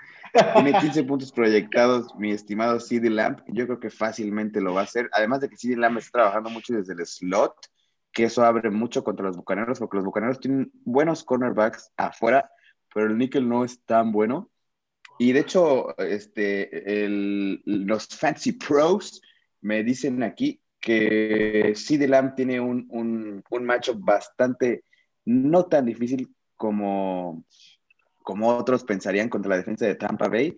Tiene 0.54 0.74
15 0.74 1.04
puntos 1.04 1.32
proyectados, 1.32 2.16
mi 2.16 2.32
estimado 2.32 2.80
CD 2.80 3.10
Lamb. 3.10 3.42
Yo 3.48 3.66
creo 3.66 3.80
que 3.80 3.90
fácilmente 3.90 4.62
lo 4.62 4.74
va 4.74 4.82
a 4.82 4.84
hacer. 4.86 5.10
Además 5.12 5.42
de 5.42 5.50
que 5.50 5.58
CD 5.58 5.76
Lamb 5.76 5.98
está 5.98 6.20
trabajando 6.20 6.50
mucho 6.50 6.74
desde 6.74 6.94
el 6.94 7.06
slot, 7.06 7.56
que 8.12 8.26
eso 8.26 8.44
abre 8.44 8.70
mucho 8.70 9.04
contra 9.04 9.26
los 9.26 9.38
bucaneros, 9.38 9.80
porque 9.80 9.98
los 9.98 10.06
bucaneros 10.06 10.40
tienen 10.40 10.72
buenos 10.84 11.24
cornerbacks 11.24 11.92
afuera, 11.98 12.50
pero 12.94 13.08
el 13.08 13.18
níquel 13.18 13.48
no 13.48 13.64
es 13.64 13.84
tan 13.86 14.12
bueno. 14.12 14.50
Y 15.18 15.34
de 15.34 15.42
hecho, 15.42 15.98
este, 15.98 17.08
los 17.66 18.08
Fancy 18.08 18.54
Pros 18.54 19.22
me 19.62 19.84
dicen 19.84 20.24
aquí 20.24 20.62
que 20.80 21.74
CD 21.76 22.08
Lamb 22.08 22.36
tiene 22.36 22.60
un, 22.60 22.88
un, 22.90 23.44
un 23.50 23.68
bastante 23.98 24.86
no 25.26 25.66
tan 25.66 25.86
difícil 25.86 26.34
como, 26.56 27.46
como 28.24 28.50
otros 28.50 28.84
pensarían 28.84 29.30
contra 29.30 29.50
la 29.50 29.58
defensa 29.58 29.86
de 29.86 29.96
Tampa 29.96 30.30
Bay, 30.30 30.56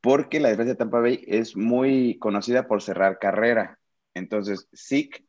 porque 0.00 0.40
la 0.40 0.50
defensa 0.50 0.72
de 0.72 0.76
Tampa 0.76 1.00
Bay 1.00 1.24
es 1.26 1.56
muy 1.56 2.18
conocida 2.18 2.66
por 2.66 2.82
cerrar 2.82 3.18
carrera. 3.18 3.78
Entonces, 4.14 4.68
Zeke, 4.74 5.24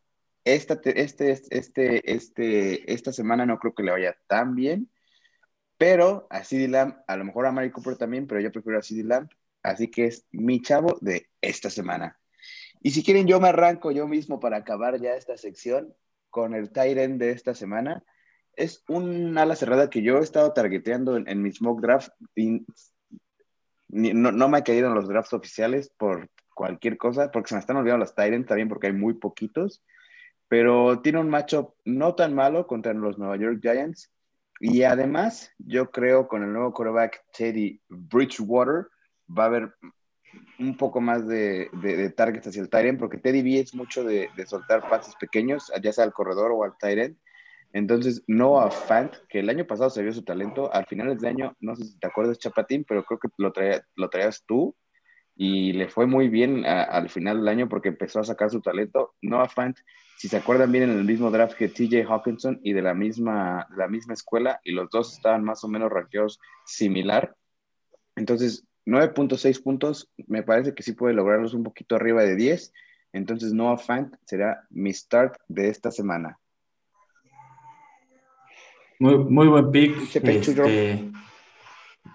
esta, 0.46 0.80
este, 0.86 1.32
este, 1.32 2.14
este, 2.14 2.94
esta 2.94 3.12
semana 3.12 3.46
no 3.46 3.60
creo 3.60 3.74
que 3.74 3.84
le 3.84 3.92
vaya 3.92 4.18
tan 4.28 4.56
bien, 4.56 4.90
pero 5.78 6.28
a 6.30 6.44
CD 6.44 6.68
Lamb, 6.68 6.96
a 7.08 7.18
lo 7.18 7.26
mejor 7.26 7.48
a 7.48 7.52
Mary 7.52 7.72
Cooper 7.72 7.98
también, 7.98 8.28
pero 8.28 8.40
yo 8.40 8.52
prefiero 8.52 8.80
a 8.80 8.84
CD 8.84 9.04
Lamb, 9.04 9.30
así 9.64 9.90
que 9.90 10.06
es 10.06 10.26
mi 10.32 10.62
chavo 10.62 10.98
de 11.02 11.30
esta 11.42 11.70
semana. 11.70 12.18
Y 12.82 12.92
si 12.92 13.04
quieren, 13.04 13.28
yo 13.28 13.40
me 13.40 13.50
arranco 13.50 13.92
yo 13.92 14.08
mismo 14.08 14.40
para 14.40 14.58
acabar 14.58 15.02
ya 15.02 15.16
esta 15.16 15.38
sección 15.38 15.94
con 16.30 16.54
el 16.54 16.72
Tyren 16.72 17.18
de 17.18 17.32
esta 17.32 17.56
semana. 17.56 18.04
Es 18.54 18.84
un 18.88 19.38
ala 19.38 19.56
cerrada 19.56 19.90
que 19.90 20.04
yo 20.04 20.20
he 20.20 20.22
estado 20.22 20.54
targeteando 20.54 21.18
en, 21.18 21.28
en 21.28 21.42
mi 21.42 21.52
smoke 21.52 21.82
draft. 21.82 22.10
Y 22.36 22.66
no, 23.88 24.32
no, 24.32 24.50
me 24.50 24.60
ha 24.60 24.64
caído 24.64 24.88
en 24.88 24.94
los 24.94 25.08
drafts 25.08 25.34
oficiales 25.34 25.90
por 25.90 26.30
cualquier 26.54 26.98
cosa, 26.98 27.32
porque 27.32 27.50
se 27.50 27.56
me 27.56 27.60
están 27.60 27.78
olvidando 27.78 28.06
los 28.06 28.14
Tyren 28.14 28.46
también, 28.46 28.70
porque 28.70 28.88
hay 28.88 28.94
muy 28.94 29.16
poquitos. 29.16 29.84
Pero 30.48 31.02
tiene 31.02 31.20
un 31.20 31.30
matchup 31.30 31.74
no 31.86 32.16
tan 32.16 32.34
malo 32.34 32.68
contra 32.68 32.94
los 32.94 33.18
Nueva 33.18 33.38
York 33.38 33.60
Giants. 33.62 34.12
Y 34.60 34.84
además, 34.84 35.52
yo 35.58 35.92
creo 35.92 36.28
con 36.28 36.44
el 36.44 36.54
nuevo 36.54 36.74
quarterback 36.74 37.24
Teddy 37.36 37.82
Bridgewater, 37.90 38.88
va 39.28 39.44
a 39.44 39.48
haber 39.48 39.74
un 40.60 40.78
poco 40.78 41.02
más 41.02 41.28
de, 41.28 41.70
de, 41.74 41.98
de 41.98 42.10
targets 42.10 42.48
hacia 42.48 42.62
el 42.62 42.70
Tyrant, 42.70 43.00
porque 43.00 43.18
Teddy 43.18 43.42
B 43.42 43.60
es 43.60 43.74
mucho 43.74 44.04
de, 44.04 44.30
de, 44.36 44.46
soltar 44.46 44.88
pases 44.88 45.16
pequeños, 45.16 45.72
ya 45.82 45.92
sea 45.92 46.04
al 46.04 46.14
corredor 46.14 46.52
o 46.52 46.64
al 46.64 46.78
Tyrant. 46.78 47.18
Entonces, 47.74 48.24
Noah 48.28 48.72
Fant, 48.72 49.14
que 49.28 49.40
el 49.40 49.50
año 49.50 49.68
pasado 49.68 49.90
se 49.90 50.02
vio 50.02 50.14
su 50.14 50.24
talento, 50.24 50.72
al 50.74 50.86
final 50.86 51.18
de 51.18 51.28
año, 51.28 51.56
no 51.60 51.76
sé 51.76 51.84
si 51.84 52.00
te 52.00 52.08
acuerdas, 52.08 52.40
Chapatín, 52.40 52.86
pero 52.88 53.04
creo 53.04 53.20
que 53.20 53.28
lo, 53.38 53.52
traía, 53.52 53.86
lo 53.96 54.10
traías 54.10 54.46
tú 54.46 54.76
y 55.36 55.74
le 55.74 55.90
fue 55.90 56.08
muy 56.08 56.30
bien 56.30 56.66
a, 56.66 56.84
al 56.84 57.10
final 57.10 57.40
del 57.40 57.48
año 57.48 57.70
porque 57.70 57.90
empezó 57.90 58.20
a 58.20 58.24
sacar 58.24 58.50
su 58.50 58.62
talento. 58.62 59.16
Noah 59.22 59.50
Fant, 59.50 59.78
si 60.18 60.28
se 60.28 60.38
acuerdan 60.38 60.72
bien, 60.72 60.90
en 60.90 60.98
el 60.98 61.04
mismo 61.04 61.30
draft 61.30 61.56
que 61.56 61.68
TJ 61.68 62.06
Hawkinson 62.08 62.62
y 62.64 62.74
de 62.74 62.82
la 62.82 62.94
misma, 62.94 63.68
de 63.70 63.78
la 63.78 63.88
misma 63.88 64.14
escuela, 64.14 64.62
y 64.64 64.72
los 64.72 64.90
dos 64.90 65.14
estaban 65.14 65.44
más 65.44 65.64
o 65.64 65.68
menos 65.68 65.92
rankeados 65.92 66.40
similar. 66.66 67.36
Entonces, 68.16 68.66
9.6 68.86 69.62
puntos, 69.62 70.10
me 70.28 70.44
parece 70.44 70.74
que 70.74 70.84
sí 70.84 70.94
puede 70.94 71.14
lograrlos 71.14 71.54
un 71.54 71.64
poquito 71.64 71.96
arriba 71.96 72.24
de 72.24 72.36
10. 72.36 72.72
Entonces, 73.12 73.54
Noah 73.54 73.78
Fant 73.78 74.16
será 74.26 74.66
mi 74.70 74.94
start 74.94 75.38
de 75.48 75.70
esta 75.70 75.92
semana. 75.92 76.40
Muy, 79.00 79.18
muy 79.18 79.48
buen 79.48 79.72
pick. 79.72 80.16
Este, 80.16 81.12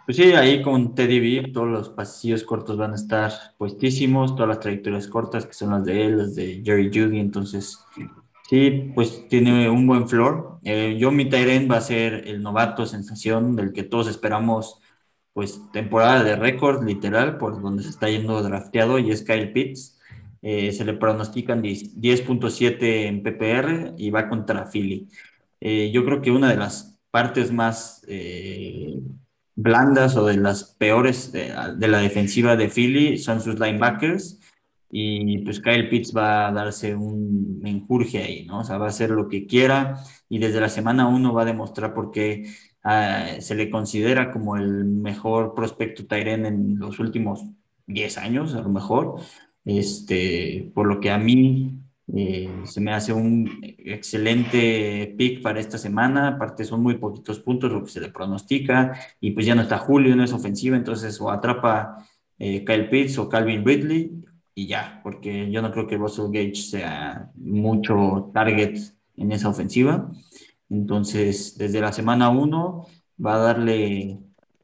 pues 0.06 0.16
sí, 0.16 0.32
ahí 0.32 0.62
con 0.62 0.94
Teddy 0.94 1.20
B, 1.20 1.52
todos 1.52 1.68
los 1.68 1.88
pasillos 1.90 2.42
cortos 2.44 2.76
van 2.76 2.92
a 2.92 2.96
estar 2.96 3.32
puestísimos, 3.58 4.34
todas 4.34 4.48
las 4.48 4.60
trayectorias 4.60 5.06
cortas 5.08 5.46
que 5.46 5.54
son 5.54 5.70
las 5.70 5.84
de 5.84 6.04
él, 6.04 6.18
las 6.18 6.34
de 6.34 6.62
Jerry 6.64 6.90
Judy. 6.92 7.20
Entonces, 7.20 7.78
sí, 8.48 8.92
pues 8.94 9.28
tiene 9.28 9.68
un 9.70 9.86
buen 9.86 10.08
floor. 10.08 10.58
Eh, 10.64 10.96
yo, 10.98 11.10
mi 11.10 11.28
Tyren 11.28 11.70
va 11.70 11.76
a 11.76 11.80
ser 11.80 12.26
el 12.26 12.42
novato 12.42 12.86
sensación 12.86 13.56
del 13.56 13.72
que 13.72 13.82
todos 13.84 14.08
esperamos 14.08 14.80
pues 15.32 15.60
temporada 15.72 16.24
de 16.24 16.36
récord, 16.36 16.84
literal, 16.84 17.38
por 17.38 17.62
donde 17.62 17.82
se 17.82 17.90
está 17.90 18.08
yendo 18.10 18.42
drafteado, 18.42 18.98
y 18.98 19.10
es 19.10 19.22
Kyle 19.22 19.52
Pitts. 19.52 19.98
Eh, 20.42 20.72
se 20.72 20.84
le 20.84 20.94
pronostican 20.94 21.62
10.7 21.62 23.06
en 23.06 23.22
PPR 23.22 23.94
y 23.98 24.10
va 24.10 24.28
contra 24.28 24.66
Philly. 24.66 25.08
Eh, 25.60 25.90
yo 25.92 26.04
creo 26.04 26.22
que 26.22 26.30
una 26.30 26.48
de 26.50 26.56
las 26.56 26.98
partes 27.10 27.52
más 27.52 28.02
eh, 28.08 28.98
blandas 29.54 30.16
o 30.16 30.26
de 30.26 30.36
las 30.36 30.74
peores 30.78 31.32
de, 31.32 31.48
la 31.88 31.98
defensiva 31.98 32.56
de 32.56 32.68
Philly 32.68 33.18
son 33.18 33.40
sus 33.40 33.58
linebackers. 33.58 34.38
Y 34.92 35.38
pues 35.38 35.60
Kyle 35.60 35.88
Pitts 35.88 36.16
va 36.16 36.48
a 36.48 36.52
darse 36.52 36.96
un 36.96 37.60
menjurje 37.60 38.18
ahí, 38.18 38.44
¿no? 38.46 38.60
O 38.60 38.64
sea, 38.64 38.76
va 38.76 38.86
a 38.86 38.88
hacer 38.88 39.10
lo 39.10 39.28
que 39.28 39.46
quiera 39.46 40.02
y 40.28 40.38
desde 40.38 40.60
la 40.60 40.68
semana 40.68 41.06
uno 41.06 41.32
va 41.32 41.42
a 41.42 41.44
demostrar 41.44 41.94
por 41.94 42.10
qué 42.10 42.44
Uh, 42.82 43.40
se 43.40 43.54
le 43.54 43.70
considera 43.70 44.32
como 44.32 44.56
el 44.56 44.84
mejor 44.86 45.54
prospecto 45.54 46.06
Tyren 46.06 46.46
en 46.46 46.78
los 46.78 46.98
últimos 46.98 47.44
10 47.86 48.18
años, 48.18 48.54
a 48.54 48.62
lo 48.62 48.70
mejor. 48.70 49.20
Este, 49.64 50.70
por 50.74 50.86
lo 50.86 51.00
que 51.00 51.10
a 51.10 51.18
mí 51.18 51.78
eh, 52.14 52.50
se 52.64 52.80
me 52.80 52.92
hace 52.92 53.12
un 53.12 53.48
excelente 53.62 55.14
pick 55.16 55.42
para 55.42 55.60
esta 55.60 55.78
semana. 55.78 56.28
Aparte, 56.28 56.64
son 56.64 56.82
muy 56.82 56.96
poquitos 56.96 57.40
puntos 57.40 57.70
lo 57.70 57.84
que 57.84 57.90
se 57.90 58.00
le 58.00 58.10
pronostica. 58.10 58.98
Y 59.20 59.32
pues 59.32 59.46
ya 59.46 59.54
no 59.54 59.62
está 59.62 59.78
Julio, 59.78 60.16
no 60.16 60.24
es 60.24 60.32
ofensiva, 60.32 60.76
entonces 60.76 61.20
o 61.20 61.30
atrapa 61.30 62.04
eh, 62.38 62.64
Kyle 62.64 62.88
Pitts 62.88 63.18
o 63.18 63.28
Calvin 63.28 63.64
Ridley 63.64 64.24
y 64.54 64.66
ya, 64.66 65.00
porque 65.02 65.50
yo 65.50 65.62
no 65.62 65.70
creo 65.72 65.86
que 65.86 65.96
Russell 65.96 66.30
Gage 66.32 66.56
sea 66.56 67.30
mucho 67.36 68.30
target 68.34 68.78
en 69.16 69.32
esa 69.32 69.48
ofensiva. 69.48 70.10
Entonces, 70.68 71.56
desde 71.56 71.80
la 71.80 71.92
semana 71.92 72.30
1 72.30 72.86
va 73.24 73.34
a 73.34 73.38
darle 73.38 74.18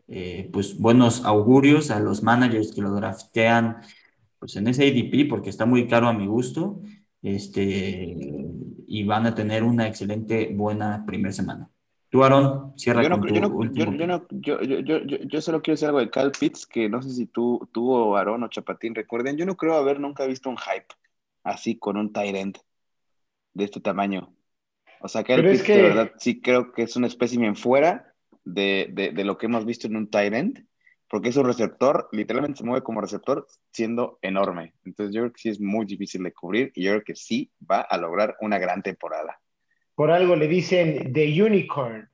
eh, 0.08 0.48
pues 0.52 0.78
buenos 0.78 1.24
augurios 1.24 1.90
a 1.90 2.00
los 2.00 2.22
managers 2.22 2.72
que 2.72 2.80
lo 2.80 2.92
draftean 2.92 3.78
pues 4.38 4.56
en 4.56 4.68
ese 4.68 4.86
ADP 4.86 5.28
porque 5.28 5.50
está 5.50 5.66
muy 5.66 5.88
caro 5.88 6.08
a 6.08 6.12
mi 6.12 6.26
gusto. 6.26 6.80
Este, 7.26 8.16
y 8.86 9.04
van 9.04 9.26
a 9.26 9.34
tener 9.34 9.64
una 9.64 9.88
excelente, 9.88 10.52
buena 10.54 11.04
primera 11.04 11.32
semana. 11.32 11.68
Tú, 12.08 12.22
Aaron, 12.22 12.72
cierra 12.78 13.02
yo 13.02 13.08
no, 13.08 13.18
con 13.18 13.26
tu 13.26 13.34
yo, 13.34 13.40
no, 13.40 13.48
último 13.56 13.92
yo, 13.92 13.98
yo, 13.98 14.06
no, 14.06 14.26
yo, 14.30 14.60
yo, 14.62 14.78
yo, 15.00 15.16
yo, 15.26 15.40
solo 15.40 15.60
quiero 15.60 15.74
decir 15.74 15.88
algo 15.88 15.98
de 15.98 16.08
Cal 16.08 16.30
Pitts, 16.38 16.66
que 16.66 16.88
no 16.88 17.02
sé 17.02 17.10
si 17.10 17.26
tú, 17.26 17.68
tú 17.72 17.90
o 17.92 18.16
Aaron 18.16 18.44
o 18.44 18.48
Chapatín 18.48 18.94
recuerden, 18.94 19.36
yo 19.36 19.44
no 19.44 19.56
creo 19.56 19.74
haber 19.74 19.98
nunca 19.98 20.24
visto 20.24 20.48
un 20.48 20.56
hype 20.56 20.86
así 21.42 21.76
con 21.76 21.96
un 21.96 22.12
tight 22.12 22.36
end 22.36 22.58
de 23.54 23.64
este 23.64 23.80
tamaño. 23.80 24.32
O 25.00 25.08
sea, 25.08 25.24
Cal 25.24 25.40
Pero 25.40 25.50
es 25.50 25.58
Pitts 25.58 25.66
que- 25.66 25.76
de 25.76 25.82
verdad 25.82 26.12
sí 26.18 26.40
creo 26.40 26.72
que 26.72 26.82
es 26.82 26.94
un 26.96 27.04
espécimen 27.04 27.56
fuera 27.56 28.14
de, 28.44 28.88
de, 28.92 29.10
de 29.10 29.24
lo 29.24 29.36
que 29.36 29.46
hemos 29.46 29.64
visto 29.64 29.88
en 29.88 29.96
un 29.96 30.08
tight 30.08 30.32
end, 30.32 30.64
porque 31.08 31.28
es 31.28 31.36
un 31.36 31.46
receptor, 31.46 32.08
literalmente 32.12 32.58
se 32.58 32.64
mueve 32.64 32.82
como 32.82 33.00
receptor 33.00 33.46
siendo 33.70 34.18
enorme. 34.22 34.74
Entonces 34.84 35.14
yo 35.14 35.22
creo 35.22 35.32
que 35.32 35.40
sí 35.40 35.48
es 35.48 35.60
muy 35.60 35.86
difícil 35.86 36.22
de 36.22 36.32
cubrir 36.32 36.72
y 36.74 36.84
yo 36.84 36.92
creo 36.92 37.04
que 37.04 37.14
sí 37.14 37.50
va 37.68 37.80
a 37.80 37.96
lograr 37.96 38.36
una 38.40 38.58
gran 38.58 38.82
temporada. 38.82 39.40
Por 39.94 40.10
algo 40.10 40.36
le 40.36 40.48
dicen 40.48 41.12
The 41.12 41.42
Unicorn. 41.42 42.10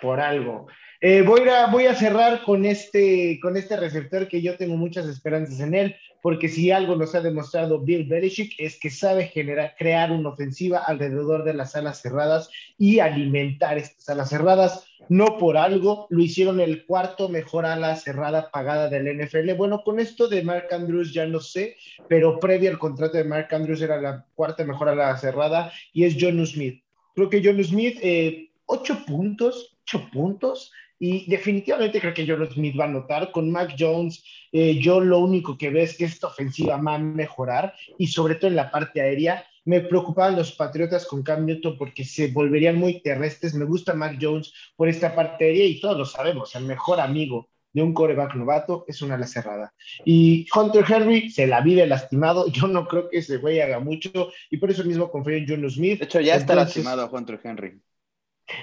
Por 0.00 0.20
algo. 0.20 0.66
Eh, 1.00 1.22
voy, 1.22 1.48
a, 1.48 1.66
voy 1.66 1.86
a 1.86 1.94
cerrar 1.94 2.42
con 2.44 2.64
este, 2.64 3.38
con 3.40 3.56
este 3.56 3.76
receptor 3.76 4.28
que 4.28 4.40
yo 4.40 4.56
tengo 4.56 4.76
muchas 4.76 5.06
esperanzas 5.06 5.60
en 5.60 5.74
él, 5.74 5.96
porque 6.22 6.48
si 6.48 6.70
algo 6.70 6.94
nos 6.94 7.14
ha 7.14 7.20
demostrado 7.20 7.80
Bill 7.80 8.06
Belichick 8.06 8.54
es 8.58 8.78
que 8.78 8.90
sabe 8.90 9.26
generar, 9.26 9.74
crear 9.76 10.12
una 10.12 10.30
ofensiva 10.30 10.78
alrededor 10.78 11.44
de 11.44 11.52
las 11.52 11.74
alas 11.74 12.00
cerradas 12.00 12.48
y 12.78 13.00
alimentar 13.00 13.76
estas 13.76 14.08
alas 14.08 14.30
cerradas. 14.30 14.86
No 15.08 15.36
por 15.36 15.56
algo, 15.56 16.06
lo 16.10 16.22
hicieron 16.22 16.60
el 16.60 16.86
cuarto 16.86 17.28
mejor 17.28 17.66
ala 17.66 17.96
cerrada 17.96 18.50
pagada 18.52 18.88
del 18.88 19.18
NFL. 19.18 19.54
Bueno, 19.54 19.82
con 19.84 19.98
esto 19.98 20.28
de 20.28 20.42
Mark 20.42 20.68
Andrews 20.70 21.12
ya 21.12 21.26
no 21.26 21.40
sé, 21.40 21.76
pero 22.08 22.38
previo 22.38 22.70
al 22.70 22.78
contrato 22.78 23.18
de 23.18 23.24
Mark 23.24 23.48
Andrews 23.50 23.82
era 23.82 24.00
la 24.00 24.24
cuarta 24.36 24.64
mejor 24.64 24.88
ala 24.88 25.16
cerrada 25.18 25.72
y 25.92 26.04
es 26.04 26.16
John 26.18 26.46
Smith. 26.46 26.84
Creo 27.16 27.28
que 27.28 27.42
John 27.44 27.62
Smith, 27.62 27.98
eh, 28.00 28.48
ocho 28.66 29.04
puntos, 29.04 29.76
ocho 29.82 30.08
puntos, 30.12 30.72
y 31.04 31.28
definitivamente 31.28 32.00
creo 32.00 32.14
que 32.14 32.24
John 32.24 32.48
Smith 32.48 32.78
va 32.78 32.84
a 32.84 32.86
anotar. 32.86 33.32
Con 33.32 33.50
Mac 33.50 33.74
Jones, 33.76 34.22
eh, 34.52 34.78
yo 34.78 35.00
lo 35.00 35.18
único 35.18 35.58
que 35.58 35.68
veo 35.68 35.82
es 35.82 35.96
que 35.96 36.04
esta 36.04 36.28
ofensiva 36.28 36.76
va 36.76 36.94
a 36.94 36.98
mejorar 36.98 37.74
y 37.98 38.06
sobre 38.06 38.36
todo 38.36 38.48
en 38.48 38.54
la 38.54 38.70
parte 38.70 39.00
aérea. 39.00 39.44
Me 39.64 39.80
preocupaban 39.80 40.36
los 40.36 40.52
Patriotas 40.52 41.04
con 41.04 41.24
Cam 41.24 41.44
Newton 41.44 41.76
porque 41.76 42.04
se 42.04 42.28
volverían 42.28 42.76
muy 42.76 43.02
terrestres. 43.02 43.52
Me 43.52 43.64
gusta 43.64 43.94
Mac 43.94 44.16
Jones 44.20 44.52
por 44.76 44.88
esta 44.88 45.12
parte 45.12 45.44
aérea 45.44 45.64
y 45.64 45.80
todos 45.80 45.98
lo 45.98 46.04
sabemos, 46.04 46.54
el 46.54 46.66
mejor 46.66 47.00
amigo 47.00 47.48
de 47.72 47.82
un 47.82 47.94
coreback 47.94 48.36
novato 48.36 48.84
es 48.86 49.02
una 49.02 49.16
ala 49.16 49.26
cerrada. 49.26 49.74
Y 50.04 50.46
Hunter 50.54 50.84
Henry 50.88 51.30
se 51.30 51.48
la 51.48 51.62
vive 51.62 51.84
lastimado. 51.84 52.46
Yo 52.46 52.68
no 52.68 52.86
creo 52.86 53.08
que 53.08 53.18
ese 53.18 53.38
güey 53.38 53.60
haga 53.60 53.80
mucho 53.80 54.30
y 54.50 54.58
por 54.58 54.70
eso 54.70 54.84
mismo 54.84 55.10
confío 55.10 55.34
en 55.34 55.46
John 55.48 55.68
Smith. 55.68 55.98
De 55.98 56.04
hecho, 56.04 56.20
ya 56.20 56.36
está 56.36 56.52
Entonces, 56.52 56.76
lastimado 56.76 57.10
Hunter 57.12 57.40
Henry. 57.42 57.80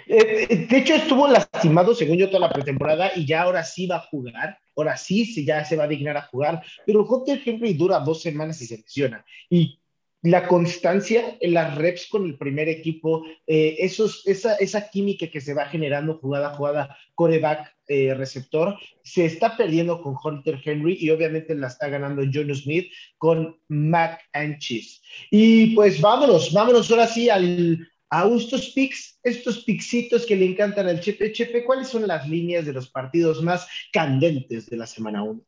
Eh, 0.07 0.67
de 0.69 0.77
hecho, 0.77 0.95
estuvo 0.95 1.27
lastimado, 1.27 1.93
según 1.93 2.17
yo, 2.17 2.27
toda 2.29 2.47
la 2.47 2.53
pretemporada 2.53 3.11
y 3.15 3.25
ya 3.25 3.43
ahora 3.43 3.63
sí 3.63 3.87
va 3.87 3.97
a 3.97 4.07
jugar. 4.07 4.57
Ahora 4.75 4.97
sí, 4.97 5.25
sí 5.25 5.45
ya 5.45 5.65
se 5.65 5.75
va 5.75 5.83
a 5.83 5.87
dignar 5.87 6.17
a 6.17 6.23
jugar. 6.23 6.63
Pero 6.85 7.03
Hunter 7.03 7.41
Henry 7.45 7.73
dura 7.73 7.99
dos 7.99 8.21
semanas 8.21 8.61
y 8.61 8.65
se 8.65 8.77
lesiona. 8.77 9.25
Y 9.49 9.79
la 10.21 10.47
constancia 10.47 11.37
en 11.39 11.53
las 11.53 11.75
reps 11.75 12.07
con 12.09 12.25
el 12.25 12.37
primer 12.37 12.67
equipo, 12.67 13.23
eh, 13.47 13.77
esos, 13.79 14.27
esa, 14.27 14.55
esa 14.55 14.89
química 14.89 15.27
que 15.27 15.39
se 15.39 15.53
va 15.53 15.65
generando 15.65 16.17
jugada 16.17 16.49
a 16.49 16.55
jugada, 16.55 16.97
coreback, 17.15 17.73
eh, 17.87 18.13
receptor, 18.13 18.77
se 19.01 19.25
está 19.25 19.55
perdiendo 19.55 20.01
con 20.01 20.15
Hunter 20.21 20.61
Henry 20.63 20.97
y 20.99 21.09
obviamente 21.09 21.55
la 21.55 21.67
está 21.67 21.87
ganando 21.87 22.21
John 22.31 22.53
Smith 22.53 22.91
con 23.17 23.57
Mac 23.69 24.21
and 24.33 24.59
Cheese. 24.59 25.01
Y 25.31 25.73
pues 25.73 26.01
vámonos, 26.01 26.51
vámonos 26.53 26.91
ahora 26.91 27.07
sí 27.07 27.29
al, 27.29 27.87
a 28.09 28.27
estos 28.27 28.69
picks, 28.69 29.19
estos 29.23 29.63
picksitos 29.63 30.25
que 30.25 30.35
le 30.35 30.45
encantan 30.45 30.87
al 30.87 30.99
Chepe. 30.99 31.31
Chepe, 31.31 31.63
¿cuáles 31.63 31.87
son 31.87 32.07
las 32.07 32.27
líneas 32.27 32.65
de 32.65 32.73
los 32.73 32.89
partidos 32.89 33.43
más 33.43 33.67
candentes 33.91 34.69
de 34.69 34.77
la 34.77 34.87
semana 34.87 35.23
1? 35.23 35.41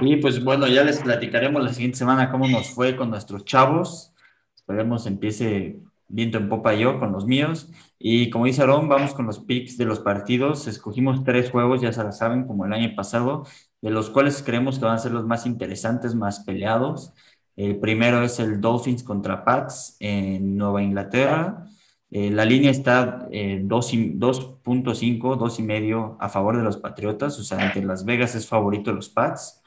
Y 0.00 0.16
pues 0.16 0.42
bueno, 0.42 0.66
ya 0.68 0.84
les 0.84 1.00
platicaremos 1.00 1.62
la 1.62 1.72
siguiente 1.72 1.98
semana 1.98 2.30
cómo 2.30 2.48
nos 2.48 2.70
fue 2.70 2.96
con 2.96 3.10
nuestros 3.10 3.44
chavos. 3.44 4.12
Esperemos 4.54 5.06
empiece 5.06 5.80
viento 6.08 6.38
en 6.38 6.48
popa 6.48 6.74
yo 6.74 6.98
con 6.98 7.12
los 7.12 7.26
míos. 7.26 7.70
Y 7.98 8.30
como 8.30 8.46
dice 8.46 8.62
Aaron, 8.62 8.88
vamos 8.88 9.14
con 9.14 9.26
los 9.26 9.40
picks 9.40 9.76
de 9.76 9.84
los 9.84 10.00
partidos. 10.00 10.66
Escogimos 10.68 11.24
tres 11.24 11.50
juegos, 11.50 11.80
ya 11.80 11.92
se 11.92 12.04
la 12.04 12.12
saben, 12.12 12.46
como 12.46 12.64
el 12.64 12.72
año 12.72 12.94
pasado, 12.94 13.46
de 13.80 13.90
los 13.90 14.10
cuales 14.10 14.42
creemos 14.42 14.78
que 14.78 14.84
van 14.84 14.94
a 14.94 14.98
ser 14.98 15.12
los 15.12 15.26
más 15.26 15.46
interesantes, 15.46 16.14
más 16.14 16.40
peleados. 16.40 17.12
El 17.56 17.76
primero 17.78 18.22
es 18.22 18.38
el 18.40 18.60
Dolphins 18.60 19.02
contra 19.02 19.44
Pats 19.44 19.96
en 20.00 20.56
Nueva 20.56 20.82
Inglaterra. 20.82 21.66
Eh, 22.10 22.30
la 22.30 22.44
línea 22.44 22.70
está 22.70 23.28
eh, 23.30 23.62
2.5, 23.64 24.18
2.5 24.18 26.16
a 26.18 26.28
favor 26.28 26.56
de 26.56 26.62
los 26.62 26.76
Patriotas, 26.76 27.38
o 27.38 27.42
sea, 27.42 27.64
entre 27.64 27.84
Las 27.84 28.04
Vegas 28.04 28.34
es 28.34 28.46
favorito 28.46 28.90
de 28.90 28.96
los 28.96 29.08
Pats. 29.08 29.62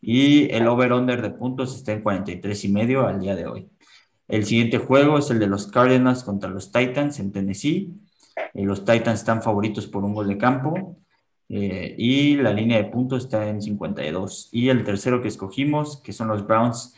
Y 0.00 0.50
el 0.52 0.66
over-under 0.66 1.22
de 1.22 1.30
puntos 1.30 1.74
está 1.74 1.92
en 1.92 2.02
43 2.02 2.64
y 2.64 2.68
medio 2.68 3.06
al 3.06 3.20
día 3.20 3.34
de 3.34 3.46
hoy. 3.46 3.70
El 4.28 4.44
siguiente 4.44 4.78
juego 4.78 5.18
es 5.18 5.30
el 5.30 5.38
de 5.38 5.46
los 5.46 5.66
Cardinals 5.66 6.24
contra 6.24 6.50
los 6.50 6.72
Titans 6.72 7.20
en 7.20 7.32
Tennessee. 7.32 7.94
Eh, 8.54 8.64
los 8.64 8.84
Titans 8.84 9.20
están 9.20 9.42
favoritos 9.42 9.86
por 9.86 10.04
un 10.04 10.14
gol 10.14 10.28
de 10.28 10.38
campo 10.38 10.96
eh, 11.48 11.94
y 11.98 12.36
la 12.36 12.52
línea 12.52 12.78
de 12.78 12.84
puntos 12.84 13.24
está 13.24 13.48
en 13.48 13.60
52. 13.60 14.48
Y 14.52 14.68
el 14.70 14.84
tercero 14.84 15.20
que 15.20 15.28
escogimos, 15.28 16.00
que 16.02 16.12
son 16.12 16.28
los 16.28 16.46
Browns 16.46 16.94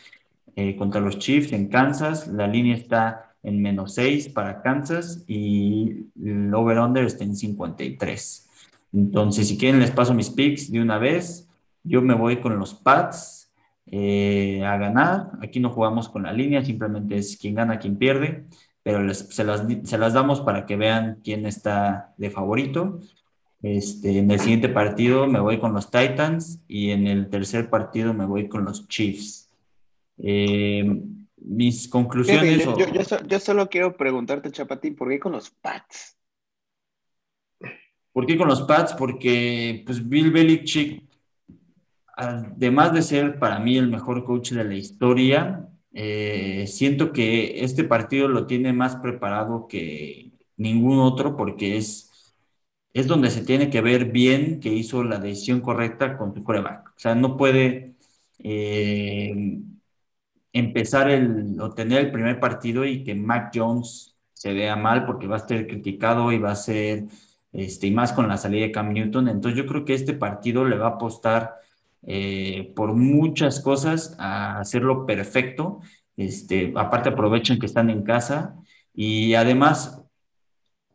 eh, 0.57 0.75
contra 0.75 1.01
los 1.01 1.19
Chiefs 1.19 1.53
en 1.53 1.69
Kansas, 1.69 2.27
la 2.29 2.49
línea 2.49 2.75
está 2.75 3.35
en 3.43 3.63
menos 3.63 3.95
6 3.95 4.31
para 4.31 4.63
Kansas 4.63 5.23
y 5.29 6.09
el 6.21 6.53
over-under 6.53 7.05
está 7.05 7.25
en 7.25 7.37
53. 7.37 8.49
Entonces, 8.93 9.49
si 9.49 9.59
quieren, 9.59 9.81
les 9.81 9.91
paso 9.91 10.15
mis 10.15 10.31
picks 10.31 10.73
de 10.73 10.81
una 10.81 10.99
vez. 10.99 11.49
Yo 11.85 12.03
me 12.03 12.15
voy 12.15 12.41
con 12.41 12.59
los 12.59 12.75
Pats 12.75 13.53
eh, 13.87 14.65
a 14.65 14.77
ganar. 14.79 15.33
Aquí 15.43 15.61
no 15.61 15.71
jugamos 15.71 16.09
con 16.09 16.25
la 16.25 16.33
línea, 16.33 16.65
simplemente 16.65 17.17
es 17.17 17.37
quien 17.37 17.55
gana, 17.55 17.79
quien 17.79 17.99
pierde, 17.99 18.47
pero 18.83 19.13
se, 19.15 19.45
las, 19.45 19.65
se, 19.85 19.99
las, 19.99 20.13
damos 20.15 20.41
para 20.41 20.67
que 20.67 20.77
vean 20.77 21.21
quién 21.23 21.47
está 21.47 22.15
de 22.17 22.31
favorito. 22.31 23.01
Este, 23.63 24.19
en 24.19 24.31
el 24.31 24.41
siguiente 24.41 24.69
partido 24.69 25.27
me 25.27 25.41
voy 25.41 25.59
con 25.59 25.73
los 25.73 25.91
Titans 25.91 26.65
y 26.67 26.91
en 26.91 27.07
el 27.07 27.29
tercer 27.29 27.71
partido 27.71 28.15
me 28.15 28.27
voy 28.27 28.49
con 28.49 28.65
los 28.65 28.89
Chiefs. 28.89 29.46
Eh, 30.19 31.03
mis 31.37 31.89
conclusiones. 31.89 32.65
Yo, 32.65 32.77
yo, 32.77 32.87
yo, 32.93 33.27
yo, 33.27 33.41
solo 33.41 33.69
quiero 33.69 33.97
preguntarte, 33.97 34.51
Chapatín, 34.51 34.97
¿por 34.97 35.09
qué 35.09 35.19
con 35.19 35.33
los 35.33 35.51
Pats? 35.51 36.17
¿Por 38.13 38.27
qué 38.27 38.37
con 38.37 38.49
los 38.49 38.63
Pats? 38.63 38.95
Porque 38.95 39.83
pues 39.87 40.09
Bill 40.09 40.31
Belichick 40.31 41.07
además 42.17 42.95
de 42.95 43.03
ser 43.03 43.39
para 43.39 43.59
mí 43.59 43.77
el 43.77 43.89
mejor 43.89 44.25
coach 44.25 44.53
de 44.53 44.65
la 44.65 44.75
historia, 44.75 45.69
eh, 45.93 46.65
siento 46.67 47.13
que 47.13 47.63
este 47.63 47.85
partido 47.85 48.27
lo 48.29 48.47
tiene 48.47 48.73
más 48.73 48.97
preparado 48.97 49.69
que 49.69 50.33
ningún 50.57 50.99
otro 50.99 51.37
porque 51.37 51.77
es, 51.77 52.35
es 52.95 53.07
donde 53.07 53.31
se 53.31 53.45
tiene 53.45 53.71
que 53.71 53.83
ver 53.83 54.07
bien 54.07 54.61
que 54.61 54.73
hizo 54.73 55.05
la 55.05 55.19
decisión 55.19 55.61
correcta 55.61 56.17
con 56.17 56.33
tu 56.33 56.43
coreback. 56.43 56.89
O 56.97 56.99
sea, 56.99 57.15
no 57.15 57.37
puede 57.37 57.95
eh, 58.39 59.61
empezar 60.59 61.11
el, 61.11 61.61
o 61.61 61.73
tener 61.75 62.01
el 62.07 62.13
primer 62.13 62.41
partido 62.41 62.85
y 62.85 63.05
que 63.05 63.15
Mac 63.15 63.53
Jones 63.55 64.17
se 64.33 64.53
vea 64.55 64.77
mal 64.77 65.07
porque 65.07 65.27
va 65.27 65.37
a 65.37 65.47
ser 65.47 65.67
criticado 65.67 66.33
y 66.33 66.39
va 66.39 66.53
a 66.53 66.57
ser, 66.57 67.05
este, 67.53 67.89
y 67.89 67.91
más 67.91 68.13
con 68.13 68.29
la 68.29 68.37
salida 68.39 68.67
de 68.67 68.73
Cam 68.73 68.93
Newton. 68.93 69.29
Entonces 69.29 69.59
yo 69.59 69.67
creo 69.67 69.85
que 69.85 69.95
este 69.95 70.15
partido 70.15 70.65
le 70.65 70.77
va 70.79 70.87
a 70.87 70.91
apostar 70.91 71.55
eh, 72.03 72.73
por 72.77 72.95
muchas 72.95 73.61
cosas 73.61 74.17
a 74.19 74.61
hacerlo 74.61 75.07
perfecto. 75.07 75.81
Este, 76.17 76.73
aparte 76.77 77.11
aprovechan 77.11 77.59
que 77.59 77.67
están 77.67 77.91
en 77.91 78.03
casa 78.03 78.57
y 78.95 79.35
además 79.35 80.06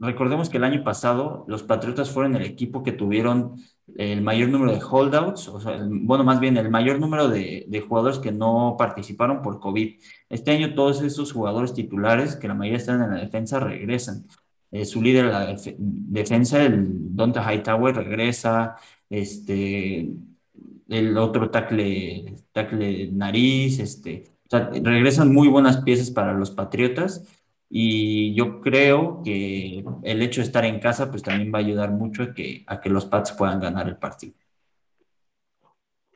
recordemos 0.02 0.50
que 0.50 0.58
el 0.58 0.64
año 0.64 0.84
pasado 0.84 1.46
los 1.48 1.64
Patriotas 1.64 2.10
fueron 2.10 2.36
el 2.36 2.44
equipo 2.44 2.84
que 2.84 2.92
tuvieron 2.92 3.56
el 3.98 4.22
mayor 4.22 4.50
número 4.50 4.72
de 4.72 4.82
holdouts, 4.84 5.48
o 5.48 5.60
sea, 5.60 5.76
el, 5.76 5.90
bueno, 5.90 6.24
más 6.24 6.40
bien 6.40 6.58
el 6.58 6.70
mayor 6.70 7.00
número 7.00 7.28
de, 7.28 7.66
de, 7.68 7.82
jugadores 7.82 8.20
que 8.20 8.32
no 8.32 8.76
participaron 8.78 9.42
por 9.42 9.60
COVID. 9.60 10.00
Este 10.30 10.52
año 10.52 10.74
todos 10.74 11.02
esos 11.02 11.32
jugadores 11.32 11.74
titulares, 11.74 12.36
que 12.36 12.48
la 12.48 12.54
mayoría 12.54 12.78
están 12.78 13.04
en 13.04 13.12
la 13.12 13.22
defensa, 13.22 13.60
regresan. 13.60 14.26
Eh, 14.72 14.86
su 14.86 15.02
líder 15.02 15.26
de 15.26 15.32
la 15.32 15.46
def 15.48 15.68
defensa, 15.78 16.64
el 16.64 17.16
Donta 17.16 17.44
Hightower, 17.44 17.96
regresa. 17.96 18.78
Este, 19.10 20.10
el 20.88 21.18
otro 21.18 21.50
tackle, 21.50 22.36
tackle 22.52 23.12
nariz, 23.12 23.80
este, 23.80 24.32
o 24.46 24.50
sea, 24.50 24.70
regresan 24.70 25.34
muy 25.34 25.48
buenas 25.48 25.78
piezas 25.84 26.12
para 26.12 26.34
los 26.34 26.52
Patriotas 26.52 27.26
y 27.74 28.36
yo 28.36 28.60
creo 28.60 29.22
que 29.24 29.82
el 30.04 30.22
hecho 30.22 30.42
de 30.42 30.48
estar 30.48 30.66
en 30.66 30.82
casa 30.82 31.10
pues 31.10 31.24
también 31.24 31.54
va 31.54 31.60
a 31.60 31.62
ayudar 31.62 31.90
mucho 31.90 32.24
a 32.24 32.34
que, 32.34 32.66
a 32.68 32.82
que 32.82 32.90
los 32.90 33.06
Pats 33.06 33.32
puedan 33.32 33.62
ganar 33.62 33.88
el 33.88 33.96
partido. 33.96 34.34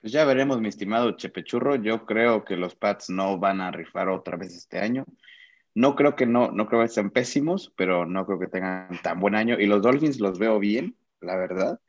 Pues 0.01 0.11
ya 0.11 0.25
veremos, 0.25 0.59
mi 0.59 0.67
estimado 0.67 1.13
Chepechurro. 1.13 1.77
Yo 1.77 2.05
creo 2.05 2.43
que 2.43 2.57
los 2.57 2.75
Pats 2.75 3.09
no 3.09 3.39
van 3.39 3.61
a 3.61 3.71
rifar 3.71 4.09
otra 4.09 4.35
vez 4.35 4.53
este 4.53 4.79
año. 4.79 5.05
No 5.73 5.95
creo 5.95 6.17
que 6.17 6.25
no, 6.25 6.51
no 6.51 6.67
creo 6.67 6.81
que 6.81 6.89
sean 6.89 7.09
pésimos, 7.09 7.73
pero 7.77 8.05
no 8.05 8.25
creo 8.25 8.37
que 8.37 8.47
tengan 8.47 8.89
tan 9.01 9.21
buen 9.21 9.33
año. 9.33 9.57
Y 9.57 9.65
los 9.65 9.81
Dolphins 9.81 10.19
los 10.19 10.37
veo 10.37 10.59
bien, 10.59 10.97
la 11.21 11.37
verdad. 11.37 11.79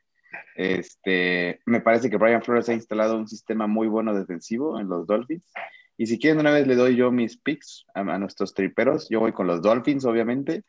Este, 0.55 1.59
me 1.65 1.81
parece 1.81 2.09
que 2.09 2.15
Brian 2.15 2.41
Flores 2.41 2.69
ha 2.69 2.73
instalado 2.73 3.17
un 3.17 3.27
sistema 3.27 3.67
muy 3.67 3.89
bueno 3.89 4.13
defensivo 4.13 4.79
en 4.79 4.87
los 4.87 5.05
Dolphins. 5.05 5.51
Y 5.97 6.05
si 6.07 6.19
quieren, 6.19 6.39
una 6.39 6.51
vez 6.51 6.67
le 6.67 6.75
doy 6.75 6.95
yo 6.95 7.11
mis 7.11 7.37
picks 7.37 7.85
a, 7.93 8.01
a 8.01 8.19
nuestros 8.19 8.53
triperos. 8.53 9.09
Yo 9.09 9.19
voy 9.19 9.33
con 9.33 9.47
los 9.47 9.61
Dolphins, 9.61 10.05
obviamente. 10.05 10.63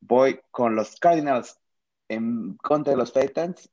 Voy 0.00 0.40
con 0.50 0.74
los 0.74 0.96
Cardinals 0.96 1.58
en 2.08 2.56
contra 2.56 2.92
de 2.92 2.96
los 2.96 3.12
Titans 3.12 3.70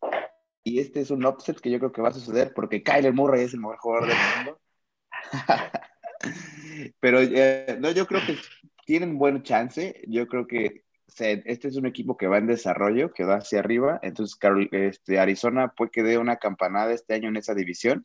y 0.67 0.79
este 0.79 0.99
es 0.99 1.11
un 1.11 1.25
upset 1.25 1.59
que 1.59 1.69
yo 1.69 1.77
creo 1.77 1.91
que 1.91 2.01
va 2.01 2.09
a 2.09 2.13
suceder 2.13 2.51
porque 2.53 2.81
Kyler 2.81 3.13
Murray 3.13 3.43
es 3.43 3.53
el 3.53 3.59
mejor 3.59 3.77
jugador 3.77 4.09
del 4.09 4.17
mundo. 4.35 4.59
Pero 6.99 7.19
eh, 7.21 7.77
no, 7.79 7.91
yo 7.91 8.07
creo 8.07 8.21
que 8.25 8.35
tienen 8.83 9.19
buen 9.19 9.43
chance. 9.43 10.01
Yo 10.07 10.27
creo 10.27 10.47
que 10.47 10.83
este 11.07 11.67
es 11.67 11.75
un 11.75 11.85
equipo 11.85 12.17
que 12.17 12.25
va 12.25 12.39
en 12.39 12.47
desarrollo, 12.47 13.13
que 13.13 13.25
va 13.25 13.35
hacia 13.35 13.59
arriba. 13.59 13.99
Entonces, 14.01 14.39
este, 14.71 15.19
Arizona 15.19 15.67
puede 15.67 15.91
que 15.91 16.01
dé 16.01 16.17
una 16.17 16.37
campanada 16.37 16.93
este 16.93 17.13
año 17.13 17.29
en 17.29 17.37
esa 17.37 17.53
división. 17.53 18.03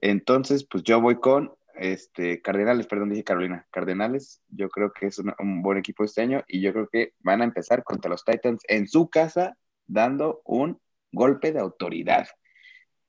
Entonces, 0.00 0.66
pues 0.68 0.82
yo 0.82 1.00
voy 1.00 1.20
con 1.20 1.54
este, 1.76 2.40
Cardenales, 2.40 2.86
perdón, 2.86 3.10
dije 3.10 3.24
Carolina. 3.24 3.66
Cardenales, 3.70 4.42
yo 4.48 4.68
creo 4.68 4.92
que 4.92 5.06
es 5.06 5.18
un 5.18 5.62
buen 5.62 5.78
equipo 5.78 6.04
este 6.04 6.22
año 6.22 6.44
y 6.48 6.60
yo 6.60 6.72
creo 6.72 6.88
que 6.88 7.12
van 7.20 7.42
a 7.42 7.44
empezar 7.44 7.84
contra 7.84 8.10
los 8.10 8.24
Titans 8.24 8.62
en 8.68 8.88
su 8.88 9.08
casa, 9.08 9.56
dando 9.86 10.42
un 10.44 10.80
golpe 11.12 11.52
de 11.52 11.60
autoridad. 11.60 12.26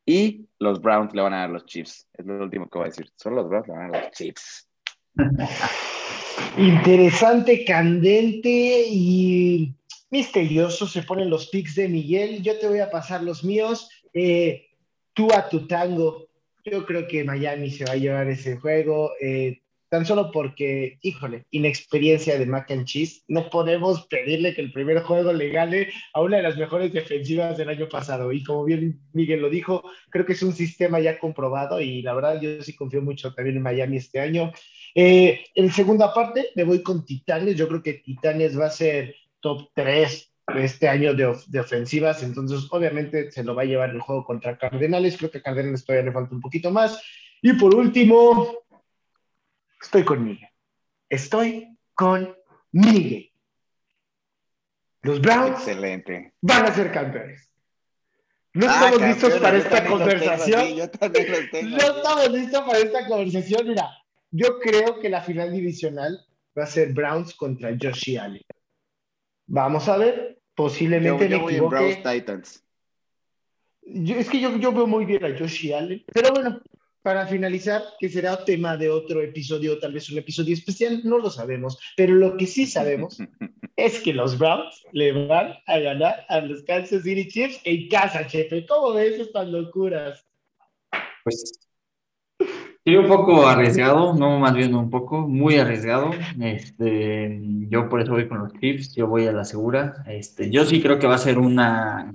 Y 0.06 0.48
los 0.60 0.82
Browns 0.82 1.14
le 1.14 1.22
van 1.22 1.34
a 1.34 1.40
dar 1.40 1.50
los 1.50 1.66
Chiefs. 1.66 2.08
Es 2.14 2.26
lo 2.26 2.44
último 2.44 2.70
que 2.70 2.78
voy 2.78 2.86
a 2.86 2.90
decir. 2.90 3.10
Son 3.16 3.36
los 3.36 3.50
Browns 3.50 3.68
le 3.68 3.74
van 3.74 3.84
a 3.84 3.92
dar 3.92 4.04
los 4.04 4.12
Chiefs. 4.12 4.68
Interesante, 6.58 7.66
candente 7.66 8.86
y 8.88 9.74
misterioso 10.10 10.88
se 10.88 11.04
ponen 11.04 11.30
los 11.30 11.48
picks 11.50 11.76
de 11.76 11.90
Miguel. 11.90 12.44
Yo 12.44 12.60
te 12.60 12.68
voy 12.68 12.80
a 12.80 12.92
pasar 12.92 13.24
los 13.24 13.44
míos. 13.44 13.90
Eh, 14.14 14.70
tú 15.14 15.32
a 15.34 15.50
tu 15.50 15.68
tango. 15.68 16.25
Yo 16.66 16.84
creo 16.86 17.08
que 17.08 17.24
Miami 17.24 17.70
se 17.70 17.86
va 17.86 17.94
a 17.94 17.98
llevar 17.98 18.28
ese 18.28 18.58
juego. 18.58 19.12
Eh, 19.22 19.62
tan 19.88 20.04
solo 20.06 20.32
porque, 20.32 20.98
híjole, 21.04 21.46
inexperiencia 21.52 22.40
de 22.40 22.46
Mac 22.48 22.72
and 22.72 22.86
Cheese, 22.86 23.24
no 23.28 23.52
podemos 23.52 24.08
pedirle 24.08 24.56
que 24.56 24.62
el 24.62 24.72
primer 24.72 25.02
juego 25.04 25.32
le 25.32 25.50
gane 25.50 25.90
a 26.14 26.22
una 26.22 26.38
de 26.38 26.44
las 26.44 26.58
mejores 26.58 26.92
defensivas 26.92 27.56
del 27.58 27.70
año 27.70 27.88
pasado. 27.88 28.32
Y 28.32 28.44
como 28.44 28.66
bien 28.66 29.00
Miguel 29.14 29.42
lo 29.42 29.50
dijo, 29.50 29.84
creo 30.10 30.26
que 30.26 30.34
es 30.34 30.42
un 30.42 30.54
sistema 30.54 31.00
ya 31.00 31.20
comprobado 31.20 31.80
y 31.80 32.02
la 32.02 32.16
verdad 32.16 32.42
yo 32.42 32.62
sí 32.64 32.76
confío 32.76 33.02
mucho 33.02 33.32
también 33.34 33.58
en 33.58 33.64
Miami 33.64 33.98
este 33.98 34.20
año. 34.20 34.52
Eh, 34.96 35.46
en 35.54 35.72
segunda 35.72 36.14
parte 36.14 36.50
me 36.56 36.64
voy 36.64 36.82
con 36.82 37.06
Titanes, 37.06 37.56
yo 37.56 37.68
creo 37.68 37.84
que 37.84 37.94
Titanes 37.94 38.60
va 38.60 38.66
a 38.66 38.72
ser 38.72 39.16
top 39.40 39.70
3 39.76 40.35
este 40.48 40.88
año 40.88 41.14
de, 41.14 41.36
de, 41.48 41.60
ofensivas, 41.60 42.22
entonces 42.22 42.68
obviamente 42.70 43.32
se 43.32 43.44
lo 43.44 43.56
va 43.56 43.64
a 43.64 43.66
llevar 43.66 43.90
el 43.90 44.02
juego 44.02 44.24
contra 44.24 44.58
Cardenales, 44.58 45.18
creo 45.18 45.32
que 45.32 45.40
a 45.40 45.42
Cardenales 45.42 45.84
todavía 45.84 46.06
le 46.06 46.14
falta 46.14 46.36
un 46.36 46.42
poquito 46.42 46.72
más. 46.72 47.02
Y 47.42 47.54
por 47.54 47.76
último, 47.76 48.66
Estoy 49.86 50.04
con 50.04 50.24
Miguel. 50.26 50.50
Estoy 51.10 51.78
con 51.94 52.36
Miguel. 52.72 53.32
Los 55.04 55.22
Browns 55.22 55.60
Excelente. 55.60 56.34
van 56.42 56.66
a 56.66 56.74
ser 56.74 56.92
campeones. 56.92 57.52
No 58.54 58.66
ah, 58.68 58.74
estamos 58.74 59.02
listos 59.02 59.40
para 59.40 59.58
esta 59.58 59.86
conversación. 59.86 60.78
no 60.78 61.78
estamos 61.78 62.32
listos 62.32 62.62
para 62.62 62.80
esta 62.80 63.08
conversación. 63.08 63.68
Mira, 63.68 63.90
yo 64.32 64.60
creo 64.60 65.00
que 65.00 65.10
la 65.10 65.22
final 65.22 65.52
divisional 65.52 66.26
va 66.58 66.64
a 66.64 66.68
ser 66.68 66.92
Browns 66.92 67.36
contra 67.36 67.78
Josh 67.80 68.18
Allen. 68.18 68.42
Vamos 69.48 69.88
a 69.88 69.98
ver. 69.98 70.40
Posiblemente 70.56 71.30
yo, 71.30 71.38
yo 71.38 71.46
me 71.46 71.52
equivoque. 71.52 71.76
Browns 71.76 72.04
Titans. 72.04 72.64
es 73.82 74.30
que 74.30 74.40
yo, 74.40 74.58
yo, 74.58 74.72
veo 74.72 74.88
muy 74.88 75.06
bien 75.06 75.24
a 75.26 75.38
Josh 75.38 75.74
Allen. 75.74 76.04
Pero 76.14 76.32
bueno, 76.32 76.62
para 77.02 77.28
finalizar, 77.28 77.84
que 78.00 78.10
será 78.10 78.44
tema 78.46 78.78
de 78.78 78.90
otro 78.90 79.22
episodio, 79.22 79.78
tal 79.80 79.94
vez 79.94 80.10
un 80.10 80.18
episodio 80.18 80.54
especial, 80.54 81.02
no 81.04 81.20
lo 81.20 81.30
sabemos, 81.30 81.78
pero 81.98 82.16
lo 82.16 82.38
que 82.38 82.48
sí 82.48 82.66
sabemos 82.66 83.18
es 83.76 84.00
que 84.00 84.14
los 84.14 84.38
Browns 84.40 84.82
le 84.94 85.28
van 85.28 85.56
a 85.68 85.80
ganar 85.80 86.26
a 86.30 86.40
los 86.40 86.64
Kansas 86.64 87.04
City 87.04 87.28
Chiefs 87.28 87.60
en 87.66 87.90
casa, 87.90 88.24
jefe. 88.24 88.66
¿Cómo 88.66 88.94
ves 88.94 89.20
estas 89.20 89.50
locuras? 89.50 90.26
Pues 91.24 91.65
sí, 92.86 92.96
un 92.96 93.08
poco 93.08 93.48
arriesgado, 93.48 94.14
no 94.14 94.40
más 94.40 94.54
bien 94.54 94.76
un 94.76 94.90
poco, 94.90 95.28
muy 95.28 95.58
arriesgado. 95.58 96.12
Este, 96.40 97.40
yo 97.70 97.90
por 97.90 98.02
eso 98.02 98.14
voy 98.14 98.28
con 98.28 98.40
los 98.40 98.54
Chiefs, 98.54 98.96
yo 98.96 99.08
voy 99.08 99.28
a 99.28 99.32
la 99.32 99.46
segura. 99.46 100.04
Este, 100.08 100.50
yo 100.50 100.66
sí 100.66 100.82
creo 100.82 101.00
que 101.00 101.08
va 101.08 101.16
a 101.16 101.18
ser 101.18 101.38
una 101.40 102.14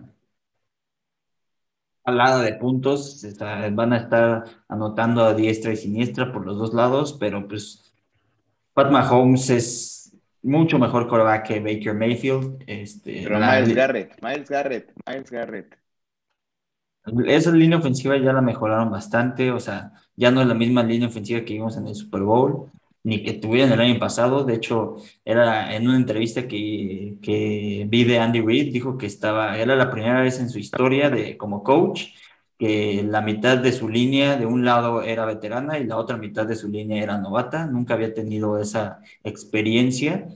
alada 2.05 2.43
de 2.43 2.55
puntos, 2.55 3.25
van 3.73 3.93
a 3.93 3.99
estar 3.99 4.45
anotando 4.69 5.25
a 5.25 5.35
diestra 5.35 5.73
y 5.73 5.77
siniestra 5.77 6.33
por 6.33 6.45
los 6.47 6.59
dos 6.59 6.75
lados, 6.75 7.17
pero 7.19 7.47
pues 7.47 7.93
Pat 8.73 8.91
Mahomes 8.91 9.51
es 9.51 10.17
mucho 10.43 10.79
mejor 10.79 11.09
coreback 11.09 11.47
que 11.47 11.61
Baker 11.61 11.95
Mayfield. 11.95 12.65
Este, 12.67 13.23
pero 13.25 13.39
Miles 13.39 13.75
Garrett, 13.75 14.23
Miles 14.23 14.49
Garrett, 14.49 14.93
Miles 15.07 15.31
Garrett. 15.31 15.79
Esa 17.27 17.51
línea 17.53 17.79
ofensiva 17.79 18.17
ya 18.19 18.33
la 18.33 18.43
mejoraron 18.43 18.91
bastante, 18.91 19.51
o 19.51 19.59
sea, 19.59 19.93
ya 20.21 20.31
no 20.31 20.43
es 20.43 20.47
la 20.47 20.55
misma 20.55 20.83
línea 20.83 21.09
ofensiva 21.09 21.45
que 21.45 21.55
vimos 21.55 21.77
en 21.77 21.89
el 21.89 21.95
Super 21.95 22.23
Bowl 22.23 22.71
ni 23.03 23.23
que 23.23 23.33
tuvieron 23.35 23.73
el 23.73 23.81
año 23.81 23.99
pasado. 23.99 24.45
De 24.45 24.55
hecho, 24.55 24.97
era 25.25 25.75
en 25.75 25.89
una 25.89 25.97
entrevista 25.97 26.47
que, 26.47 27.17
que 27.23 27.87
vi 27.89 28.05
de 28.05 28.19
Andy 28.19 28.41
Reid, 28.43 28.73
dijo 28.73 28.99
que 28.99 29.07
estaba, 29.07 29.59
era 29.59 29.77
la 29.77 29.91
primera 29.91 30.21
vez 30.21 30.39
en 30.41 30.51
su 30.51 30.59
historia 30.59 31.09
de, 31.11 31.37
como 31.39 31.63
coach 31.63 32.09
que 32.59 33.03
la 33.03 33.23
mitad 33.23 33.57
de 33.59 33.73
su 33.73 33.89
línea 33.89 34.37
de 34.37 34.45
un 34.45 34.67
lado 34.67 35.03
era 35.03 35.25
veterana 35.25 35.79
y 35.79 35.87
la 35.87 35.97
otra 35.97 36.19
mitad 36.19 36.47
de 36.47 36.57
su 36.57 36.69
línea 36.69 37.03
era 37.03 37.17
novata. 37.17 37.67
Nunca 37.67 37.95
había 37.95 38.13
tenido 38.13 38.59
esa 38.59 39.01
experiencia, 39.25 40.29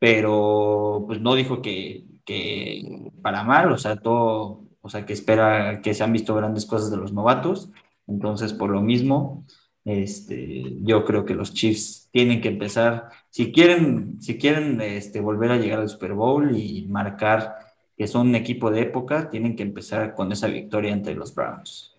pero 0.00 1.04
pues 1.06 1.20
no 1.20 1.34
dijo 1.36 1.62
que, 1.62 2.04
que 2.24 3.10
para 3.22 3.44
mal, 3.44 3.70
o 3.72 3.78
sea, 3.78 3.96
todo, 3.96 4.64
o 4.80 4.88
sea, 4.90 5.06
que 5.06 5.12
espera 5.12 5.80
que 5.80 5.94
se 5.94 6.02
han 6.02 6.12
visto 6.12 6.34
grandes 6.34 6.66
cosas 6.66 6.90
de 6.90 6.96
los 6.96 7.12
novatos. 7.12 7.70
Entonces, 8.10 8.52
por 8.52 8.70
lo 8.70 8.82
mismo, 8.82 9.46
este, 9.84 10.64
yo 10.82 11.04
creo 11.04 11.24
que 11.24 11.34
los 11.34 11.54
Chiefs 11.54 12.08
tienen 12.10 12.40
que 12.40 12.48
empezar, 12.48 13.08
si 13.30 13.52
quieren, 13.52 14.20
si 14.20 14.36
quieren 14.36 14.80
este, 14.80 15.20
volver 15.20 15.52
a 15.52 15.56
llegar 15.56 15.80
al 15.80 15.88
Super 15.88 16.12
Bowl 16.12 16.56
y 16.56 16.86
marcar 16.88 17.56
que 17.96 18.06
son 18.06 18.28
un 18.28 18.34
equipo 18.34 18.70
de 18.70 18.82
época, 18.82 19.30
tienen 19.30 19.54
que 19.54 19.62
empezar 19.62 20.14
con 20.14 20.32
esa 20.32 20.48
victoria 20.48 20.92
entre 20.92 21.14
los 21.14 21.34
Browns. 21.34 21.94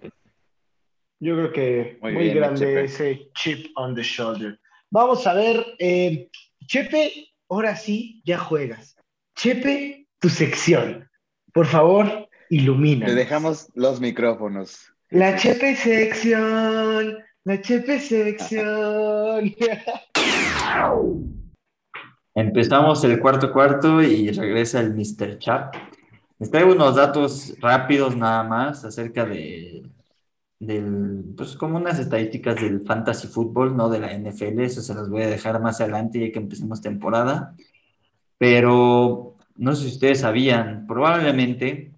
Yo 1.19 1.35
creo 1.35 1.51
que 1.51 1.99
muy, 2.01 2.29
grande 2.29 2.85
ese 2.85 3.29
chip 3.35 3.67
on 3.75 3.93
the 3.93 4.01
shoulder. 4.01 4.59
Vamos 4.89 5.27
a 5.27 5.33
ver, 5.35 5.63
eh, 5.77 6.29
Chepe, 6.65 7.29
ahora 7.49 7.75
sí, 7.75 8.21
ya 8.25 8.39
juegas. 8.39 8.95
Chepe, 9.35 10.07
tu 10.19 10.29
sección. 10.29 11.07
Por 11.53 11.67
favor, 11.67 12.27
ilumina. 12.49 13.05
Te 13.05 13.13
dejamos 13.13 13.69
los 13.75 14.01
micrófonos. 14.01 14.91
La 15.11 15.35
Chepe 15.35 15.75
sección. 15.75 17.17
La 17.43 17.61
Chepe 17.61 17.99
Selección. 17.99 19.53
Empezamos 22.33 23.03
el 23.03 23.19
cuarto 23.19 23.51
cuarto 23.51 24.01
y 24.01 24.31
regresa 24.31 24.79
el 24.79 24.93
Mr. 24.93 25.37
Chap. 25.37 25.75
Les 26.39 26.49
traigo 26.49 26.71
unos 26.71 26.95
datos 26.95 27.53
rápidos 27.59 28.15
nada 28.15 28.43
más 28.43 28.85
acerca 28.85 29.25
de, 29.25 29.83
del, 30.59 31.25
pues 31.35 31.57
como 31.57 31.75
unas 31.75 31.99
estadísticas 31.99 32.55
del 32.55 32.79
fantasy 32.79 33.27
fútbol, 33.27 33.75
no 33.75 33.89
de 33.89 33.99
la 33.99 34.17
NFL, 34.17 34.61
eso 34.61 34.81
se 34.81 34.95
las 34.95 35.09
voy 35.09 35.23
a 35.23 35.29
dejar 35.29 35.59
más 35.59 35.81
adelante 35.81 36.25
ya 36.25 36.31
que 36.31 36.39
empecemos 36.39 36.79
temporada. 36.79 37.53
Pero 38.37 39.35
no 39.57 39.75
sé 39.75 39.89
si 39.89 39.95
ustedes 39.95 40.21
sabían, 40.21 40.87
probablemente 40.87 41.90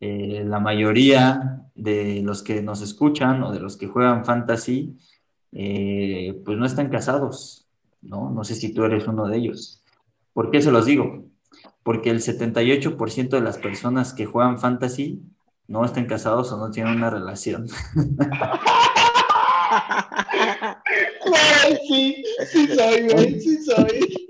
eh, 0.00 0.44
la 0.44 0.60
mayoría 0.60 1.62
de 1.74 2.20
los 2.22 2.42
que 2.42 2.60
nos 2.62 2.82
escuchan 2.82 3.42
o 3.42 3.50
de 3.52 3.60
los 3.60 3.78
que 3.78 3.86
juegan 3.86 4.26
fantasy, 4.26 4.98
eh, 5.52 6.38
pues 6.44 6.58
no 6.58 6.66
están 6.66 6.90
casados, 6.90 7.66
¿no? 8.02 8.30
No 8.30 8.44
sé 8.44 8.54
si 8.56 8.74
tú 8.74 8.84
eres 8.84 9.06
uno 9.06 9.26
de 9.26 9.38
ellos. 9.38 9.82
¿Por 10.34 10.50
qué 10.50 10.60
se 10.60 10.70
los 10.70 10.84
digo? 10.84 11.24
Porque 11.82 12.10
el 12.10 12.20
78% 12.20 13.28
de 13.30 13.40
las 13.40 13.56
personas 13.56 14.12
que 14.12 14.26
juegan 14.26 14.58
fantasy 14.58 15.22
no 15.66 15.84
están 15.84 16.06
casados 16.06 16.52
o 16.52 16.58
no 16.58 16.70
tienen 16.70 16.96
una 16.96 17.10
relación. 17.10 17.66
sí, 21.88 22.22
sí 22.52 22.68
soy, 22.68 23.08
güey, 23.08 23.40
sí 23.40 23.62
soy. 23.64 24.28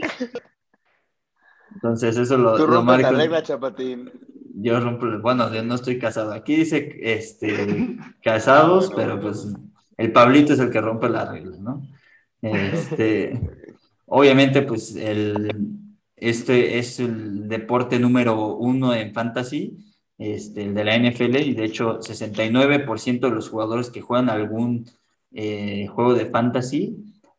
Entonces 1.74 2.16
eso 2.16 2.38
lo, 2.38 2.56
lo 2.56 2.82
marco. 2.82 3.10
Regla, 3.10 3.42
chapatín 3.42 4.10
yo 4.59 4.80
rompo, 4.80 5.07
bueno, 5.20 5.52
yo 5.52 5.62
no 5.62 5.74
estoy 5.74 5.98
casado. 5.98 6.32
Aquí 6.32 6.57
dice, 6.57 6.96
este, 7.00 7.98
casados, 8.22 8.90
pero 8.96 9.20
pues 9.20 9.46
el 9.98 10.12
Pablito 10.12 10.54
es 10.54 10.59
el 10.61 10.70
que 10.70 10.80
rompe 10.80 11.09
las 11.09 11.30
reglas, 11.30 11.61
¿no? 11.61 11.86
Este, 12.40 13.38
obviamente, 14.07 14.62
pues 14.62 14.96
el, 14.96 15.82
este 16.16 16.78
es 16.78 17.00
el 17.00 17.48
deporte 17.48 17.98
número 17.98 18.57
uno 18.57 18.94
en 18.94 19.12
fantasy, 19.12 19.76
este, 20.16 20.62
el 20.62 20.74
de 20.74 20.84
la 20.84 20.96
NFL, 20.96 21.36
y 21.36 21.54
de 21.54 21.64
hecho 21.64 22.00
69% 22.00 23.20
de 23.20 23.34
los 23.34 23.50
jugadores 23.50 23.90
que 23.90 24.00
juegan 24.00 24.30
algún 24.30 24.86
eh, 25.32 25.86
juego 25.88 26.14
de 26.14 26.26
fantasy 26.26 26.96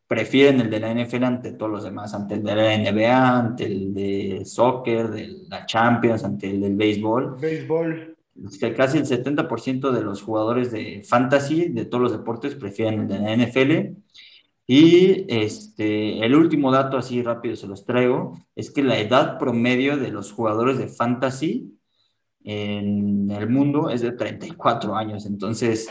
prefieren 0.08 0.60
el 0.62 0.70
de 0.70 0.80
la 0.80 0.94
NFL 0.94 1.22
ante 1.24 1.52
todos 1.52 1.70
los 1.70 1.84
demás, 1.84 2.14
ante 2.14 2.34
el 2.34 2.42
de 2.42 2.56
la 2.56 2.76
NBA, 2.78 3.38
ante 3.38 3.66
el 3.66 3.92
de 3.92 4.42
soccer, 4.46 5.10
de 5.10 5.44
la 5.48 5.66
Champions, 5.66 6.24
ante 6.24 6.50
el 6.50 6.62
del 6.62 6.76
béisbol. 6.76 7.36
Béisbol. 7.38 8.16
Casi 8.74 8.98
el 8.98 9.04
70% 9.04 9.90
de 9.90 10.00
los 10.00 10.22
jugadores 10.22 10.72
de 10.72 11.02
fantasy 11.06 11.68
de 11.68 11.84
todos 11.84 12.02
los 12.02 12.12
deportes 12.12 12.54
prefieren 12.54 13.02
el 13.02 13.08
de 13.08 13.18
la 13.18 13.36
NFL. 13.36 13.98
Y 14.66 15.26
este, 15.28 16.24
el 16.24 16.34
último 16.34 16.70
dato, 16.70 16.96
así 16.96 17.22
rápido 17.22 17.56
se 17.56 17.66
los 17.66 17.84
traigo, 17.84 18.38
es 18.54 18.70
que 18.70 18.82
la 18.82 18.98
edad 18.98 19.38
promedio 19.38 19.96
de 19.96 20.10
los 20.10 20.32
jugadores 20.32 20.78
de 20.78 20.88
fantasy 20.88 21.78
en 22.44 23.30
el 23.30 23.48
mundo 23.50 23.90
es 23.90 24.00
de 24.00 24.12
34 24.12 24.96
años. 24.96 25.26
Entonces, 25.26 25.90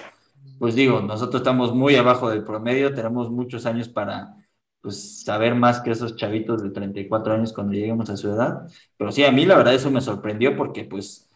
pues 0.60 0.76
digo, 0.76 1.02
nosotros 1.02 1.42
estamos 1.42 1.74
muy 1.74 1.96
abajo 1.96 2.30
del 2.30 2.44
promedio, 2.44 2.94
tenemos 2.94 3.30
muchos 3.30 3.66
años 3.66 3.90
para 3.90 4.36
pues, 4.82 5.24
saber 5.24 5.56
más 5.56 5.82
que 5.82 5.92
esos 5.92 6.16
chavitos 6.16 6.64
de 6.64 6.70
34 6.70 7.34
años 7.34 7.54
cuando 7.54 7.74
lleguemos 7.74 8.10
a 8.10 8.18
su 8.18 8.30
edad. 8.30 8.68
Pero 8.98 9.12
sí, 9.12 9.26
a 9.26 9.32
mí 9.32 9.46
la 9.46 9.58
verdad 9.58 9.74
eso 9.74 9.92
me 9.92 10.02
sorprendió 10.02 10.56
porque 10.56 10.86
pues 10.86 11.30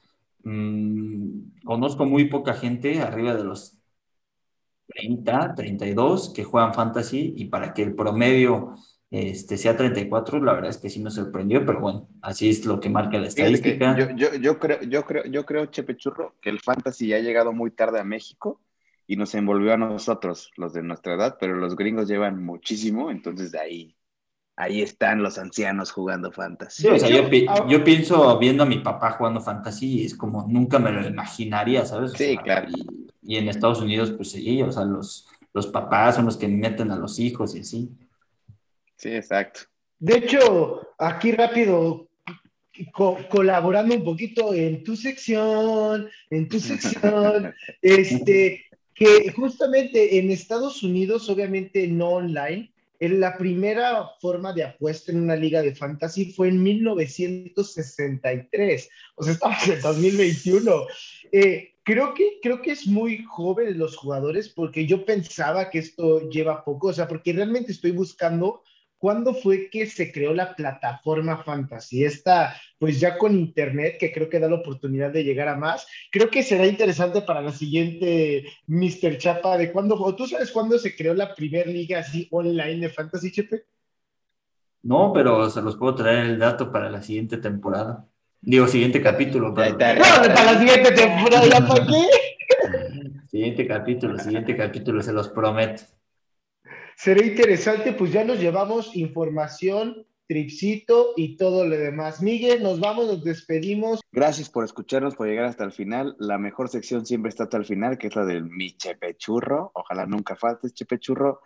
mm, 0.44 1.64
conozco 1.66 2.06
muy 2.06 2.26
poca 2.26 2.54
gente 2.54 3.02
arriba 3.02 3.36
de 3.36 3.44
los 3.44 3.78
30, 4.88 5.56
32 5.56 6.34
que 6.34 6.44
juegan 6.44 6.74
fantasy 6.74 7.34
y 7.38 7.46
para 7.46 7.74
que 7.74 7.84
el 7.84 7.96
promedio 7.96 8.76
este, 9.10 9.58
sea 9.58 9.76
34, 9.76 10.42
la 10.42 10.54
verdad 10.54 10.70
es 10.70 10.78
que 10.78 10.90
sí 10.90 11.02
me 11.02 11.12
sorprendió, 11.12 11.66
pero 11.66 11.82
bueno, 11.82 12.08
así 12.22 12.50
es 12.50 12.66
lo 12.66 12.80
que 12.80 12.90
marca 12.90 13.18
la 13.20 13.28
estadística. 13.28 13.98
Yo, 13.98 14.16
yo, 14.16 14.34
yo, 14.36 14.58
creo, 14.60 14.82
yo 14.84 15.04
creo, 15.06 15.26
yo 15.26 15.46
creo, 15.46 15.66
Chepe 15.66 15.98
Churro, 15.98 16.36
que 16.42 16.50
el 16.50 16.62
fantasy 16.62 17.08
ya 17.08 17.18
ha 17.18 17.20
llegado 17.20 17.52
muy 17.52 17.72
tarde 17.72 18.00
a 18.00 18.06
México 18.06 18.62
y 19.12 19.18
nos 19.18 19.36
envolvió 19.36 19.74
a 19.74 19.78
nosotros, 19.78 20.54
los 20.56 20.72
de 20.72 20.84
nuestra 20.84 21.16
edad, 21.16 21.36
pero 21.38 21.56
los 21.56 21.76
gringos 21.76 22.08
llevan 22.08 22.42
muchísimo, 22.42 23.12
entonces 23.12 23.52
de 23.52 23.60
ahí, 23.60 23.96
ahí 24.56 24.82
están 24.82 25.22
los 25.22 25.38
ancianos 25.38 25.92
jugando 25.92 26.32
fantasy. 26.32 26.88
o 26.88 26.98
sea, 26.98 27.10
yo, 27.10 27.84
pienso 27.84 28.40
viendo 28.40 28.64
a 28.64 28.66
mi 28.66 28.80
papá 28.80 29.12
jugando 29.12 29.42
fantasy, 29.42 30.06
es 30.06 30.16
como 30.16 30.48
nunca 30.48 30.80
me 30.80 30.94
lo 30.94 31.06
imaginaría, 31.06 31.86
¿sabes? 31.86 32.14
sí, 32.14 32.38
claro. 32.38 32.70
Y, 33.22 33.36
en 33.36 33.50
Estados 33.50 33.82
Unidos, 33.82 34.12
pues 34.12 34.32
sí, 34.32 34.62
o 34.62 34.72
sea, 34.72 34.86
los, 34.86 35.28
los 35.54 35.68
papás 35.68 36.16
son 36.16 36.24
los 36.24 36.38
que 36.38 36.48
meten 36.48 36.90
a 36.90 36.96
los 36.96 37.20
hijos 37.20 37.54
y 37.54 37.60
así. 37.60 37.92
Sí, 38.96 39.10
exacto. 39.10 39.64
De 40.00 40.20
hecho, 40.20 40.88
aquí 40.98 41.34
rápido, 41.34 42.08
colaborando 43.30 43.94
un 43.94 44.06
poquito 44.06 44.54
en 44.54 44.86
tu 44.86 44.96
sección, 44.96 46.10
en 46.30 46.48
tu 46.48 46.62
sección, 46.62 47.54
este, 47.82 48.71
que 48.94 49.32
justamente 49.32 50.20
en 50.20 50.32
Estados 50.32 50.84
Unidos, 50.84 51.30
obviamente 51.30 51.88
no 51.88 52.10
online, 52.10 52.72
en 53.02 53.20
la 53.20 53.38
primera 53.38 54.10
forma 54.22 54.54
de 54.54 54.64
apuesta 54.64 55.12
en 55.12 55.22
una 55.22 55.36
liga 55.36 55.62
de 55.64 55.74
fantasy 55.74 56.34
fue 56.34 56.50
en 56.50 56.62
1963, 56.62 58.90
o 59.16 59.24
sea, 59.24 59.34
estamos 59.34 59.68
en 59.68 59.82
2021. 59.82 60.86
Eh, 61.32 61.74
creo, 61.84 62.14
que, 62.14 62.38
creo 62.44 62.62
que 62.62 62.70
es 62.72 62.86
muy 62.86 63.24
joven 63.24 63.80
los 63.80 63.98
jugadores 63.98 64.50
porque 64.50 64.86
yo 64.86 65.04
pensaba 65.04 65.72
que 65.72 65.80
esto 65.80 66.30
lleva 66.30 66.64
poco, 66.64 66.90
o 66.90 66.94
sea, 66.94 67.08
porque 67.08 67.34
realmente 67.34 67.72
estoy 67.72 67.90
buscando 67.90 68.62
¿cuándo 69.02 69.34
fue 69.34 69.68
que 69.72 69.88
se 69.88 70.12
creó 70.12 70.32
la 70.32 70.56
plataforma 70.56 71.44
Fantasy? 71.44 72.06
Esta, 72.06 72.56
pues 72.78 73.00
ya 73.00 73.18
con 73.18 73.36
Internet, 73.36 73.98
que 74.00 74.14
creo 74.14 74.30
que 74.30 74.40
da 74.40 74.48
la 74.48 74.58
oportunidad 74.58 75.10
de 75.10 75.24
llegar 75.24 75.48
a 75.48 75.58
más. 75.58 75.88
Creo 76.12 76.30
que 76.30 76.44
será 76.44 76.68
interesante 76.68 77.24
para 77.24 77.42
la 77.42 77.52
siguiente 77.52 78.46
Mr. 78.68 79.18
Chapa, 79.18 79.58
de 79.58 79.72
cuándo, 79.72 79.96
o 79.96 80.16
tú 80.16 80.28
sabes 80.28 80.52
cuándo 80.52 80.78
se 80.78 80.96
creó 80.96 81.16
la 81.16 81.34
primera 81.34 81.70
liga 81.70 82.00
así 82.00 82.28
online 82.30 82.80
de 82.80 82.90
Fantasy, 82.90 83.32
Chepe? 83.32 83.64
No, 84.84 85.12
pero 85.12 85.50
se 85.50 85.64
los 85.64 85.76
puedo 85.76 85.96
traer 85.96 86.20
el 86.26 86.40
dato 86.40 86.72
para 86.72 86.90
la 86.92 87.02
siguiente 87.02 87.38
temporada. 87.38 88.06
Digo, 88.40 88.68
siguiente 88.68 89.02
capítulo. 89.02 89.54
Para, 89.54 89.76
para 89.78 90.54
la 90.54 90.60
siguiente 90.60 90.92
temporada, 90.92 91.68
¿para 91.68 91.88
qué? 91.88 92.08
Siguiente 93.30 93.66
capítulo, 93.66 94.20
siguiente 94.20 94.56
capítulo, 94.56 95.02
se 95.02 95.14
los 95.14 95.30
prometo 95.30 95.84
será 96.96 97.26
interesante, 97.26 97.94
pues 97.94 98.12
ya 98.12 98.24
nos 98.24 98.40
llevamos 98.40 98.96
información, 98.96 100.06
tripsito 100.28 101.14
y 101.18 101.36
todo 101.36 101.66
lo 101.66 101.78
demás. 101.78 102.22
Miguel, 102.22 102.64
nos 102.64 102.80
vamos, 102.80 103.08
nos 103.08 103.24
despedimos. 103.24 104.00
Gracias 104.12 104.50
por 104.50 104.64
escucharnos, 104.64 105.16
por 105.16 105.28
llegar 105.28 105.46
hasta 105.46 105.66
el 105.66 105.74
final. 105.74 106.16
La 106.20 106.38
mejor 106.38 106.70
sección 106.70 107.06
siempre 107.06 107.30
está 107.30 107.44
hasta 107.44 107.58
el 107.58 107.66
final, 107.66 107.98
que 107.98 108.08
es 108.08 108.16
la 108.16 108.26
del 108.26 108.46
mi 108.46 108.72
chepechurro. 108.72 109.72
Ojalá 109.74 110.06
nunca 110.06 110.36
faltes, 110.36 110.74
chepechurro. 110.74 111.42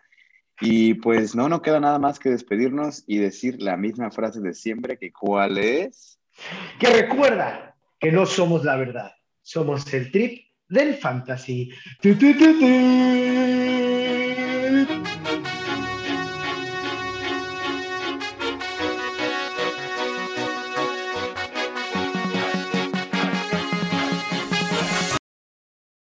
Y 0.61 0.93
pues 0.95 1.35
no, 1.35 1.49
no 1.49 1.61
queda 1.61 1.79
nada 1.79 1.99
más 1.99 2.19
que 2.19 2.29
despedirnos 2.29 3.03
y 3.07 3.17
decir 3.17 3.61
la 3.61 3.75
misma 3.75 4.11
frase 4.11 4.39
de 4.39 4.53
siempre, 4.53 4.97
que 4.97 5.11
cuál 5.11 5.57
es. 5.57 6.19
Que 6.79 6.87
recuerda 6.89 7.75
que 7.99 8.11
no 8.11 8.25
somos 8.25 8.63
la 8.63 8.75
verdad, 8.75 9.11
somos 9.41 9.91
el 9.93 10.11
trip 10.11 10.45
del 10.69 10.95
fantasy. 10.95 11.71
¡Tu, 12.01 12.15